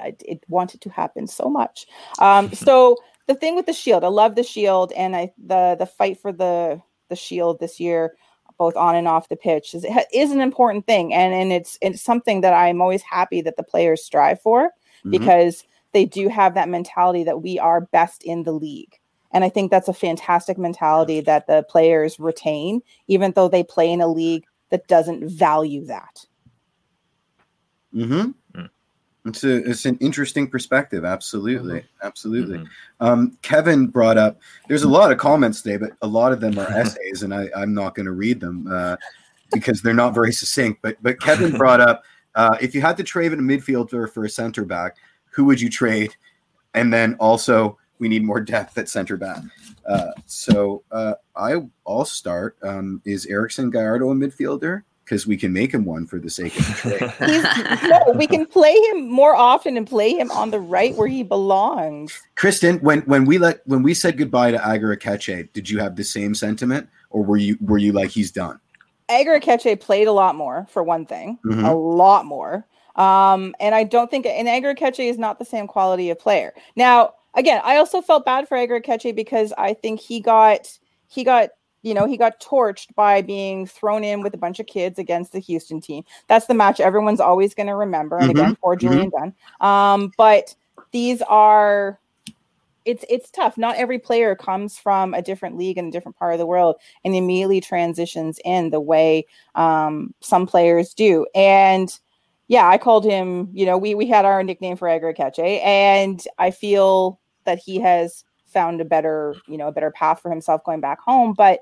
I 0.00 0.14
it 0.24 0.44
wanted 0.48 0.82
to 0.82 0.90
happen 0.90 1.26
so 1.26 1.48
much. 1.48 1.86
Um, 2.18 2.52
so 2.52 2.96
the 3.26 3.34
thing 3.34 3.56
with 3.56 3.66
the 3.66 3.72
Shield, 3.72 4.04
I 4.04 4.08
love 4.08 4.34
the 4.34 4.42
Shield, 4.42 4.92
and 4.92 5.16
I 5.16 5.32
the 5.38 5.76
the 5.78 5.86
fight 5.86 6.20
for 6.20 6.30
the 6.30 6.82
the 7.08 7.16
Shield 7.16 7.58
this 7.58 7.80
year, 7.80 8.14
both 8.58 8.76
on 8.76 8.96
and 8.96 9.08
off 9.08 9.28
the 9.28 9.36
pitch, 9.36 9.74
is 9.74 9.86
is 10.12 10.30
an 10.30 10.40
important 10.40 10.86
thing, 10.86 11.14
and 11.14 11.32
and 11.32 11.52
it's 11.52 11.78
it's 11.80 12.02
something 12.02 12.40
that 12.42 12.52
I'm 12.52 12.80
always 12.80 13.02
happy 13.02 13.40
that 13.42 13.56
the 13.56 13.62
players 13.62 14.04
strive 14.04 14.40
for 14.42 14.68
mm-hmm. 14.68 15.10
because 15.10 15.64
they 15.92 16.04
do 16.04 16.28
have 16.28 16.54
that 16.54 16.68
mentality 16.68 17.24
that 17.24 17.42
we 17.42 17.58
are 17.58 17.80
best 17.80 18.22
in 18.24 18.42
the 18.42 18.52
league. 18.52 18.98
And 19.32 19.44
I 19.44 19.48
think 19.48 19.70
that's 19.70 19.88
a 19.88 19.94
fantastic 19.94 20.58
mentality 20.58 21.20
that 21.20 21.46
the 21.46 21.64
players 21.68 22.18
retain, 22.18 22.80
even 23.08 23.32
though 23.32 23.48
they 23.48 23.62
play 23.62 23.90
in 23.90 24.00
a 24.00 24.08
league 24.08 24.44
that 24.70 24.86
doesn't 24.88 25.28
value 25.28 25.84
that. 25.86 26.24
Hmm. 28.54 28.66
It's 29.28 29.44
a 29.44 29.70
it's 29.70 29.84
an 29.84 29.96
interesting 30.00 30.48
perspective. 30.48 31.04
Absolutely, 31.04 31.80
mm-hmm. 31.80 32.06
absolutely. 32.06 32.58
Mm-hmm. 32.58 33.06
Um, 33.06 33.38
Kevin 33.42 33.86
brought 33.86 34.18
up. 34.18 34.40
There's 34.68 34.82
a 34.82 34.88
lot 34.88 35.12
of 35.12 35.18
comments 35.18 35.62
today, 35.62 35.76
but 35.76 35.92
a 36.02 36.06
lot 36.06 36.32
of 36.32 36.40
them 36.40 36.58
are 36.58 36.70
essays, 36.70 37.22
and 37.22 37.34
I, 37.34 37.48
I'm 37.56 37.74
not 37.74 37.94
going 37.94 38.06
to 38.06 38.12
read 38.12 38.40
them 38.40 38.68
uh, 38.70 38.96
because 39.52 39.82
they're 39.82 39.94
not 39.94 40.14
very 40.14 40.32
succinct. 40.32 40.82
But 40.82 40.96
but 41.02 41.20
Kevin 41.20 41.56
brought 41.56 41.80
up 41.80 42.04
uh, 42.34 42.56
if 42.60 42.74
you 42.74 42.80
had 42.80 42.96
to 42.96 43.02
trade 43.02 43.32
a 43.32 43.36
midfielder 43.36 44.10
for 44.12 44.24
a 44.24 44.30
center 44.30 44.64
back, 44.64 44.96
who 45.30 45.44
would 45.44 45.60
you 45.60 45.68
trade? 45.68 46.14
And 46.74 46.92
then 46.92 47.16
also, 47.18 47.78
we 47.98 48.08
need 48.08 48.22
more 48.22 48.40
depth 48.40 48.78
at 48.78 48.88
center 48.88 49.16
back. 49.16 49.42
Uh, 49.88 50.12
so 50.26 50.84
uh, 50.92 51.14
I, 51.34 51.56
I'll 51.86 52.04
start. 52.04 52.56
Um, 52.62 53.02
is 53.04 53.26
Erickson 53.26 53.70
Gallardo 53.70 54.10
a 54.10 54.14
midfielder? 54.14 54.82
Because 55.08 55.26
we 55.26 55.38
can 55.38 55.54
make 55.54 55.72
him 55.72 55.86
one 55.86 56.06
for 56.06 56.18
the 56.18 56.28
sake 56.28 56.54
of 56.58 56.66
the 56.66 57.12
trade. 57.18 57.88
no, 57.88 58.12
we 58.14 58.26
can 58.26 58.44
play 58.44 58.74
him 58.90 59.08
more 59.08 59.34
often 59.34 59.78
and 59.78 59.86
play 59.86 60.12
him 60.12 60.30
on 60.32 60.50
the 60.50 60.60
right 60.60 60.94
where 60.96 61.08
he 61.08 61.22
belongs. 61.22 62.20
Kristin, 62.36 62.82
when 62.82 63.00
when 63.02 63.24
we 63.24 63.38
let 63.38 63.66
when 63.66 63.82
we 63.82 63.94
said 63.94 64.18
goodbye 64.18 64.50
to 64.50 64.70
Ager 64.70 64.94
Aketxe, 64.94 65.50
did 65.54 65.70
you 65.70 65.78
have 65.78 65.96
the 65.96 66.04
same 66.04 66.34
sentiment, 66.34 66.90
or 67.08 67.24
were 67.24 67.38
you 67.38 67.56
were 67.62 67.78
you 67.78 67.92
like 67.92 68.10
he's 68.10 68.30
done? 68.30 68.60
Ager 69.10 69.40
Aketxe 69.40 69.80
played 69.80 70.08
a 70.08 70.12
lot 70.12 70.34
more, 70.34 70.66
for 70.68 70.82
one 70.82 71.06
thing, 71.06 71.38
mm-hmm. 71.42 71.64
a 71.64 71.74
lot 71.74 72.26
more. 72.26 72.66
Um, 72.96 73.54
and 73.60 73.74
I 73.74 73.84
don't 73.84 74.10
think 74.10 74.26
an 74.26 74.46
Ager 74.46 74.74
Aketxe 74.74 75.08
is 75.08 75.16
not 75.16 75.38
the 75.38 75.44
same 75.46 75.66
quality 75.66 76.10
of 76.10 76.18
player. 76.18 76.52
Now, 76.76 77.14
again, 77.34 77.62
I 77.64 77.76
also 77.76 78.02
felt 78.02 78.26
bad 78.26 78.46
for 78.46 78.56
Ager 78.56 78.78
Aketxe 78.78 79.14
because 79.14 79.54
I 79.56 79.72
think 79.72 80.00
he 80.00 80.20
got 80.20 80.78
he 81.06 81.24
got 81.24 81.50
you 81.88 81.94
know 81.94 82.06
he 82.06 82.16
got 82.16 82.40
torched 82.40 82.94
by 82.94 83.22
being 83.22 83.66
thrown 83.66 84.04
in 84.04 84.22
with 84.22 84.34
a 84.34 84.38
bunch 84.38 84.60
of 84.60 84.66
kids 84.66 84.98
against 84.98 85.32
the 85.32 85.38
Houston 85.38 85.80
team. 85.80 86.04
That's 86.26 86.46
the 86.46 86.54
match 86.54 86.80
everyone's 86.80 87.20
always 87.20 87.54
going 87.54 87.68
to 87.68 87.74
remember. 87.74 88.18
And 88.18 88.30
mm-hmm. 88.30 88.38
again, 88.38 88.56
poor 88.62 88.76
Julian 88.76 89.10
mm-hmm. 89.10 89.32
Dunn. 89.60 90.02
Um, 90.02 90.12
but 90.18 90.54
these 90.92 91.22
are 91.22 91.98
it's 92.84 93.04
it's 93.08 93.30
tough. 93.30 93.56
Not 93.56 93.76
every 93.76 93.98
player 93.98 94.34
comes 94.34 94.78
from 94.78 95.14
a 95.14 95.22
different 95.22 95.56
league 95.56 95.78
and 95.78 95.88
a 95.88 95.90
different 95.90 96.18
part 96.18 96.32
of 96.34 96.38
the 96.38 96.46
world 96.46 96.76
and 97.04 97.14
immediately 97.14 97.60
transitions 97.60 98.38
in 98.44 98.70
the 98.70 98.80
way 98.80 99.26
um, 99.54 100.14
some 100.20 100.46
players 100.46 100.94
do. 100.94 101.26
And 101.34 101.90
yeah, 102.48 102.66
I 102.66 102.78
called 102.78 103.04
him, 103.04 103.50
you 103.52 103.66
know, 103.66 103.76
we 103.76 103.94
we 103.94 104.06
had 104.06 104.24
our 104.24 104.42
nickname 104.42 104.76
for 104.76 104.88
Aketxe, 104.88 105.62
and 105.62 106.22
I 106.38 106.50
feel 106.50 107.20
that 107.44 107.58
he 107.58 107.78
has 107.80 108.24
found 108.48 108.80
a 108.80 108.84
better, 108.84 109.34
you 109.46 109.56
know, 109.58 109.68
a 109.68 109.72
better 109.72 109.90
path 109.90 110.20
for 110.20 110.30
himself 110.30 110.64
going 110.64 110.80
back 110.80 111.00
home. 111.00 111.34
But 111.34 111.60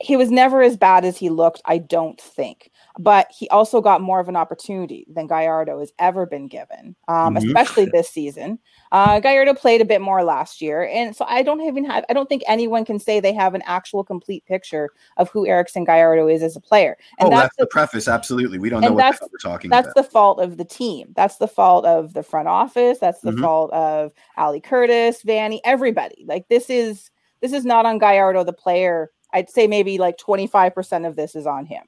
he 0.00 0.16
was 0.16 0.30
never 0.30 0.60
as 0.62 0.76
bad 0.76 1.04
as 1.04 1.16
he 1.16 1.30
looked, 1.30 1.62
I 1.66 1.78
don't 1.78 2.20
think. 2.20 2.70
But 2.98 3.28
he 3.30 3.48
also 3.48 3.80
got 3.80 4.00
more 4.00 4.20
of 4.20 4.28
an 4.28 4.36
opportunity 4.36 5.06
than 5.08 5.26
Gallardo 5.26 5.80
has 5.80 5.92
ever 5.98 6.26
been 6.26 6.46
given, 6.46 6.96
um, 7.08 7.34
mm-hmm. 7.34 7.46
especially 7.46 7.86
this 7.86 8.08
season. 8.08 8.58
Uh, 8.92 9.20
Gallardo 9.20 9.54
played 9.54 9.80
a 9.80 9.84
bit 9.84 10.00
more 10.00 10.22
last 10.22 10.60
year, 10.60 10.88
and 10.92 11.14
so 11.14 11.24
I 11.28 11.42
don't 11.42 11.60
even 11.60 11.84
have. 11.84 12.04
I 12.08 12.12
don't 12.12 12.28
think 12.28 12.42
anyone 12.46 12.84
can 12.84 12.98
say 12.98 13.18
they 13.18 13.32
have 13.32 13.54
an 13.54 13.62
actual 13.66 14.04
complete 14.04 14.44
picture 14.46 14.90
of 15.16 15.28
who 15.30 15.46
Erickson 15.46 15.84
Gallardo 15.84 16.28
is 16.28 16.42
as 16.42 16.56
a 16.56 16.60
player. 16.60 16.96
And 17.18 17.28
oh, 17.28 17.30
that's, 17.30 17.42
that's 17.42 17.56
the, 17.56 17.64
the, 17.64 17.68
preface. 17.68 18.08
Absolutely, 18.08 18.58
we 18.58 18.68
don't 18.68 18.80
know 18.80 18.92
what 18.92 19.18
we're 19.20 19.38
talking 19.38 19.70
that's 19.70 19.86
about. 19.86 19.94
That's 19.94 20.06
the 20.06 20.12
fault 20.12 20.40
of 20.40 20.56
the 20.56 20.64
team. 20.64 21.12
That's 21.14 21.36
the 21.36 21.48
fault 21.48 21.84
of 21.84 22.14
the 22.14 22.22
front 22.22 22.48
office. 22.48 22.98
That's 22.98 23.20
the 23.20 23.30
mm-hmm. 23.30 23.42
fault 23.42 23.72
of 23.72 24.12
Ali 24.36 24.60
Curtis, 24.60 25.22
Vanney, 25.22 25.60
everybody. 25.64 26.24
Like 26.26 26.48
this 26.48 26.68
is 26.68 27.10
this 27.40 27.52
is 27.52 27.64
not 27.64 27.86
on 27.86 27.98
Gallardo, 27.98 28.44
the 28.44 28.52
player 28.52 29.10
I'd 29.34 29.50
say 29.50 29.66
maybe 29.66 29.98
like 29.98 30.16
25% 30.16 31.06
of 31.06 31.16
this 31.16 31.34
is 31.34 31.46
on 31.46 31.66
him. 31.66 31.84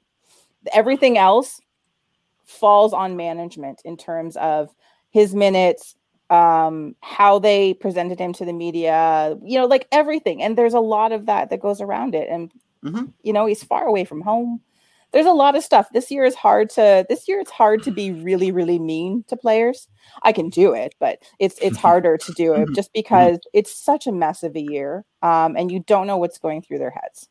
Everything 0.73 1.17
else 1.17 1.59
falls 2.45 2.93
on 2.93 3.17
management 3.17 3.81
in 3.85 3.97
terms 3.97 4.35
of 4.37 4.69
his 5.11 5.33
minutes, 5.33 5.95
um, 6.29 6.95
how 7.01 7.39
they 7.39 7.73
presented 7.73 8.19
him 8.19 8.33
to 8.33 8.45
the 8.45 8.53
media, 8.53 9.37
you 9.43 9.57
know, 9.57 9.65
like 9.65 9.87
everything. 9.91 10.41
And 10.43 10.57
there's 10.57 10.73
a 10.73 10.79
lot 10.79 11.11
of 11.11 11.25
that 11.25 11.49
that 11.49 11.61
goes 11.61 11.81
around 11.81 12.15
it. 12.15 12.27
And, 12.29 12.51
Mhm. 12.83 13.13
you 13.23 13.33
know, 13.33 13.45
he's 13.45 13.63
far 13.63 13.85
away 13.85 14.03
from 14.03 14.21
home. 14.21 14.61
There's 15.13 15.25
a 15.25 15.31
lot 15.31 15.55
of 15.55 15.63
stuff. 15.63 15.87
This 15.93 16.11
year 16.11 16.25
is 16.25 16.35
hard 16.35 16.69
to 16.71 17.05
this 17.07 17.27
year 17.29 17.39
it's 17.39 17.51
hard 17.51 17.81
to 17.83 17.91
be 17.91 18.11
really, 18.11 18.51
really 18.51 18.77
mean 18.77 19.23
to 19.29 19.37
players. 19.37 19.87
I 20.21 20.33
can 20.33 20.49
do 20.49 20.73
it, 20.73 20.95
but 20.99 21.19
it's 21.39 21.57
it's 21.61 21.77
harder 21.81 22.17
to 22.17 22.33
do 22.33 22.53
it 22.55 22.73
just 22.73 22.91
because 22.93 23.39
it's 23.53 23.73
such 23.73 24.05
a 24.05 24.11
mess 24.11 24.43
of 24.43 24.55
a 24.55 24.61
year. 24.61 25.05
Um, 25.21 25.55
and 25.55 25.71
you 25.71 25.79
don't 25.79 26.07
know 26.07 26.17
what's 26.17 26.37
going 26.39 26.61
through 26.61 26.79
their 26.79 26.91
heads. 26.91 27.29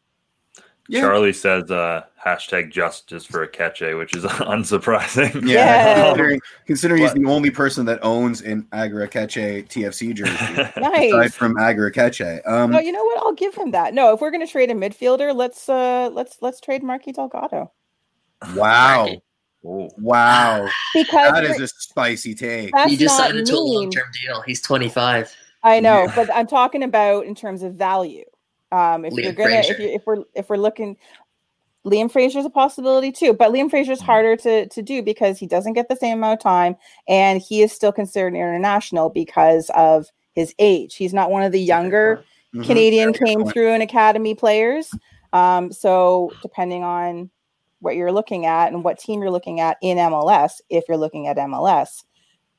Yeah. 0.88 1.00
Charlie 1.00 1.32
says 1.32 1.70
uh, 1.70 2.02
hashtag 2.24 2.70
justice 2.70 3.24
for 3.24 3.46
Aketxe, 3.46 3.96
which 3.98 4.14
is 4.16 4.24
unsurprising. 4.24 5.46
Yeah, 5.48 5.54
Yeah. 5.54 6.04
considering, 6.04 6.40
considering 6.66 7.02
he's 7.02 7.12
the 7.14 7.24
only 7.26 7.50
person 7.50 7.86
that 7.86 7.98
owns 8.02 8.40
an 8.42 8.66
Ager 8.74 9.06
Aketxe 9.06 9.66
TFC 9.68 10.14
jersey, 10.14 10.32
aside 11.12 11.34
from 11.34 11.58
Ager 11.58 11.90
Aketxe. 11.90 12.40
Um, 12.48 12.70
no, 12.70 12.78
you 12.78 12.92
know 12.92 13.04
what? 13.04 13.18
I'll 13.18 13.32
give 13.34 13.54
him 13.54 13.70
that. 13.72 13.94
No, 13.94 14.12
if 14.14 14.20
we're 14.20 14.30
gonna 14.30 14.46
trade 14.46 14.70
a 14.70 14.74
midfielder, 14.74 15.34
let's 15.34 15.68
uh 15.68 16.10
let's 16.12 16.38
let's 16.40 16.60
trade 16.60 16.82
Marky 16.82 17.12
Delgado. 17.12 17.72
wow, 18.54 19.08
Ooh. 19.64 19.88
wow, 19.98 20.68
Because 20.94 21.32
that 21.32 21.44
is 21.44 21.60
a 21.60 21.66
spicy 21.68 22.34
take. 22.34 22.72
that's 22.72 22.90
you 22.92 22.96
just 22.98 23.18
not 23.18 23.26
signed 23.28 23.38
into 23.38 23.56
a 23.56 23.64
mean. 23.64 23.74
long 23.74 23.90
term 23.90 24.06
deal. 24.22 24.40
He's 24.42 24.60
25. 24.62 25.34
I 25.62 25.80
know, 25.80 26.04
Yeah. 26.04 26.12
but 26.14 26.32
I'm 26.32 26.46
talking 26.46 26.82
about 26.82 27.26
in 27.26 27.34
terms 27.34 27.62
of 27.62 27.74
value. 27.74 28.24
Um, 28.72 29.04
if 29.04 29.12
you're 29.14 29.32
gonna, 29.32 29.56
if 29.56 29.66
Fraser. 29.66 29.82
you 29.82 29.88
if 29.90 30.06
we're 30.06 30.22
if 30.34 30.48
we're 30.50 30.56
looking, 30.56 30.96
Liam 31.84 32.10
Fraser's 32.10 32.44
a 32.44 32.50
possibility 32.50 33.12
too, 33.12 33.32
but 33.32 33.52
Liam 33.52 33.70
Fraser's 33.70 34.00
Mm. 34.00 34.04
harder 34.06 34.36
to 34.36 34.66
to 34.68 34.82
do 34.82 35.02
because 35.02 35.38
he 35.38 35.46
doesn't 35.46 35.74
get 35.74 35.88
the 35.88 35.96
same 35.96 36.18
amount 36.18 36.40
of 36.40 36.42
time, 36.42 36.76
and 37.08 37.40
he 37.40 37.62
is 37.62 37.72
still 37.72 37.92
considered 37.92 38.34
international 38.34 39.08
because 39.08 39.70
of 39.74 40.06
his 40.34 40.54
age. 40.58 40.96
He's 40.96 41.14
not 41.14 41.30
one 41.30 41.42
of 41.42 41.52
the 41.52 41.60
younger 41.60 42.24
Mhm. 42.54 42.66
Canadian 42.66 43.12
came 43.12 43.42
point. 43.42 43.52
through 43.54 43.70
and 43.72 43.82
academy 43.82 44.34
players. 44.34 44.90
Um, 45.32 45.70
so 45.72 46.32
depending 46.42 46.82
on 46.82 47.30
what 47.80 47.94
you're 47.96 48.12
looking 48.12 48.46
at 48.46 48.72
and 48.72 48.82
what 48.82 48.98
team 48.98 49.20
you're 49.20 49.30
looking 49.30 49.60
at 49.60 49.76
in 49.82 49.98
MLS, 49.98 50.60
if 50.70 50.84
you're 50.88 50.96
looking 50.96 51.26
at 51.28 51.36
MLS, 51.38 52.04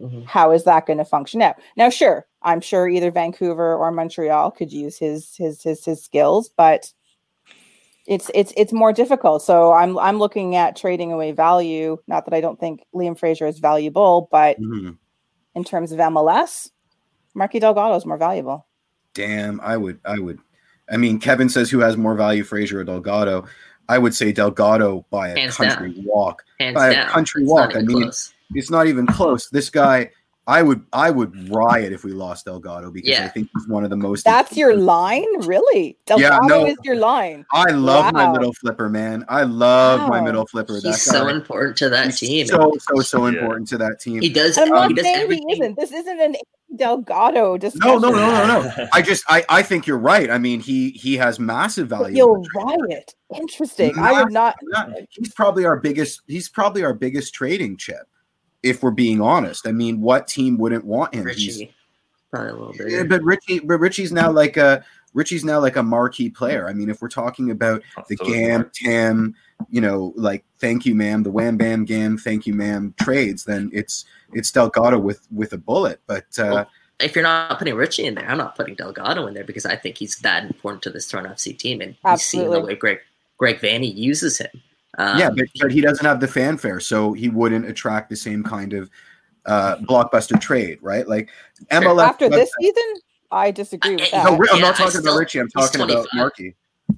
Mhm. 0.01 0.25
how 0.25 0.51
is 0.51 0.63
that 0.65 0.85
going 0.85 0.97
to 0.99 1.05
function 1.05 1.41
out? 1.41 1.55
Now, 1.75 1.89
sure, 1.89 2.25
I'm 2.43 2.61
sure 2.61 2.87
either 2.87 3.11
Vancouver 3.11 3.75
or 3.75 3.91
Montreal 3.91 4.51
could 4.51 4.71
use 4.71 4.97
his 4.97 5.35
his 5.35 5.61
his 5.63 5.83
his 5.83 6.03
skills, 6.03 6.49
but 6.49 6.91
it's 8.05 8.29
it's 8.33 8.53
it's 8.55 8.71
more 8.71 8.93
difficult. 8.93 9.41
So 9.41 9.73
I'm 9.73 9.97
I'm 9.97 10.17
looking 10.19 10.55
at 10.55 10.75
trading 10.75 11.11
away 11.11 11.31
value. 11.31 11.97
Not 12.07 12.25
that 12.25 12.33
I 12.33 12.41
don't 12.41 12.59
think 12.59 12.85
Liam 12.95 13.17
Fraser 13.17 13.45
is 13.47 13.59
valuable, 13.59 14.29
but 14.31 14.59
Mhm. 14.61 14.97
in 15.55 15.63
terms 15.63 15.91
of 15.91 15.99
MLS, 15.99 16.71
Marky 17.33 17.59
Delgado 17.59 17.95
is 17.95 18.05
more 18.05 18.17
valuable. 18.17 18.65
Damn, 19.13 19.59
I 19.61 19.77
would, 19.77 19.99
I 20.05 20.19
would. 20.19 20.39
I 20.89 20.97
mean, 20.97 21.19
Kevin 21.19 21.49
says 21.49 21.69
who 21.69 21.79
has 21.79 21.97
more 21.97 22.15
value, 22.15 22.43
Fraser 22.43 22.79
or 22.79 22.83
Delgado? 22.83 23.45
I 23.89 23.97
would 23.97 24.13
say 24.13 24.31
Delgado 24.31 25.05
by 25.09 25.29
a 25.29 25.39
Hands 25.39 25.55
country 25.57 25.95
walk. 26.05 26.43
Hands 26.59 26.73
By 26.75 26.89
a 26.89 27.05
country 27.07 27.43
It's 27.43 27.51
walk, 27.51 27.75
I 27.75 27.81
mean, 27.81 28.03
close. 28.03 28.33
It's 28.53 28.69
not 28.71 28.87
even 28.87 29.05
close. 29.07 29.49
This 29.49 29.69
guy, 29.69 30.09
I 30.49 30.61
would, 30.61 30.81
I 30.93 31.11
would 31.11 31.49
riot 31.49 31.91
if 31.91 32.05
we 32.05 32.13
lost 32.13 32.45
Delgado 32.45 32.89
because 32.89 33.19
I 33.19 33.27
think 33.27 33.49
he's 33.53 33.67
one 33.67 33.83
of 33.83 33.89
the 33.89 33.97
most. 33.97 34.23
That's 34.23 34.55
your 34.55 34.75
line, 34.77 35.25
really? 35.45 35.97
Delgado 36.05 36.47
no. 36.47 36.65
is 36.65 36.77
your 36.85 36.95
line. 36.95 37.45
I 37.53 37.71
love 37.71 38.13
my 38.13 38.31
middle 38.31 38.53
flipper, 38.53 38.87
man. 38.87 39.25
I 39.27 39.43
love 39.43 40.07
my 40.07 40.21
middle 40.21 40.45
flipper. 40.47 40.75
He's 40.75 40.83
that 40.83 40.93
so 40.99 41.27
important 41.27 41.75
to 41.77 41.89
that 41.89 42.05
he's 42.05 42.19
team. 42.19 42.47
So 42.47 42.71
so 42.79 43.01
so 43.01 43.27
Yeah. 43.27 43.39
important 43.39 43.67
to 43.69 43.77
that 43.79 43.99
team. 43.99 44.21
he 44.21 44.29
does. 44.29 44.57
I'm 44.57 44.69
Um, 44.69 44.69
not 44.69 44.87
he 44.89 44.93
does 44.93 45.03
saying 45.05 45.17
everything. 45.23 45.49
he 45.49 45.53
isn't. 45.55 45.75
This 45.77 45.91
isn't 45.91 46.19
an 46.21 46.35
Delgado 46.75 47.51
No, 47.53 47.57
discussion. 47.57 48.01
no, 48.01 48.09
no, 48.11 48.45
no, 48.45 48.61
no. 48.61 48.87
I 48.93 49.01
just 49.01 49.23
I 49.27 49.43
I 49.49 49.61
think 49.63 49.85
you're 49.87 49.97
right. 49.97 50.29
I 50.29 50.37
mean, 50.37 50.59
he 50.61 50.91
he 50.91 51.17
has 51.17 51.39
massive 51.39 51.89
value. 51.89 52.15
You'll 52.17 52.45
riot. 52.55 53.13
Interesting. 53.35 53.97
I 53.97 54.21
would 54.23 54.31
not. 54.31 54.55
Not- 54.63 54.91
he's 55.09 55.33
probably 55.33 55.65
our 55.65 55.77
biggest 55.77 56.21
he's 56.27 56.47
probably 56.47 56.83
our 56.83 56.93
biggest 56.93 57.33
trading 57.33 57.75
chip 57.77 58.07
if 58.69 58.83
we're 58.83 58.91
being 58.91 59.21
honest. 59.21 59.67
I 59.67 59.71
mean 59.71 60.01
what 60.01 60.27
team 60.27 60.57
wouldn't 60.57 60.85
want 60.85 61.13
him? 61.15 61.27
He's- 61.27 61.61
probably 62.29 62.49
a 62.49 62.55
little 62.55 62.89
yeah, 62.89 63.03
but 63.03 63.23
richie 63.23 63.59
but 63.59 63.79
richie's 63.79 64.11
now 64.11 64.29
like 64.29 64.57
a 64.57 64.83
richie's 65.13 65.45
now 65.45 65.59
like 65.61 65.77
a 65.77 65.83
marquee 65.83 66.29
player. 66.29 66.67
I 66.67 66.73
mean 66.73 66.89
if 66.89 67.01
we're 67.01 67.07
talking 67.07 67.51
about 67.51 67.81
the 68.09 68.17
So 68.17 68.25
gam 68.25 68.69
tam 68.75 69.33
you 69.69 69.79
know 69.79 70.13
like 70.17 70.43
thank 70.59 70.85
you 70.85 70.93
ma'am 70.93 71.23
the 71.23 71.31
wham 71.31 71.55
bam 71.55 71.85
gam 71.85 72.17
thank 72.17 72.45
you 72.45 72.53
ma'am 72.53 72.93
trades 72.99 73.45
then 73.45 73.69
it's 73.73 74.03
it's 74.33 74.51
delgado 74.51 74.99
with 74.99 75.25
with 75.31 75.53
a 75.53 75.57
bullet. 75.57 76.01
But 76.05 76.25
uh 76.37 76.51
Well, 76.51 76.69
If 76.99 77.15
you're 77.15 77.23
not 77.23 77.57
putting 77.59 77.75
Richie 77.75 78.05
in 78.05 78.15
there, 78.15 78.27
I'm 78.29 78.39
not 78.39 78.55
putting 78.55 78.75
Delgado 78.75 79.27
in 79.27 79.33
there 79.35 79.43
because 79.45 79.65
I 79.65 79.75
think 79.75 79.97
he's 79.97 80.17
that 80.17 80.43
important 80.43 80.81
to 80.83 80.89
this 80.89 81.07
Toronto 81.07 81.29
FC 81.29 81.55
team, 81.57 81.79
and 81.79 81.95
we've 82.03 82.19
seen 82.19 82.49
the 82.49 82.59
way 82.59 82.75
Greg 82.75 82.99
Greg 83.37 83.59
Vanney 83.59 83.95
uses 83.95 84.39
him. 84.39 84.49
Um, 84.99 85.19
yeah 85.19 85.29
but, 85.29 85.45
but 85.61 85.71
he 85.71 85.79
doesn't 85.81 86.05
have 86.05 86.19
the 86.19 86.27
fanfare 86.27 86.79
so 86.79 87.13
he 87.13 87.29
wouldn't 87.29 87.65
attract 87.67 88.09
the 88.09 88.15
same 88.15 88.43
kind 88.43 88.73
of 88.73 88.89
uh 89.45 89.77
blockbuster 89.87 90.39
trade 90.41 90.79
right 90.81 91.07
like 91.07 91.29
mls 91.71 92.03
After 92.03 92.27
this 92.29 92.49
season, 92.59 92.93
I 93.31 93.51
disagree 93.51 93.95
with 93.95 94.11
No, 94.11 94.23
that. 94.23 94.31
No, 94.31 94.35
I'm 94.51 94.59
Yeah, 94.59 94.61
not 94.67 94.75
talking 94.75 94.91
still- 94.91 95.03
about 95.13 95.19
Richie. 95.19 95.39
I'm 95.39 95.49
talking 95.49 95.81
about 95.81 96.07
25. 96.09 96.09
Marky. 96.15 96.55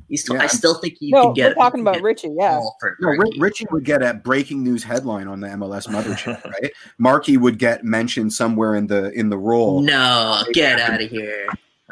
he's. 0.07 0.25
Yeah, 0.31 0.41
I 0.43 0.47
still 0.47 0.75
think 0.75 0.97
you 1.01 1.11
no, 1.11 1.23
can 1.25 1.33
get. 1.33 1.47
we're 1.57 1.63
talking 1.63 1.81
about 1.81 2.01
Richie. 2.01 2.29
Yeah. 2.37 2.59
No, 3.01 3.09
Ri- 3.09 3.35
Richie 3.39 3.65
would 3.71 3.83
get 3.83 4.03
a 4.03 4.13
breaking 4.13 4.63
news 4.63 4.83
headline 4.83 5.27
on 5.27 5.39
the 5.39 5.47
MLS 5.47 5.87
mothership, 5.87 6.43
right? 6.61 6.71
Marky 6.99 7.37
would 7.37 7.57
get 7.57 7.83
mentioned 7.83 8.31
somewhere 8.31 8.75
in 8.75 8.85
the 8.87 9.11
in 9.13 9.29
the 9.29 9.37
role. 9.39 9.81
No, 9.81 10.43
get 10.53 10.79
out 10.79 11.01
of 11.01 11.09
here. 11.09 11.47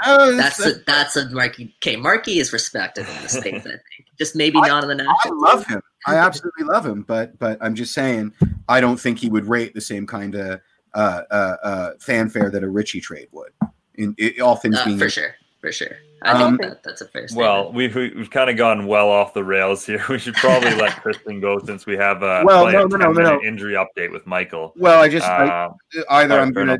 Oh, 0.05 0.35
That's 0.35 0.57
that's- 0.57 0.77
a, 0.77 0.83
that's 0.85 1.15
a 1.15 1.29
Marky. 1.31 1.73
Okay, 1.81 1.95
Marky 1.95 2.37
is 2.39 2.53
respected 2.53 3.07
in 3.09 3.21
the 3.23 3.29
states. 3.41 3.65
I 3.65 3.69
think, 3.71 3.81
just 4.19 4.35
maybe 4.35 4.61
not 4.61 4.83
in 4.83 4.89
the 4.89 4.95
national. 4.95 5.11
I 5.11 5.15
national. 5.25 5.39
love 5.41 5.65
him. 5.65 5.81
I 6.07 6.15
absolutely 6.15 6.63
love 6.63 6.85
him, 6.85 7.03
but 7.03 7.37
but 7.39 7.57
I'm 7.61 7.75
just 7.75 7.93
saying 7.93 8.33
I 8.67 8.79
don't 8.81 8.99
think 8.99 9.19
he 9.19 9.29
would 9.29 9.45
rate 9.45 9.73
the 9.73 9.81
same 9.81 10.07
kind 10.07 10.35
of 10.35 10.61
uh, 10.93 11.21
uh, 11.29 11.55
uh, 11.63 11.91
fanfare 11.99 12.49
that 12.49 12.63
a 12.63 12.69
Richie 12.69 13.01
trade 13.01 13.27
would. 13.31 13.51
In, 13.95 14.15
in 14.17 14.41
all 14.41 14.55
things 14.55 14.77
Uh, 14.77 14.85
being 14.85 14.97
for 14.99 15.09
sure, 15.09 15.35
for 15.59 15.71
sure. 15.71 15.97
I 16.23 16.31
Um, 16.31 16.57
think 16.57 16.61
that, 16.69 16.83
that's 16.83 17.01
a 17.01 17.07
fair 17.07 17.27
statement. 17.27 17.47
Well, 17.47 17.71
we've 17.73 17.93
we- 17.95 18.13
we've 18.15 18.29
kind 18.31 18.49
of 18.49 18.57
gone 18.57 18.87
well 18.87 19.09
off 19.09 19.33
the 19.35 19.43
rails 19.43 19.85
here. 19.85 20.03
We 20.09 20.17
should 20.17 20.33
probably 20.35 20.73
let 20.75 20.91
Kristin 21.03 21.41
go 21.41 21.59
since 21.59 21.85
we 21.85 21.95
have 21.97 22.23
a, 22.23 22.43
Well, 22.45 22.71
no, 22.71 22.85
no, 22.85 22.97
no, 22.97 23.11
no, 23.11 23.21
no. 23.35 23.41
injury 23.43 23.73
update 23.73 24.11
with 24.11 24.25
Michael. 24.25 24.73
well, 24.75 25.01
I 25.01 25.09
just 25.09 25.27
I, 25.27 25.65
Um, 25.65 25.75
either 26.09 26.39
I'm 26.39 26.51
gonna. 26.53 26.79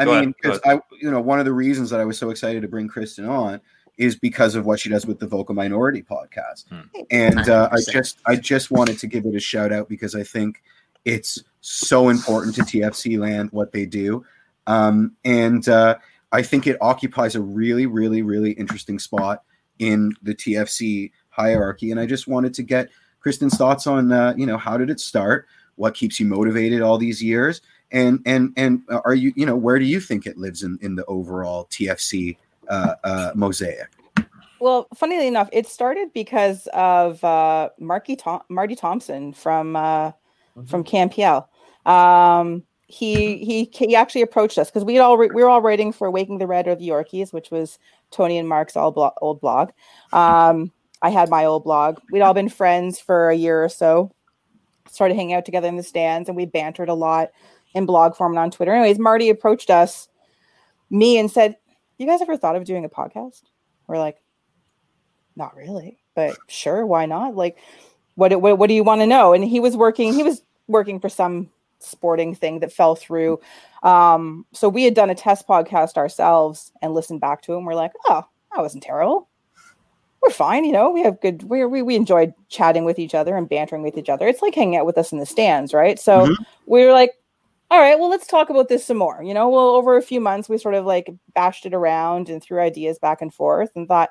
I 0.00 0.04
Go 0.04 0.20
mean, 0.20 0.32
because 0.40 0.60
I, 0.64 0.80
you 1.00 1.10
know, 1.10 1.20
one 1.20 1.40
of 1.40 1.44
the 1.44 1.52
reasons 1.52 1.90
that 1.90 1.98
I 1.98 2.04
was 2.04 2.16
so 2.16 2.30
excited 2.30 2.62
to 2.62 2.68
bring 2.68 2.88
Kristin 2.88 3.28
on 3.28 3.60
is 3.98 4.16
because 4.16 4.54
of 4.54 4.64
what 4.64 4.80
she 4.80 4.88
does 4.88 5.04
with 5.06 5.18
the 5.18 5.26
Vocal 5.26 5.54
Minority 5.54 6.02
podcast, 6.02 6.64
Hmm. 6.70 6.80
and 7.10 7.48
uh, 7.48 7.68
I 7.70 7.78
just, 7.90 8.18
I 8.26 8.36
just 8.36 8.70
wanted 8.70 8.98
to 9.00 9.06
give 9.06 9.26
it 9.26 9.34
a 9.34 9.40
shout 9.40 9.72
out 9.72 9.88
because 9.88 10.14
I 10.14 10.22
think 10.22 10.62
it's 11.04 11.42
so 11.60 12.08
important 12.08 12.54
to 12.56 12.62
TFC 12.62 13.18
land 13.18 13.50
what 13.52 13.72
they 13.72 13.84
do, 13.84 14.24
um, 14.66 15.16
and 15.24 15.68
uh, 15.68 15.96
I 16.32 16.42
think 16.42 16.66
it 16.66 16.76
occupies 16.80 17.34
a 17.34 17.40
really, 17.40 17.86
really, 17.86 18.22
really 18.22 18.52
interesting 18.52 18.98
spot 18.98 19.42
in 19.78 20.12
the 20.22 20.34
TFC 20.34 21.10
hierarchy, 21.30 21.90
and 21.90 22.00
I 22.00 22.06
just 22.06 22.26
wanted 22.28 22.54
to 22.54 22.62
get 22.62 22.88
Kristin's 23.24 23.56
thoughts 23.56 23.86
on, 23.86 24.12
uh, 24.12 24.34
you 24.36 24.46
know, 24.46 24.56
how 24.56 24.76
did 24.78 24.90
it 24.90 25.00
start? 25.00 25.46
What 25.76 25.94
keeps 25.94 26.18
you 26.18 26.26
motivated 26.26 26.82
all 26.82 26.98
these 26.98 27.22
years? 27.22 27.60
and 27.90 28.20
and 28.26 28.52
and 28.58 28.82
are 28.90 29.14
you 29.14 29.32
you 29.34 29.46
know 29.46 29.56
where 29.56 29.78
do 29.78 29.86
you 29.86 29.98
think 29.98 30.26
it 30.26 30.36
lives 30.36 30.62
in 30.62 30.78
in 30.82 30.94
the 30.94 31.04
overall 31.06 31.64
TFC 31.70 32.36
uh, 32.68 32.94
uh, 33.04 33.32
mosaic? 33.34 33.88
Well, 34.60 34.88
funnily 34.94 35.26
enough, 35.26 35.48
it 35.52 35.66
started 35.66 36.12
because 36.12 36.66
of 36.72 37.22
uh, 37.22 37.70
Marky 37.78 38.16
Tom- 38.16 38.42
Marty 38.48 38.74
Thompson 38.74 39.32
from 39.32 39.76
uh, 39.76 40.12
from 40.66 40.82
Campiel. 40.82 41.48
Um, 41.86 42.64
he 42.88 43.38
he 43.44 43.70
he 43.72 43.94
actually 43.94 44.22
approached 44.22 44.58
us 44.58 44.68
because 44.68 44.84
we 44.84 44.98
all 44.98 45.16
we 45.16 45.28
were 45.28 45.48
all 45.48 45.62
writing 45.62 45.92
for 45.92 46.10
Waking 46.10 46.38
the 46.38 46.46
Red 46.46 46.66
or 46.66 46.74
the 46.74 46.88
Yorkies, 46.88 47.32
which 47.32 47.50
was 47.50 47.78
Tony 48.10 48.38
and 48.38 48.48
Mark's 48.48 48.76
all 48.76 48.90
blo- 48.90 49.12
old 49.20 49.40
blog. 49.40 49.70
Um, 50.12 50.72
I 51.02 51.10
had 51.10 51.28
my 51.28 51.44
old 51.44 51.64
blog. 51.64 51.98
We'd 52.10 52.22
all 52.22 52.34
been 52.34 52.48
friends 52.48 52.98
for 52.98 53.30
a 53.30 53.36
year 53.36 53.62
or 53.62 53.68
so. 53.68 54.12
Started 54.90 55.14
hanging 55.14 55.34
out 55.34 55.44
together 55.44 55.68
in 55.68 55.76
the 55.76 55.82
stands, 55.82 56.28
and 56.28 56.36
we 56.36 56.46
bantered 56.46 56.88
a 56.88 56.94
lot 56.94 57.30
in 57.74 57.86
blog 57.86 58.16
form 58.16 58.32
and 58.32 58.38
on 58.38 58.50
Twitter. 58.50 58.72
Anyways, 58.72 58.98
Marty 58.98 59.28
approached 59.28 59.70
us, 59.70 60.08
me, 60.90 61.18
and 61.18 61.30
said, 61.30 61.56
"You 61.98 62.06
guys 62.06 62.22
ever 62.22 62.36
thought 62.36 62.56
of 62.56 62.64
doing 62.64 62.84
a 62.84 62.88
podcast?" 62.88 63.42
We're 63.86 63.98
like, 63.98 64.16
"Not 65.36 65.54
really, 65.56 65.98
but 66.14 66.36
sure, 66.48 66.86
why 66.86 67.06
not?" 67.06 67.36
Like, 67.36 67.58
what 68.14 68.40
what, 68.40 68.58
what 68.58 68.68
do 68.68 68.74
you 68.74 68.84
want 68.84 69.00
to 69.02 69.06
know? 69.06 69.32
And 69.34 69.44
he 69.44 69.60
was 69.60 69.76
working. 69.76 70.12
He 70.14 70.22
was 70.22 70.42
working 70.66 71.00
for 71.00 71.08
some 71.08 71.50
sporting 71.80 72.34
thing 72.34 72.60
that 72.60 72.72
fell 72.72 72.94
through. 72.96 73.40
Um, 73.82 74.44
so 74.52 74.68
we 74.68 74.84
had 74.84 74.94
done 74.94 75.10
a 75.10 75.14
test 75.14 75.46
podcast 75.46 75.96
ourselves 75.96 76.72
and 76.82 76.94
listened 76.94 77.20
back 77.20 77.42
to 77.42 77.54
him. 77.54 77.64
We're 77.64 77.74
like, 77.74 77.92
"Oh, 78.08 78.24
that 78.54 78.60
wasn't 78.62 78.82
terrible." 78.82 79.28
We're 80.20 80.30
fine, 80.30 80.64
you 80.64 80.72
know. 80.72 80.90
We 80.90 81.02
have 81.04 81.20
good. 81.20 81.44
We 81.44 81.64
we 81.64 81.80
we 81.82 81.94
enjoyed 81.94 82.34
chatting 82.48 82.84
with 82.84 82.98
each 82.98 83.14
other 83.14 83.36
and 83.36 83.48
bantering 83.48 83.82
with 83.82 83.96
each 83.96 84.08
other. 84.08 84.26
It's 84.26 84.42
like 84.42 84.54
hanging 84.54 84.76
out 84.76 84.86
with 84.86 84.98
us 84.98 85.12
in 85.12 85.18
the 85.18 85.26
stands, 85.26 85.72
right? 85.72 85.98
So 85.98 86.26
Mhm. 86.26 86.36
we 86.66 86.84
were 86.84 86.92
like, 86.92 87.12
all 87.70 87.78
right, 87.78 87.98
well, 87.98 88.08
let's 88.08 88.26
talk 88.26 88.48
about 88.50 88.68
this 88.68 88.84
some 88.84 88.96
more. 88.96 89.22
You 89.22 89.34
know, 89.34 89.48
well, 89.48 89.70
over 89.70 89.96
a 89.96 90.02
few 90.02 90.20
months, 90.20 90.48
we 90.48 90.58
sort 90.58 90.74
of 90.74 90.86
like 90.86 91.10
bashed 91.34 91.66
it 91.66 91.74
around 91.74 92.28
and 92.28 92.42
threw 92.42 92.60
ideas 92.60 92.98
back 92.98 93.20
and 93.20 93.32
forth 93.32 93.70
and 93.76 93.86
thought, 93.86 94.10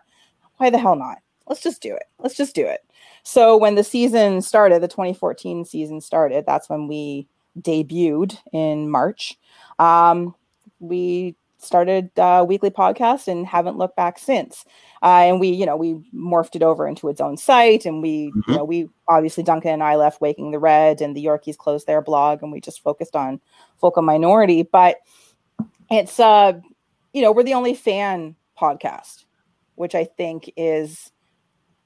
why 0.57 0.69
the 0.69 0.77
hell 0.77 0.95
not? 0.95 1.19
Let's 1.47 1.61
just 1.61 1.81
do 1.81 1.95
it. 1.95 2.03
Let's 2.19 2.35
just 2.35 2.53
do 2.53 2.65
it. 2.65 2.81
So 3.23 3.57
when 3.57 3.75
the 3.75 3.83
season 3.83 4.41
started, 4.41 4.81
the 4.81 4.87
2014 4.87 5.65
season 5.65 6.01
started, 6.01 6.45
that's 6.45 6.69
when 6.69 6.87
we 6.87 7.27
debuted 7.59 8.37
in 8.53 8.89
March. 8.89 9.35
Um, 9.79 10.35
we 10.79 11.35
started 11.59 12.11
a 12.17 12.43
weekly 12.43 12.69
podcast 12.69 13.27
and 13.27 13.45
haven't 13.45 13.77
looked 13.77 13.95
back 13.95 14.19
since. 14.19 14.65
Uh, 15.01 15.23
and 15.25 15.39
we, 15.39 15.49
you 15.49 15.65
know, 15.65 15.75
we 15.75 15.95
morphed 16.13 16.55
it 16.55 16.63
over 16.63 16.87
into 16.87 17.09
its 17.09 17.21
own 17.21 17.37
site, 17.37 17.85
and 17.85 18.01
we, 18.01 18.27
mm-hmm. 18.27 18.51
you 18.51 18.57
know, 18.57 18.63
we 18.63 18.89
obviously 19.07 19.43
Duncan 19.43 19.71
and 19.71 19.83
I 19.83 19.95
left 19.95 20.21
Waking 20.21 20.51
the 20.51 20.59
Red, 20.59 21.01
and 21.01 21.15
the 21.15 21.25
Yorkies 21.25 21.57
closed 21.57 21.87
their 21.87 22.01
blog, 22.01 22.41
and 22.41 22.51
we 22.51 22.61
just 22.61 22.81
focused 22.81 23.15
on 23.15 23.39
Vocal 23.81 24.03
Minority. 24.03 24.63
But 24.63 24.97
it's, 25.89 26.19
uh, 26.19 26.53
you 27.13 27.21
know, 27.21 27.31
we're 27.31 27.43
the 27.43 27.53
only 27.53 27.73
fan 27.73 28.35
podcast, 28.59 29.25
which 29.75 29.95
I 29.95 30.03
think 30.03 30.51
is 30.57 31.11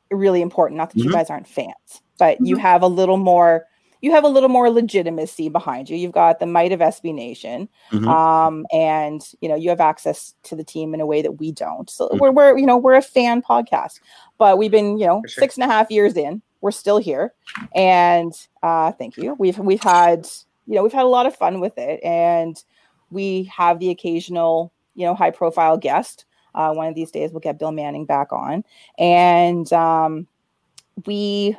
really 0.09 0.41
important. 0.41 0.77
Not 0.77 0.89
that 0.89 0.99
mm-hmm. 0.99 1.09
you 1.09 1.13
guys 1.13 1.29
aren't 1.29 1.47
fans, 1.47 2.01
but 2.19 2.37
you 2.39 2.55
mm-hmm. 2.55 2.61
have 2.61 2.81
a 2.81 2.87
little 2.87 3.17
more 3.17 3.65
you 4.01 4.11
have 4.11 4.23
a 4.23 4.27
little 4.27 4.49
more 4.49 4.69
legitimacy 4.69 5.49
behind 5.49 5.89
you. 5.89 5.95
You've 5.95 6.11
got 6.11 6.39
the 6.39 6.47
might 6.47 6.71
of 6.71 6.79
SB 6.79 7.13
Nation, 7.13 7.69
mm-hmm. 7.91 8.07
um, 8.07 8.65
and 8.71 9.21
you 9.41 9.47
know 9.47 9.55
you 9.55 9.69
have 9.69 9.79
access 9.79 10.33
to 10.43 10.55
the 10.55 10.63
team 10.63 10.93
in 10.93 11.01
a 11.01 11.05
way 11.05 11.21
that 11.21 11.33
we 11.33 11.51
don't. 11.51 11.89
So 11.89 12.07
mm-hmm. 12.07 12.17
we're, 12.17 12.31
we're 12.31 12.57
you 12.57 12.65
know 12.65 12.77
we're 12.77 12.95
a 12.95 13.01
fan 13.01 13.41
podcast, 13.41 13.99
but 14.37 14.57
we've 14.57 14.71
been 14.71 14.97
you 14.97 15.05
know 15.05 15.21
sure. 15.27 15.41
six 15.41 15.55
and 15.55 15.63
a 15.63 15.67
half 15.67 15.91
years 15.91 16.17
in. 16.17 16.41
We're 16.61 16.71
still 16.71 16.97
here, 16.97 17.33
and 17.73 18.33
uh, 18.63 18.91
thank 18.91 19.17
you. 19.17 19.35
We've 19.39 19.57
we've 19.57 19.81
had 19.81 20.27
you 20.67 20.75
know 20.75 20.83
we've 20.83 20.93
had 20.93 21.05
a 21.05 21.09
lot 21.09 21.25
of 21.25 21.35
fun 21.35 21.59
with 21.59 21.77
it, 21.77 22.03
and 22.03 22.61
we 23.11 23.43
have 23.55 23.79
the 23.79 23.89
occasional 23.89 24.73
you 24.95 25.05
know 25.05 25.15
high 25.15 25.31
profile 25.31 25.77
guest. 25.77 26.25
Uh, 26.53 26.73
one 26.73 26.87
of 26.87 26.95
these 26.95 27.11
days, 27.11 27.31
we'll 27.31 27.39
get 27.39 27.57
Bill 27.57 27.71
Manning 27.71 28.05
back 28.05 28.33
on, 28.33 28.63
and 28.97 29.71
um, 29.71 30.27
we 31.05 31.55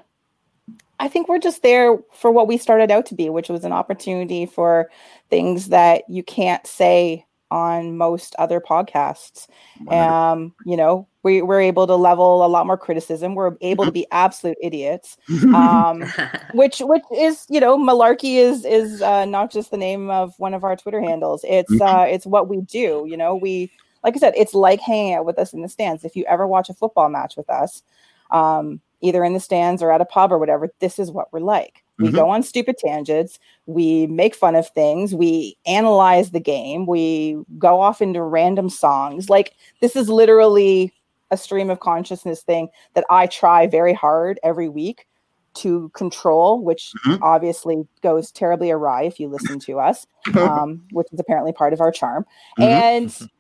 I 1.03 1.09
think 1.09 1.29
we're 1.29 1.41
just 1.41 1.65
there 1.65 1.99
for 2.13 2.31
what 2.31 2.47
we 2.47 2.57
started 2.57 2.93
out 2.93 3.07
to 3.07 3.17
be, 3.17 3.29
which 3.29 3.49
was 3.49 3.65
an 3.65 3.73
opportunity 3.73 4.47
for 4.47 4.89
things 5.31 5.71
that 5.71 6.05
you 6.09 6.23
can't 6.23 6.65
say 6.65 7.27
on 7.51 7.97
most 7.97 8.37
other 8.39 8.61
podcasts. 8.61 9.49
Um, 9.89 10.55
you 10.65 10.77
know, 10.77 11.09
we, 11.25 11.43
we're 11.43 11.61
able 11.61 11.89
to 11.89 11.97
level 11.97 12.47
a 12.47 12.47
lot 12.47 12.69
more 12.69 12.79
criticism. 12.79 13.35
We're 13.35 13.57
able 13.61 13.85
to 13.85 13.91
be 13.91 14.07
absolute 14.13 14.57
idiots. 14.63 15.17
Um, 15.53 16.05
which 16.55 16.79
which 16.79 17.03
is, 17.15 17.47
you 17.51 17.59
know, 17.59 17.77
malarkey 17.77 18.37
is 18.37 18.65
is 18.65 19.03
uh, 19.03 19.25
not 19.25 19.51
just 19.51 19.73
the 19.73 19.77
name 19.77 20.09
of 20.09 20.35
one 20.39 20.55
of 20.55 20.63
our 20.63 20.77
Twitter 20.77 21.01
handles. 21.01 21.45
It's 21.49 21.71
mm-hmm. 21.71 21.83
uh, 21.83 22.05
it's 22.05 22.27
what 22.27 22.49
we 22.49 22.61
do. 22.61 23.07
You 23.09 23.17
know, 23.17 23.35
we 23.35 23.73
like 24.05 24.15
I 24.17 24.21
said, 24.21 24.35
it's 24.37 24.55
like 24.55 24.81
hanging 24.81 25.15
out 25.15 25.27
with 25.27 25.39
us 25.39 25.53
in 25.53 25.63
the 25.63 25.69
stands. 25.69 26.05
If 26.05 26.15
you 26.15 26.25
ever 26.27 26.47
watch 26.47 26.69
a 26.71 26.75
football 26.75 27.09
match 27.09 27.37
with 27.37 27.51
us, 27.51 27.83
um, 28.31 28.81
either 29.03 29.23
in 29.25 29.35
the 29.35 29.41
stands 29.41 29.83
or 29.83 29.93
at 29.93 30.01
a 30.01 30.07
pub 30.07 30.33
or 30.33 30.39
whatever, 30.39 30.73
this 30.79 30.99
is 30.99 31.11
what 31.11 31.33
we're 31.33 31.41
like. 31.41 31.85
We 31.99 32.07
mm-hmm. 32.07 32.17
go 32.17 32.31
on 32.31 32.43
stupid 32.43 32.79
tangents. 32.79 33.39
We 33.67 34.07
make 34.07 34.35
fun 34.35 34.55
of 34.55 34.69
things. 34.69 35.15
We 35.15 35.57
analyze 35.67 36.31
the 36.31 36.41
game. 36.41 36.87
We 36.87 37.37
go 37.59 37.81
off 37.81 38.01
into 38.01 38.23
random 38.23 38.71
songs. 38.71 39.29
Like, 39.29 39.55
this 39.81 39.95
is 39.95 40.09
literally 40.09 40.93
a 41.31 41.37
stream 41.37 41.71
of 41.71 41.81
consciousness 41.81 42.43
thing 42.43 42.69
that 42.95 43.05
I 43.11 43.27
try 43.27 43.67
very 43.67 43.95
hard 43.95 44.41
every 44.43 44.69
week 44.69 45.07
to 45.55 45.91
control, 45.91 46.63
which 46.63 46.93
mm-hmm. 47.05 47.23
obviously 47.23 47.87
goes 48.03 48.31
terribly 48.31 48.71
awry 48.71 49.03
if 49.03 49.21
you 49.21 49.29
listen 49.29 49.59
to 49.61 49.79
us, 49.79 50.07
um, 50.35 50.83
which 50.93 51.09
is 51.13 51.21
apparently 51.21 51.53
part 51.53 51.73
of 51.73 51.81
our 51.81 51.93
charm. 51.93 52.25
Mm-hmm. 52.59 52.63
And, 52.63 53.31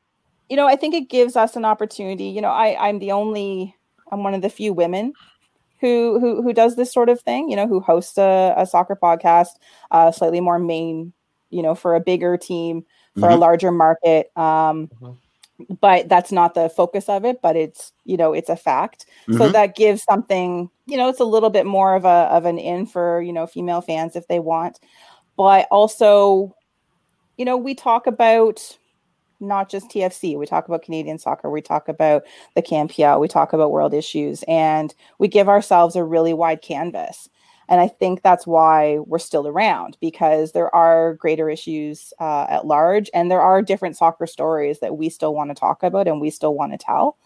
you 0.48 0.56
know, 0.56 0.66
I 0.66 0.76
think 0.76 0.94
it 0.94 1.08
gives 1.08 1.36
us 1.36 1.56
an 1.56 1.64
opportunity. 1.64 2.24
You 2.24 2.42
know, 2.42 2.50
I, 2.50 2.88
I'm 2.88 2.98
the 2.98 3.12
only, 3.12 3.74
I'm 4.10 4.22
one 4.22 4.34
of 4.34 4.42
the 4.42 4.50
few 4.50 4.72
women 4.72 5.14
who 5.82 6.20
who 6.20 6.42
who 6.42 6.54
does 6.54 6.76
this 6.76 6.92
sort 6.92 7.10
of 7.10 7.20
thing. 7.20 7.50
You 7.50 7.56
know, 7.56 7.66
who 7.66 7.80
hosts 7.80 8.16
a, 8.16 8.54
a 8.56 8.64
soccer 8.64 8.96
podcast, 8.96 9.56
uh, 9.90 10.12
slightly 10.12 10.40
more 10.40 10.58
main, 10.58 11.12
you 11.50 11.60
know, 11.60 11.74
for 11.74 11.94
a 11.94 12.00
bigger 12.00 12.38
team, 12.38 12.86
for 13.14 13.22
mm-hmm. 13.22 13.32
a 13.32 13.36
larger 13.36 13.72
market. 13.72 14.30
Um, 14.36 14.88
mm-hmm. 14.88 15.10
But 15.80 16.08
that's 16.08 16.32
not 16.32 16.54
the 16.54 16.68
focus 16.70 17.08
of 17.08 17.24
it. 17.24 17.42
But 17.42 17.56
it's 17.56 17.92
you 18.04 18.16
know 18.16 18.32
it's 18.32 18.48
a 18.48 18.56
fact. 18.56 19.06
Mm-hmm. 19.28 19.38
So 19.38 19.50
that 19.50 19.76
gives 19.76 20.04
something. 20.04 20.70
You 20.86 20.96
know, 20.96 21.08
it's 21.08 21.20
a 21.20 21.24
little 21.24 21.50
bit 21.50 21.66
more 21.66 21.94
of 21.94 22.04
a 22.04 22.30
of 22.30 22.46
an 22.46 22.58
in 22.58 22.86
for 22.86 23.20
you 23.20 23.32
know 23.32 23.46
female 23.46 23.80
fans 23.80 24.14
if 24.14 24.28
they 24.28 24.38
want. 24.38 24.78
But 25.36 25.66
also, 25.70 26.54
you 27.36 27.44
know, 27.44 27.56
we 27.56 27.74
talk 27.74 28.06
about 28.06 28.78
not 29.42 29.68
just 29.68 29.90
TFC. 29.90 30.38
We 30.38 30.46
talk 30.46 30.66
about 30.66 30.82
Canadian 30.82 31.18
soccer. 31.18 31.50
We 31.50 31.60
talk 31.60 31.88
about 31.88 32.22
the 32.54 32.62
CanPL. 32.62 33.20
We 33.20 33.28
talk 33.28 33.52
about 33.52 33.72
world 33.72 33.92
issues, 33.92 34.44
and 34.48 34.94
we 35.18 35.28
give 35.28 35.48
ourselves 35.48 35.96
a 35.96 36.04
really 36.04 36.32
wide 36.32 36.62
canvas. 36.62 37.28
And 37.68 37.80
I 37.80 37.88
think 37.88 38.22
that's 38.22 38.46
why 38.46 38.98
we're 38.98 39.18
still 39.18 39.46
around 39.46 39.96
because 40.00 40.52
there 40.52 40.74
are 40.74 41.14
greater 41.14 41.48
issues 41.48 42.12
uh, 42.20 42.46
at 42.48 42.66
large, 42.66 43.10
and 43.14 43.30
there 43.30 43.40
are 43.40 43.62
different 43.62 43.96
soccer 43.96 44.26
stories 44.26 44.80
that 44.80 44.96
we 44.96 45.08
still 45.08 45.34
want 45.34 45.50
to 45.50 45.54
talk 45.54 45.82
about 45.82 46.08
and 46.08 46.20
we 46.20 46.30
still 46.30 46.54
want 46.54 46.72
to 46.72 46.78
tell, 46.78 47.16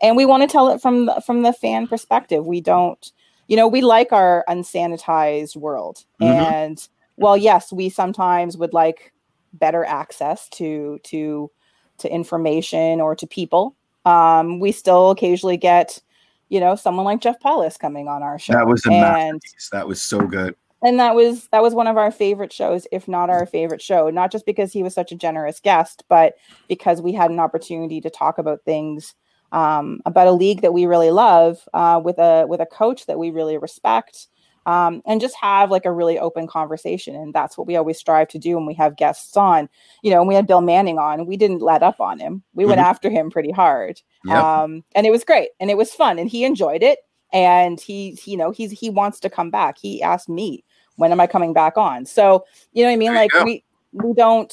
and 0.00 0.16
we 0.16 0.26
want 0.26 0.42
to 0.42 0.48
tell 0.48 0.68
it 0.68 0.80
from 0.80 1.06
the, 1.06 1.22
from 1.24 1.42
the 1.42 1.52
fan 1.52 1.86
perspective. 1.86 2.46
We 2.46 2.60
don't, 2.60 3.10
you 3.48 3.56
know, 3.56 3.68
we 3.68 3.80
like 3.80 4.12
our 4.12 4.44
unsanitized 4.48 5.56
world, 5.56 6.04
mm-hmm. 6.20 6.32
and 6.32 6.88
well, 7.16 7.36
yes, 7.36 7.72
we 7.72 7.88
sometimes 7.88 8.56
would 8.56 8.74
like 8.74 9.12
better 9.54 9.84
access 9.84 10.48
to 10.50 10.98
to 11.04 11.50
to 11.98 12.12
information 12.12 13.00
or 13.00 13.14
to 13.14 13.26
people. 13.26 13.74
Um, 14.04 14.60
we 14.60 14.72
still 14.72 15.10
occasionally 15.10 15.56
get, 15.56 16.00
you 16.48 16.60
know, 16.60 16.76
someone 16.76 17.04
like 17.04 17.20
Jeff 17.20 17.40
Paulus 17.40 17.76
coming 17.76 18.08
on 18.08 18.22
our 18.22 18.38
show. 18.38 18.52
That 18.52 18.66
was 18.66 18.86
a 18.86 18.92
and, 18.92 19.42
That 19.72 19.88
was 19.88 20.00
so 20.00 20.20
good. 20.20 20.54
And 20.82 21.00
that 21.00 21.14
was 21.14 21.48
that 21.48 21.62
was 21.62 21.74
one 21.74 21.86
of 21.86 21.96
our 21.96 22.10
favorite 22.10 22.52
shows, 22.52 22.86
if 22.92 23.08
not 23.08 23.30
our 23.30 23.46
favorite 23.46 23.82
show. 23.82 24.10
Not 24.10 24.30
just 24.30 24.46
because 24.46 24.72
he 24.72 24.82
was 24.82 24.94
such 24.94 25.10
a 25.10 25.16
generous 25.16 25.58
guest, 25.58 26.04
but 26.08 26.34
because 26.68 27.00
we 27.00 27.12
had 27.12 27.30
an 27.30 27.40
opportunity 27.40 28.00
to 28.00 28.10
talk 28.10 28.38
about 28.38 28.62
things 28.64 29.14
um, 29.52 30.00
about 30.04 30.26
a 30.26 30.32
league 30.32 30.60
that 30.62 30.72
we 30.72 30.86
really 30.86 31.10
love 31.10 31.66
uh, 31.72 32.00
with 32.02 32.18
a 32.18 32.46
with 32.46 32.60
a 32.60 32.66
coach 32.66 33.06
that 33.06 33.18
we 33.18 33.30
really 33.30 33.58
respect 33.58 34.28
um, 34.66 35.00
and 35.06 35.20
just 35.20 35.36
have 35.36 35.70
like 35.70 35.84
a 35.84 35.92
really 35.92 36.18
open 36.18 36.48
conversation. 36.48 37.14
And 37.14 37.32
that's 37.32 37.56
what 37.56 37.68
we 37.68 37.76
always 37.76 37.98
strive 37.98 38.28
to 38.28 38.38
do 38.38 38.56
when 38.56 38.66
we 38.66 38.74
have 38.74 38.96
guests 38.96 39.36
on. 39.36 39.68
You 40.02 40.10
know, 40.10 40.18
when 40.18 40.28
we 40.28 40.34
had 40.34 40.48
Bill 40.48 40.60
Manning 40.60 40.98
on, 40.98 41.24
we 41.24 41.36
didn't 41.36 41.62
let 41.62 41.84
up 41.84 42.00
on 42.00 42.18
him. 42.18 42.42
We 42.52 42.64
mm-hmm. 42.64 42.70
went 42.70 42.80
after 42.80 43.08
him 43.08 43.30
pretty 43.30 43.52
hard. 43.52 44.02
Yep. 44.24 44.36
Um, 44.36 44.84
and 44.94 45.06
it 45.06 45.10
was 45.10 45.24
great 45.24 45.50
and 45.60 45.70
it 45.70 45.76
was 45.76 45.94
fun 45.94 46.18
and 46.18 46.28
he 46.28 46.44
enjoyed 46.44 46.82
it. 46.82 46.98
And 47.32 47.80
he, 47.80 48.12
he, 48.12 48.32
you 48.32 48.36
know, 48.36 48.50
he's 48.50 48.72
he 48.72 48.90
wants 48.90 49.20
to 49.20 49.30
come 49.30 49.50
back. 49.50 49.78
He 49.78 50.02
asked 50.02 50.28
me, 50.28 50.64
when 50.96 51.12
am 51.12 51.20
I 51.20 51.26
coming 51.26 51.52
back 51.52 51.76
on? 51.76 52.04
So, 52.06 52.44
you 52.72 52.82
know 52.82 52.88
what 52.88 52.94
I 52.94 52.96
mean? 52.96 53.14
Like 53.14 53.32
we 53.44 53.64
we 53.92 54.14
don't 54.14 54.52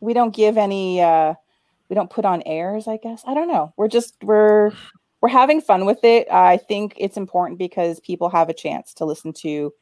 we 0.00 0.12
don't 0.12 0.34
give 0.34 0.58
any 0.58 1.00
uh 1.00 1.34
we 1.88 1.94
don't 1.94 2.10
put 2.10 2.24
on 2.24 2.42
airs, 2.44 2.86
I 2.86 2.98
guess. 2.98 3.22
I 3.26 3.34
don't 3.34 3.48
know. 3.48 3.72
We're 3.76 3.88
just 3.88 4.14
we're 4.22 4.72
we're 5.20 5.28
having 5.28 5.60
fun 5.60 5.84
with 5.84 6.02
it. 6.04 6.26
I 6.30 6.56
think 6.56 6.94
it's 6.96 7.16
important 7.16 7.58
because 7.58 8.00
people 8.00 8.30
have 8.30 8.48
a 8.48 8.54
chance 8.54 8.94
to 8.94 9.04
listen 9.04 9.32
to 9.34 9.72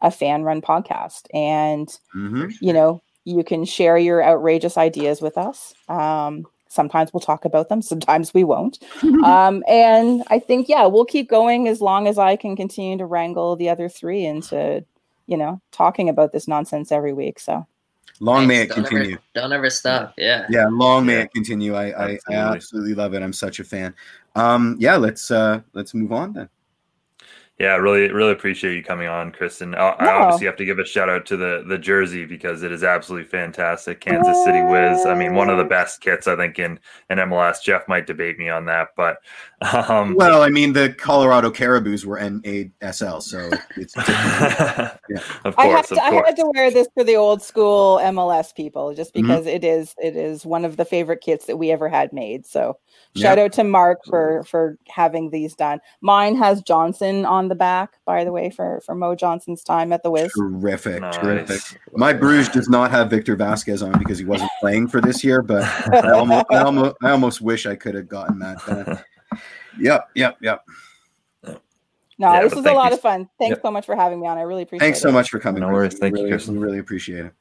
a 0.00 0.10
fan 0.10 0.44
run 0.44 0.62
podcast 0.62 1.26
and 1.34 1.88
mm-hmm. 2.14 2.46
you 2.60 2.72
know 2.72 3.02
you 3.24 3.42
can 3.42 3.64
share 3.64 3.98
your 3.98 4.22
outrageous 4.22 4.78
ideas 4.78 5.20
with 5.20 5.36
us. 5.36 5.74
Um, 5.88 6.46
sometimes 6.68 7.12
we'll 7.12 7.20
talk 7.20 7.44
about 7.44 7.68
them 7.68 7.82
sometimes 7.92 8.32
we 8.32 8.44
won't. 8.44 8.78
Um, 9.24 9.64
and 9.66 10.22
i 10.28 10.38
think 10.38 10.68
yeah 10.68 10.86
we'll 10.86 11.04
keep 11.04 11.28
going 11.28 11.66
as 11.66 11.80
long 11.80 12.06
as 12.06 12.18
i 12.18 12.36
can 12.36 12.54
continue 12.56 12.96
to 12.98 13.06
wrangle 13.06 13.56
the 13.56 13.68
other 13.68 13.88
three 13.88 14.24
into 14.24 14.84
you 15.28 15.36
know 15.36 15.60
talking 15.70 16.08
about 16.08 16.32
this 16.32 16.48
nonsense 16.48 16.90
every 16.90 17.12
week. 17.12 17.38
So 17.38 17.64
long 18.20 18.48
may 18.48 18.62
it 18.62 18.70
continue 18.70 19.12
ever, 19.12 19.22
don't 19.34 19.52
ever 19.52 19.70
stop. 19.70 20.14
Yeah. 20.16 20.46
Yeah 20.50 20.66
long 20.70 21.06
may 21.06 21.20
it 21.20 21.32
continue. 21.32 21.74
I, 21.74 22.06
I, 22.06 22.18
I 22.28 22.34
absolutely 22.34 22.94
love 22.94 23.14
it. 23.14 23.22
I'm 23.22 23.32
such 23.32 23.60
a 23.60 23.64
fan 23.64 23.94
um, 24.38 24.76
yeah, 24.78 24.96
let's 24.96 25.30
uh, 25.30 25.60
let's 25.74 25.94
move 25.94 26.12
on 26.12 26.32
then. 26.32 26.48
Yeah, 27.58 27.74
really, 27.74 28.12
really 28.12 28.30
appreciate 28.30 28.76
you 28.76 28.84
coming 28.84 29.08
on, 29.08 29.32
Kristin. 29.32 29.76
I, 29.76 29.88
I 29.88 30.12
obviously 30.12 30.46
have 30.46 30.54
to 30.58 30.64
give 30.64 30.78
a 30.78 30.84
shout 30.84 31.08
out 31.08 31.26
to 31.26 31.36
the 31.36 31.64
the 31.66 31.76
jersey 31.76 32.24
because 32.24 32.62
it 32.62 32.70
is 32.70 32.84
absolutely 32.84 33.28
fantastic. 33.28 34.00
Kansas 34.00 34.44
City 34.44 34.62
Wiz. 34.62 35.04
I 35.06 35.14
mean, 35.14 35.34
one 35.34 35.50
of 35.50 35.58
the 35.58 35.64
best 35.64 36.00
kits 36.00 36.28
I 36.28 36.36
think 36.36 36.60
in 36.60 36.78
in 37.10 37.18
MLS. 37.18 37.60
Jeff 37.60 37.88
might 37.88 38.06
debate 38.06 38.38
me 38.38 38.48
on 38.48 38.64
that, 38.66 38.90
but 38.96 39.18
um, 39.88 40.14
well, 40.14 40.42
I 40.42 40.50
mean, 40.50 40.74
the 40.74 40.92
Colorado 40.92 41.50
Caribous 41.50 42.04
were 42.04 42.18
NASL, 42.18 43.22
so 43.22 43.50
it's 43.76 43.96
yeah. 43.96 44.92
of 45.44 45.56
course. 45.56 45.56
I, 45.56 45.66
had 45.66 45.84
to, 45.86 46.02
I 46.02 46.10
had 46.26 46.36
to 46.36 46.50
wear 46.54 46.70
this 46.70 46.88
for 46.94 47.04
the 47.04 47.16
old 47.16 47.42
school 47.42 47.98
MLS 47.98 48.54
people, 48.54 48.94
just 48.94 49.14
mm-hmm. 49.14 49.26
because 49.26 49.46
mm-hmm. 49.46 49.56
it 49.56 49.64
is 49.64 49.94
it 50.02 50.16
is 50.16 50.44
one 50.44 50.64
of 50.64 50.76
the 50.76 50.84
favorite 50.84 51.22
kits 51.22 51.46
that 51.46 51.56
we 51.56 51.70
ever 51.70 51.88
had 51.88 52.12
made. 52.12 52.46
So 52.46 52.78
shout 53.16 53.38
yep. 53.38 53.46
out 53.46 53.52
to 53.54 53.64
Mark 53.64 54.00
for 54.04 54.44
for 54.44 54.76
having 54.86 55.30
these 55.30 55.54
done. 55.54 55.80
Mine 56.02 56.36
has 56.36 56.62
Johnston 56.62 57.24
on 57.24 57.38
on 57.38 57.48
the 57.48 57.54
back, 57.54 57.94
by 58.04 58.24
the 58.24 58.32
way, 58.32 58.50
for 58.50 58.80
for 58.84 58.94
Mo 58.94 59.14
Johnston's 59.14 59.62
time 59.62 59.92
at 59.92 60.02
the 60.02 60.10
Wiz. 60.10 60.30
Terrific, 60.32 61.00
Nice. 61.00 61.16
terrific. 61.16 61.80
My 61.92 62.12
Bruges 62.12 62.48
does 62.48 62.68
not 62.68 62.90
have 62.90 63.08
Victor 63.08 63.36
Vasquez 63.36 63.82
on 63.82 63.98
because 63.98 64.18
he 64.18 64.24
wasn't 64.24 64.50
playing 64.60 64.88
for 64.88 65.00
this 65.00 65.24
year, 65.24 65.40
but 65.40 65.62
I 65.92 66.10
almost, 66.10 66.46
I 66.50 66.58
almost, 66.58 66.96
I 67.02 67.10
almost 67.10 67.40
wish 67.40 67.64
I 67.64 67.76
could 67.76 67.94
have 67.94 68.08
gotten 68.08 68.38
that. 68.40 68.58
Done. 68.66 68.98
Yep, 69.78 70.08
yep, 70.14 70.36
yep. 70.40 70.64
No, 72.20 72.32
Yeah, 72.32 72.42
this 72.42 72.54
was 72.54 72.66
a 72.66 72.72
lot 72.72 72.90
you. 72.90 72.96
of 72.96 73.00
fun. 73.00 73.28
Thanks 73.38 73.56
Yep. 73.56 73.62
so 73.62 73.70
much 73.70 73.86
for 73.86 73.94
having 73.94 74.20
me 74.20 74.26
on. 74.26 74.38
I 74.38 74.42
really 74.42 74.62
appreciate 74.62 74.84
Thanks 74.86 74.98
it. 74.98 75.02
Thanks 75.02 75.10
so 75.10 75.12
much 75.12 75.30
for 75.30 75.38
coming. 75.38 75.60
No 75.60 75.68
worries. 75.68 75.94
We 75.94 76.00
Thank 76.00 76.16
you, 76.16 76.24
really, 76.24 76.36
Kristin. 76.36 76.48
We 76.54 76.58
really 76.58 76.78
appreciate 76.78 77.26
it. 77.26 77.32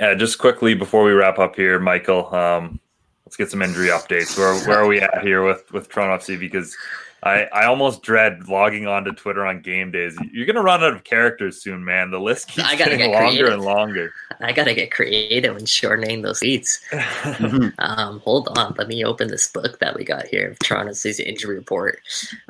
Yeah, 0.00 0.14
just 0.14 0.38
quickly 0.38 0.74
before 0.74 1.02
we 1.02 1.10
wrap 1.12 1.40
up 1.40 1.56
here, 1.56 1.80
Michael, 1.80 2.32
um, 2.32 2.78
let's 3.26 3.36
get 3.36 3.50
some 3.50 3.62
injury 3.62 3.88
updates. 3.88 4.38
Where 4.38 4.54
where 4.68 4.78
are 4.78 4.86
we 4.86 5.00
at 5.00 5.22
here 5.22 5.42
with 5.44 5.70
with 5.72 5.88
Toronto 5.88 6.22
FC? 6.22 6.38
Because 6.38 6.76
I 7.22 7.44
I 7.46 7.66
almost 7.66 8.02
dread 8.02 8.48
logging 8.48 8.86
onto 8.86 9.12
Twitter 9.12 9.44
on 9.44 9.60
game 9.60 9.90
days. 9.90 10.16
You're 10.32 10.46
gonna 10.46 10.62
run 10.62 10.82
out 10.84 10.92
of 10.94 11.04
characters 11.04 11.60
soon, 11.62 11.84
man. 11.84 12.10
The 12.10 12.20
list 12.20 12.48
keeps 12.48 12.76
getting 12.76 12.98
get 12.98 13.10
longer 13.10 13.28
creative. 13.28 13.52
and 13.52 13.62
longer. 13.62 14.12
I 14.40 14.52
gotta 14.52 14.74
get 14.74 14.90
creative 14.90 15.56
and 15.56 15.68
shortening 15.68 16.22
those. 16.22 16.40
Mhm. 16.40 17.72
Um, 17.78 18.20
hold 18.20 18.56
on, 18.56 18.74
let 18.78 18.88
me 18.88 19.04
open 19.04 19.28
this 19.28 19.48
book 19.48 19.78
that 19.80 19.96
we 19.96 20.04
got 20.04 20.26
here, 20.26 20.56
Toronto's 20.62 21.00
season 21.00 21.26
injury 21.26 21.56
report. 21.56 22.00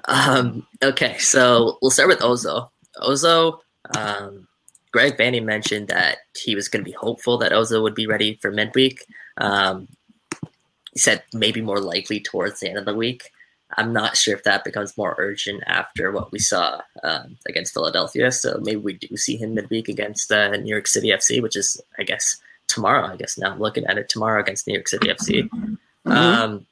Um, 0.06 0.66
okay, 0.82 1.16
so 1.18 1.78
we'll 1.80 1.90
start 1.90 2.08
with 2.08 2.20
Ozo. 2.20 2.68
Ozo, 3.00 3.60
um, 3.96 4.46
Greg 4.92 5.16
Vanney 5.16 5.42
mentioned 5.42 5.88
that 5.88 6.18
he 6.36 6.54
was 6.54 6.68
going 6.68 6.84
to 6.84 6.88
be 6.90 6.94
hopeful 6.96 7.38
that 7.38 7.52
Ozo 7.52 7.82
would 7.82 7.94
be 7.94 8.06
ready 8.06 8.34
for 8.36 8.50
midweek. 8.50 9.04
Um, 9.38 9.88
he 10.92 10.98
said 10.98 11.22
maybe 11.32 11.60
more 11.60 11.80
likely 11.80 12.20
towards 12.20 12.60
the 12.60 12.68
end 12.68 12.78
of 12.78 12.84
the 12.84 12.94
week. 12.94 13.30
I'm 13.76 13.92
not 13.92 14.16
sure 14.16 14.34
if 14.34 14.44
that 14.44 14.64
becomes 14.64 14.96
more 14.96 15.14
urgent 15.18 15.62
after 15.66 16.10
what 16.10 16.32
we 16.32 16.38
saw 16.38 16.80
um, 17.02 17.36
against 17.46 17.74
Philadelphia. 17.74 18.32
So 18.32 18.58
maybe 18.62 18.80
we 18.80 18.94
do 18.94 19.16
see 19.16 19.36
him 19.36 19.54
midweek 19.54 19.88
against 19.88 20.32
uh, 20.32 20.56
New 20.56 20.70
York 20.70 20.86
City 20.86 21.08
FC, 21.08 21.42
which 21.42 21.56
is, 21.56 21.80
I 21.98 22.04
guess, 22.04 22.40
tomorrow. 22.66 23.06
I 23.06 23.16
guess 23.16 23.36
now 23.36 23.52
I'm 23.52 23.60
looking 23.60 23.84
at 23.86 23.98
it 23.98 24.08
tomorrow 24.08 24.40
against 24.40 24.66
New 24.66 24.74
York 24.74 24.88
City 24.88 25.08
FC. 25.08 25.48
Mm-hmm. 25.50 26.10
Um, 26.10 26.66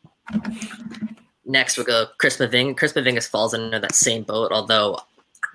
next, 1.45 1.77
we'll 1.77 1.87
go 1.87 2.07
Chris 2.19 2.39
Mavinga. 2.39 2.77
Chris 2.77 2.95
Mavinga 2.95 3.27
falls 3.27 3.53
under 3.53 3.79
that 3.79 3.95
same 3.95 4.23
boat, 4.23 4.51
although 4.51 4.99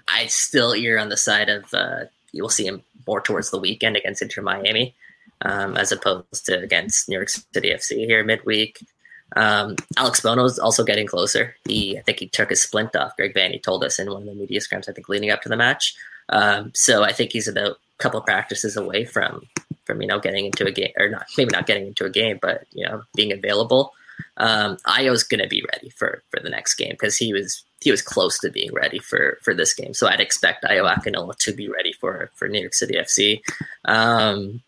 I 0.08 0.28
still 0.28 0.74
err 0.74 1.00
on 1.00 1.10
the 1.10 1.18
side 1.18 1.50
of 1.50 1.74
uh, 1.74 2.06
you 2.32 2.44
will 2.44 2.50
see 2.50 2.68
him 2.68 2.84
more 3.08 3.22
towards 3.22 3.50
the 3.50 3.60
weekend 3.60 3.98
against 3.98 4.22
Inter 4.22 4.42
Miami, 4.44 4.96
um, 5.42 5.76
as 5.76 5.92
opposed 5.92 6.46
to 6.46 6.60
against 6.60 7.10
New 7.10 7.16
York 7.16 7.30
City 7.30 7.72
FC 7.72 8.06
here 8.06 8.24
midweek. 8.24 8.80
Um, 9.36 9.76
Alex 9.98 10.20
Bono 10.22 10.44
is 10.46 10.60
also 10.60 10.84
getting 10.84 11.08
closer. 11.08 11.56
He, 11.66 11.98
I 11.98 12.02
think 12.02 12.20
he 12.20 12.28
took 12.28 12.50
his 12.50 12.62
splint 12.62 12.96
off. 12.96 13.16
Greg 13.16 13.34
Vanney 13.34 13.62
told 13.62 13.84
us 13.84 14.00
in 14.00 14.12
one 14.12 14.24
of 14.24 14.28
the 14.28 14.36
media 14.36 14.60
scrums, 14.60 14.90
I 14.90 14.94
think, 14.94 15.10
leading 15.10 15.32
up 15.32 15.42
to 15.44 15.50
the 15.50 15.58
match. 15.58 15.96
Um, 16.30 16.72
so 16.74 17.04
I 17.04 17.12
think 17.12 17.32
he's 17.32 17.48
about 17.48 17.72
a 17.72 18.04
couple 18.04 18.22
practices 18.22 18.78
away 18.78 19.06
from 19.06 19.48
from 19.86 20.02
you 20.02 20.08
know 20.08 20.20
getting 20.20 20.46
into 20.46 20.66
a 20.66 20.72
game 20.72 20.92
or 20.98 21.10
not 21.10 21.26
maybe 21.38 21.52
not 21.52 21.66
getting 21.66 21.88
into 21.88 22.06
a 22.06 22.10
game, 22.10 22.40
but 22.42 22.66
you 22.72 22.86
know 22.86 23.04
being 23.16 23.32
available. 23.32 23.94
Um, 24.38 24.78
Ayo's 24.88 25.24
going 25.24 25.42
to 25.42 25.48
be 25.48 25.64
ready 25.74 25.90
for 25.90 26.24
for 26.30 26.40
the 26.40 26.50
next 26.50 26.76
game 26.76 26.92
because 26.92 27.18
he 27.18 27.34
was 27.34 27.64
he 27.82 27.92
was 27.92 28.02
close 28.02 28.40
to 28.40 28.50
being 28.50 28.74
ready 28.74 29.00
for 29.00 29.40
for 29.42 29.54
this 29.54 29.74
game. 29.74 29.94
So 29.94 30.08
I'd 30.08 30.20
expect 30.20 30.64
Ayo 30.64 30.92
Akinola 30.94 31.36
to 31.38 31.54
be 31.54 31.68
ready 31.68 31.94
for 31.94 32.30
for 32.36 32.48
New 32.48 32.62
York 32.62 32.74
City 32.74 32.96
FC. 32.96 33.42
Um, 33.86 34.62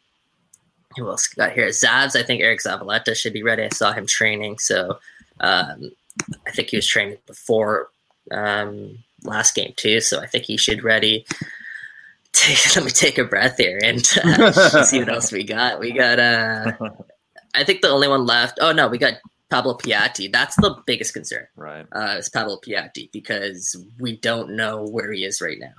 who 0.97 1.09
else 1.09 1.27
got 1.27 1.53
here? 1.53 1.67
Zavs. 1.67 2.15
I 2.15 2.23
think 2.23 2.41
Eriq 2.41 2.61
Zavaleta 2.65 3.15
should 3.15 3.33
be 3.33 3.43
ready. 3.43 3.63
I 3.63 3.69
saw 3.69 3.91
him 3.93 4.05
training, 4.05 4.59
so 4.59 4.99
um, 5.39 5.91
I 6.47 6.51
think 6.51 6.69
he 6.69 6.77
was 6.77 6.87
training 6.87 7.17
before 7.27 7.89
um, 8.31 8.99
last 9.23 9.55
game 9.55 9.73
too. 9.75 10.01
So 10.01 10.19
I 10.19 10.27
think 10.27 10.45
he 10.45 10.57
should 10.57 10.83
ready. 10.83 11.25
Take, 12.33 12.57
let 12.75 12.85
me 12.85 12.91
take 12.91 13.17
a 13.17 13.23
breath 13.23 13.57
here 13.57 13.79
and 13.83 14.03
uh, 14.23 14.83
see 14.83 14.99
what 14.99 15.09
else 15.09 15.31
we 15.31 15.43
got. 15.43 15.79
We 15.79 15.91
got. 15.91 16.19
Uh, 16.19 16.73
I 17.53 17.63
think 17.63 17.81
the 17.81 17.89
only 17.89 18.07
one 18.07 18.25
left. 18.25 18.59
Oh 18.61 18.71
no, 18.71 18.87
we 18.87 18.97
got 18.97 19.15
Pablo 19.49 19.75
Piatti. 19.75 20.31
That's 20.31 20.55
the 20.55 20.75
biggest 20.85 21.13
concern. 21.13 21.47
right. 21.55 21.85
Uh, 21.91 22.15
is 22.17 22.29
Pablo 22.29 22.57
Piatti 22.57 23.11
because 23.11 23.75
we 23.99 24.17
don't 24.17 24.55
know 24.55 24.83
where 24.85 25.11
he 25.11 25.25
is 25.25 25.41
right 25.41 25.59
now. 25.59 25.73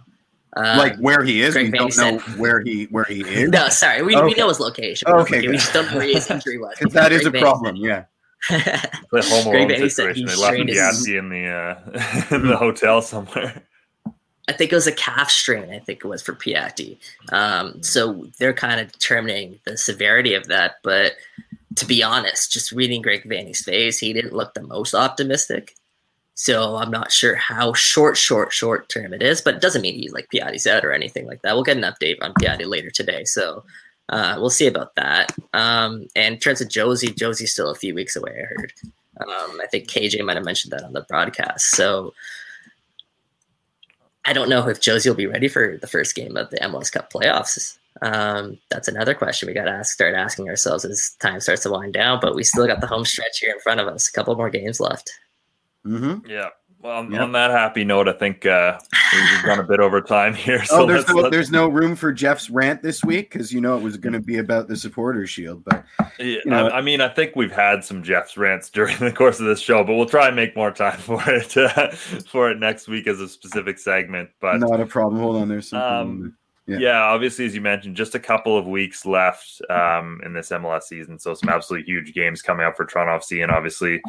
Um, 0.56 0.78
like 0.78 0.96
where 0.98 1.22
he 1.24 1.42
is, 1.42 1.54
Greg 1.54 1.72
we 1.72 1.78
don't 1.78 1.90
Vanney 1.90 1.96
know 1.96 2.18
where 2.40 2.60
he 2.60 2.84
where 2.84 3.04
he 3.04 3.20
is. 3.22 3.50
no, 3.50 3.68
sorry, 3.68 4.02
we, 4.02 4.14
we 4.22 4.34
know 4.34 4.48
his 4.48 4.60
location. 4.60 5.08
Okay, 5.08 5.40
we 5.48 5.54
just 5.56 5.72
don't 5.72 5.90
know 5.90 5.98
where 5.98 6.06
his 6.06 6.30
injury 6.30 6.58
was. 6.58 6.74
'Cause 6.80 6.92
that 6.92 7.10
is 7.12 7.26
a 7.26 7.30
Greg 7.30 7.42
Vanney 7.42 7.46
problem. 7.46 7.76
Yeah. 7.76 8.04
said- 8.48 8.90
The 9.10 9.22
home 9.22 9.50
Greg 9.50 9.68
alone 9.70 9.80
Vanney 9.80 9.90
situation. 9.90 10.26
They 10.26 10.36
left 10.36 10.52
strained 10.54 10.68
his- 10.68 11.08
in 11.08 11.28
the 11.30 11.46
uh, 11.48 11.74
in 12.36 12.46
the 12.46 12.56
hotel 12.56 13.02
somewhere. 13.02 13.62
I 14.46 14.52
think 14.52 14.72
it 14.72 14.74
was 14.76 14.86
a 14.86 14.92
calf 14.92 15.30
strain. 15.30 15.70
I 15.72 15.78
think 15.78 16.04
it 16.04 16.06
was 16.08 16.20
for 16.22 16.34
Piatti. 16.34 16.98
Um, 17.32 17.82
so 17.82 18.26
they're 18.38 18.52
kind 18.52 18.78
of 18.78 18.92
determining 18.92 19.58
the 19.64 19.78
severity 19.78 20.34
of 20.34 20.48
that. 20.48 20.76
But 20.82 21.12
to 21.76 21.86
be 21.86 22.02
honest, 22.02 22.52
just 22.52 22.70
reading 22.70 23.00
Greg 23.00 23.24
Vanney's 23.24 23.62
face, 23.64 23.98
he 23.98 24.12
didn't 24.12 24.34
look 24.34 24.52
the 24.52 24.62
most 24.62 24.94
optimistic. 24.94 25.74
So 26.34 26.76
I'm 26.76 26.90
not 26.90 27.12
sure 27.12 27.36
how 27.36 27.72
short, 27.74 28.16
short, 28.16 28.52
short 28.52 28.88
term 28.88 29.14
it 29.14 29.22
is. 29.22 29.40
But 29.40 29.54
it 29.54 29.60
doesn't 29.60 29.82
mean 29.82 29.94
he's 29.94 30.12
like 30.12 30.28
Piatti's 30.32 30.66
out 30.66 30.84
or 30.84 30.92
anything 30.92 31.26
like 31.26 31.42
that. 31.42 31.54
We'll 31.54 31.62
get 31.62 31.76
an 31.76 31.84
update 31.84 32.18
on 32.22 32.34
Piatti 32.34 32.66
later 32.66 32.90
today. 32.90 33.24
So 33.24 33.64
uh, 34.08 34.36
we'll 34.38 34.50
see 34.50 34.66
about 34.66 34.94
that. 34.96 35.34
Um, 35.52 36.06
and 36.16 36.34
in 36.34 36.40
terms 36.40 36.60
of 36.60 36.68
Jozy, 36.68 37.14
Jozy's 37.14 37.52
still 37.52 37.70
a 37.70 37.74
few 37.74 37.94
weeks 37.94 38.16
away. 38.16 38.32
I 38.32 38.46
heard. 38.46 38.72
Um, 39.20 39.60
I 39.62 39.66
think 39.70 39.88
KJ 39.88 40.24
might 40.24 40.36
have 40.36 40.44
mentioned 40.44 40.72
that 40.72 40.82
on 40.82 40.92
the 40.92 41.02
broadcast. 41.02 41.70
So 41.70 42.12
I 44.24 44.32
don't 44.32 44.48
know 44.48 44.68
if 44.68 44.80
Jozy 44.80 45.06
will 45.06 45.14
be 45.14 45.26
ready 45.26 45.48
for 45.48 45.78
the 45.80 45.86
first 45.86 46.14
game 46.14 46.36
of 46.36 46.50
the 46.50 46.58
MLS 46.58 46.90
Cup 46.90 47.12
playoffs. 47.12 47.78
Um, 48.02 48.58
that's 48.70 48.88
another 48.88 49.14
question 49.14 49.46
we 49.46 49.54
got 49.54 49.66
to 49.66 49.70
ask, 49.70 49.92
start 49.92 50.14
asking 50.14 50.48
ourselves 50.48 50.84
as 50.84 51.14
time 51.20 51.38
starts 51.38 51.62
to 51.62 51.70
wind 51.70 51.92
down. 51.92 52.18
But 52.20 52.34
we 52.34 52.42
still 52.42 52.66
got 52.66 52.80
the 52.80 52.88
home 52.88 53.04
stretch 53.04 53.38
here 53.38 53.52
in 53.52 53.60
front 53.60 53.80
of 53.80 53.86
us. 53.86 54.08
A 54.08 54.12
couple 54.12 54.34
more 54.34 54.50
games 54.50 54.80
left. 54.80 55.12
Hmm 55.84 56.16
Yeah. 56.26 56.48
Well, 56.80 56.98
on, 56.98 57.10
Yeah. 57.10 57.22
on 57.22 57.32
that 57.32 57.50
happy 57.50 57.82
note, 57.82 58.08
I 58.08 58.12
think 58.12 58.44
uh, 58.44 58.78
we've 59.14 59.42
gone 59.44 59.58
a 59.58 59.62
bit 59.62 59.80
over 59.80 60.02
time 60.02 60.34
here. 60.34 60.62
So 60.66 60.82
oh, 60.82 60.86
there's 60.86 61.00
let's, 61.04 61.08
no 61.14 61.22
let's- 61.22 61.30
there's 61.32 61.50
no 61.50 61.68
room 61.68 61.96
for 61.96 62.12
Jeff's 62.12 62.50
rant 62.50 62.82
this 62.82 63.02
week 63.02 63.30
because 63.32 63.52
you 63.54 63.62
know 63.62 63.74
it 63.78 63.82
was 63.82 63.96
going 63.96 64.12
to 64.12 64.20
be 64.20 64.36
about 64.36 64.68
the 64.68 64.76
supporters 64.76 65.30
shield, 65.30 65.64
but 65.64 65.82
Yeah, 66.18 66.24
you 66.26 66.40
know- 66.44 66.68
I, 66.68 66.78
I 66.78 66.80
mean, 66.82 67.00
I 67.00 67.08
think 67.08 67.36
we've 67.36 67.50
had 67.52 67.82
some 67.84 68.02
Jeff's 68.02 68.36
rants 68.36 68.68
during 68.68 68.96
the 69.00 69.12
course 69.12 69.40
of 69.40 69.46
this 69.46 69.60
show, 69.60 69.82
but 69.82 69.94
we'll 69.94 70.04
try 70.04 70.26
and 70.26 70.36
make 70.36 70.54
more 70.56 70.70
time 70.70 70.98
for 70.98 71.22
it 71.30 71.56
uh, 71.56 71.90
for 72.28 72.50
it 72.50 72.58
next 72.58 72.86
week 72.86 73.06
as 73.06 73.18
a 73.20 73.28
specific 73.28 73.78
segment. 73.78 74.28
But 74.40 74.58
not 74.58 74.78
a 74.80 74.84
problem. 74.86 75.20
Hold 75.22 75.36
on, 75.36 75.48
there's 75.48 75.68
something. 75.70 75.88
Um, 75.88 76.36
Yeah. 76.66 76.78
yeah. 76.78 77.02
obviously, 77.02 77.46
as 77.46 77.54
you 77.54 77.62
mentioned, 77.62 77.96
just 77.96 78.14
a 78.14 78.20
couple 78.20 78.58
of 78.58 78.66
weeks 78.66 79.06
left 79.06 79.62
um, 79.70 80.20
in 80.24 80.34
this 80.34 80.50
MLS 80.50 80.82
season, 80.82 81.18
so 81.18 81.32
some 81.32 81.48
absolutely 81.48 81.86
huge 81.90 82.12
games 82.12 82.42
coming 82.42 82.66
up 82.66 82.76
for 82.76 82.84
Toronto 82.84 83.18
FC, 83.24 83.42
and 83.42 83.50
obviously 83.50 84.02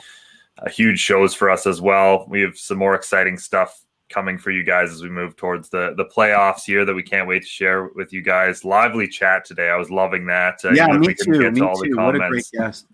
uh, 0.59 0.69
huge 0.69 0.99
shows 0.99 1.33
for 1.33 1.49
us 1.49 1.67
as 1.67 1.81
well. 1.81 2.25
We 2.27 2.41
have 2.41 2.57
some 2.57 2.77
more 2.77 2.95
exciting 2.95 3.37
stuff 3.37 3.81
coming 4.09 4.37
for 4.37 4.51
you 4.51 4.63
guys 4.63 4.91
as 4.91 5.01
we 5.01 5.09
move 5.09 5.35
towards 5.35 5.69
the 5.69 5.93
the 5.97 6.05
playoffs 6.05 6.63
here 6.63 6.85
that 6.85 6.93
we 6.93 7.03
can't 7.03 7.27
wait 7.27 7.41
to 7.41 7.47
share 7.47 7.89
with 7.95 8.13
you 8.13 8.21
guys. 8.21 8.63
Lively 8.63 9.07
chat 9.07 9.45
today. 9.45 9.69
I 9.69 9.75
was 9.75 9.89
loving 9.89 10.25
that. 10.27 10.59
Uh, 10.63 10.71
yeah, 10.71 10.87
me 10.87 11.07
too. 11.07 11.39
get 11.39 11.39
to 11.39 11.51
Me 11.51 11.61
all 11.61 11.79
the 11.79 11.89
too. 11.89 11.97
What 11.97 12.15
a 12.15 12.29
great 12.29 12.49
guest. 12.53 12.87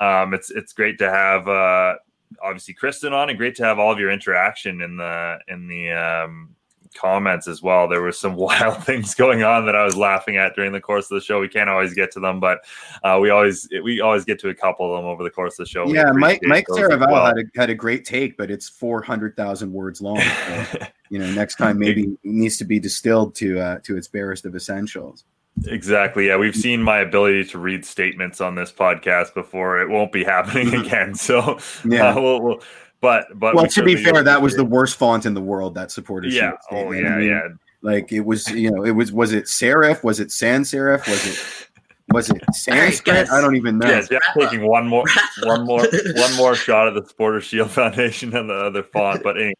Um, 0.00 0.34
it's 0.34 0.50
it's 0.50 0.72
great 0.72 0.98
to 0.98 1.10
have 1.10 1.48
uh, 1.48 1.94
obviously 2.42 2.74
Kristin 2.74 3.12
on, 3.12 3.30
and 3.30 3.38
great 3.38 3.54
to 3.56 3.64
have 3.64 3.78
all 3.78 3.92
of 3.92 3.98
your 3.98 4.10
interaction 4.10 4.80
in 4.80 4.96
the 4.96 5.38
in 5.48 5.68
the 5.68 5.92
um, 5.92 6.53
comments 6.94 7.46
as 7.48 7.62
well. 7.62 7.88
There 7.88 8.00
were 8.00 8.12
some 8.12 8.34
wild 8.36 8.84
things 8.84 9.14
going 9.14 9.42
on 9.42 9.66
that 9.66 9.76
I 9.76 9.84
was 9.84 9.96
laughing 9.96 10.36
at 10.36 10.54
during 10.54 10.72
the 10.72 10.80
course 10.80 11.10
of 11.10 11.16
the 11.16 11.20
show. 11.20 11.40
We 11.40 11.48
can't 11.48 11.68
always 11.68 11.94
get 11.94 12.10
to 12.12 12.20
them, 12.20 12.40
but 12.40 12.60
uh, 13.02 13.18
we 13.20 13.30
always 13.30 13.68
we 13.82 14.00
always 14.00 14.24
get 14.24 14.38
to 14.40 14.48
a 14.48 14.54
couple 14.54 14.90
of 14.94 14.98
them 15.02 15.06
over 15.08 15.22
the 15.22 15.30
course 15.30 15.58
of 15.58 15.66
the 15.66 15.70
show. 15.70 15.86
Yeah, 15.86 16.12
Mike 16.12 16.40
Mike 16.42 16.66
Saraval 16.68 17.10
well. 17.10 17.26
had 17.26 17.38
a 17.38 17.44
had 17.56 17.70
a 17.70 17.74
great 17.74 18.04
take, 18.04 18.36
but 18.36 18.50
it's 18.50 18.68
four 18.68 19.02
hundred 19.02 19.36
thousand 19.36 19.72
words 19.72 20.00
long. 20.00 20.20
So, 20.20 20.78
you 21.10 21.18
know, 21.18 21.30
next 21.32 21.56
time 21.56 21.78
maybe 21.78 22.04
it 22.04 22.18
needs 22.24 22.56
to 22.58 22.64
be 22.64 22.78
distilled 22.78 23.34
to 23.36 23.60
uh, 23.60 23.78
to 23.84 23.96
its 23.96 24.08
barest 24.08 24.46
of 24.46 24.54
essentials. 24.56 25.24
Exactly. 25.66 26.26
Yeah, 26.26 26.36
we've 26.36 26.56
seen 26.56 26.82
my 26.82 26.98
ability 26.98 27.44
to 27.44 27.58
read 27.58 27.84
statements 27.84 28.40
on 28.40 28.56
this 28.56 28.72
podcast 28.72 29.34
before. 29.34 29.80
It 29.80 29.88
won't 29.88 30.10
be 30.10 30.24
happening 30.24 30.74
again. 30.84 31.14
So 31.14 31.60
Yeah. 31.84 32.08
uh, 32.08 32.20
we'll, 32.20 32.40
we'll, 32.42 32.62
but 33.04 33.38
but 33.38 33.54
well, 33.54 33.64
we 33.64 33.68
to 33.70 33.82
be 33.84 33.96
fair, 34.02 34.22
that 34.22 34.40
was 34.40 34.56
the 34.56 34.64
worst 34.64 34.96
font 34.96 35.26
in 35.26 35.34
the 35.34 35.40
world. 35.42 35.74
That 35.74 35.90
supported. 35.90 36.32
yeah. 36.32 36.40
shield 36.40 36.58
Oh 36.70 36.76
statement. 36.92 37.06
I 37.06 37.10
yeah, 37.10 37.16
mean, 37.16 37.28
yeah. 37.28 37.48
Like 37.82 38.12
it 38.12 38.20
was, 38.20 38.48
you 38.50 38.70
know, 38.70 38.82
it 38.84 38.92
was 38.92 39.12
was 39.12 39.32
it 39.32 39.44
serif? 39.44 40.02
Was 40.02 40.18
it 40.20 40.32
sans 40.32 40.70
serif? 40.70 41.06
Was 41.06 41.26
it 41.26 41.68
was 42.12 42.30
it 42.30 42.42
Sanskrit? 42.54 43.04
guys. 43.04 43.30
I 43.30 43.40
don't 43.42 43.56
even 43.56 43.76
know. 43.78 43.88
Yeah, 43.88 44.00
Jeff 44.00 44.22
Wrap 44.36 44.50
taking 44.50 44.66
one 44.66 44.88
more 44.88 45.04
one 45.42 45.64
more 45.66 45.86
one 46.16 46.34
more 46.36 46.54
shot 46.54 46.88
of 46.88 46.94
the 46.94 47.06
Supporter 47.06 47.40
Shield 47.42 47.70
Foundation 47.80 48.34
and 48.34 48.48
the 48.48 48.54
other 48.54 48.82
font. 48.82 49.22
But 49.22 49.36
anyway, 49.36 49.54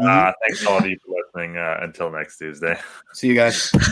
Mm-hmm. 0.00 0.06
uh, 0.28 0.32
thanks 0.46 0.64
all 0.64 0.78
of 0.78 0.86
you 0.86 0.96
for 1.04 1.12
listening. 1.16 1.56
Uh, 1.56 1.78
until 1.82 2.08
next 2.12 2.38
Tuesday. 2.38 2.78
See 3.14 3.26
you 3.26 3.34
guys. 3.34 3.72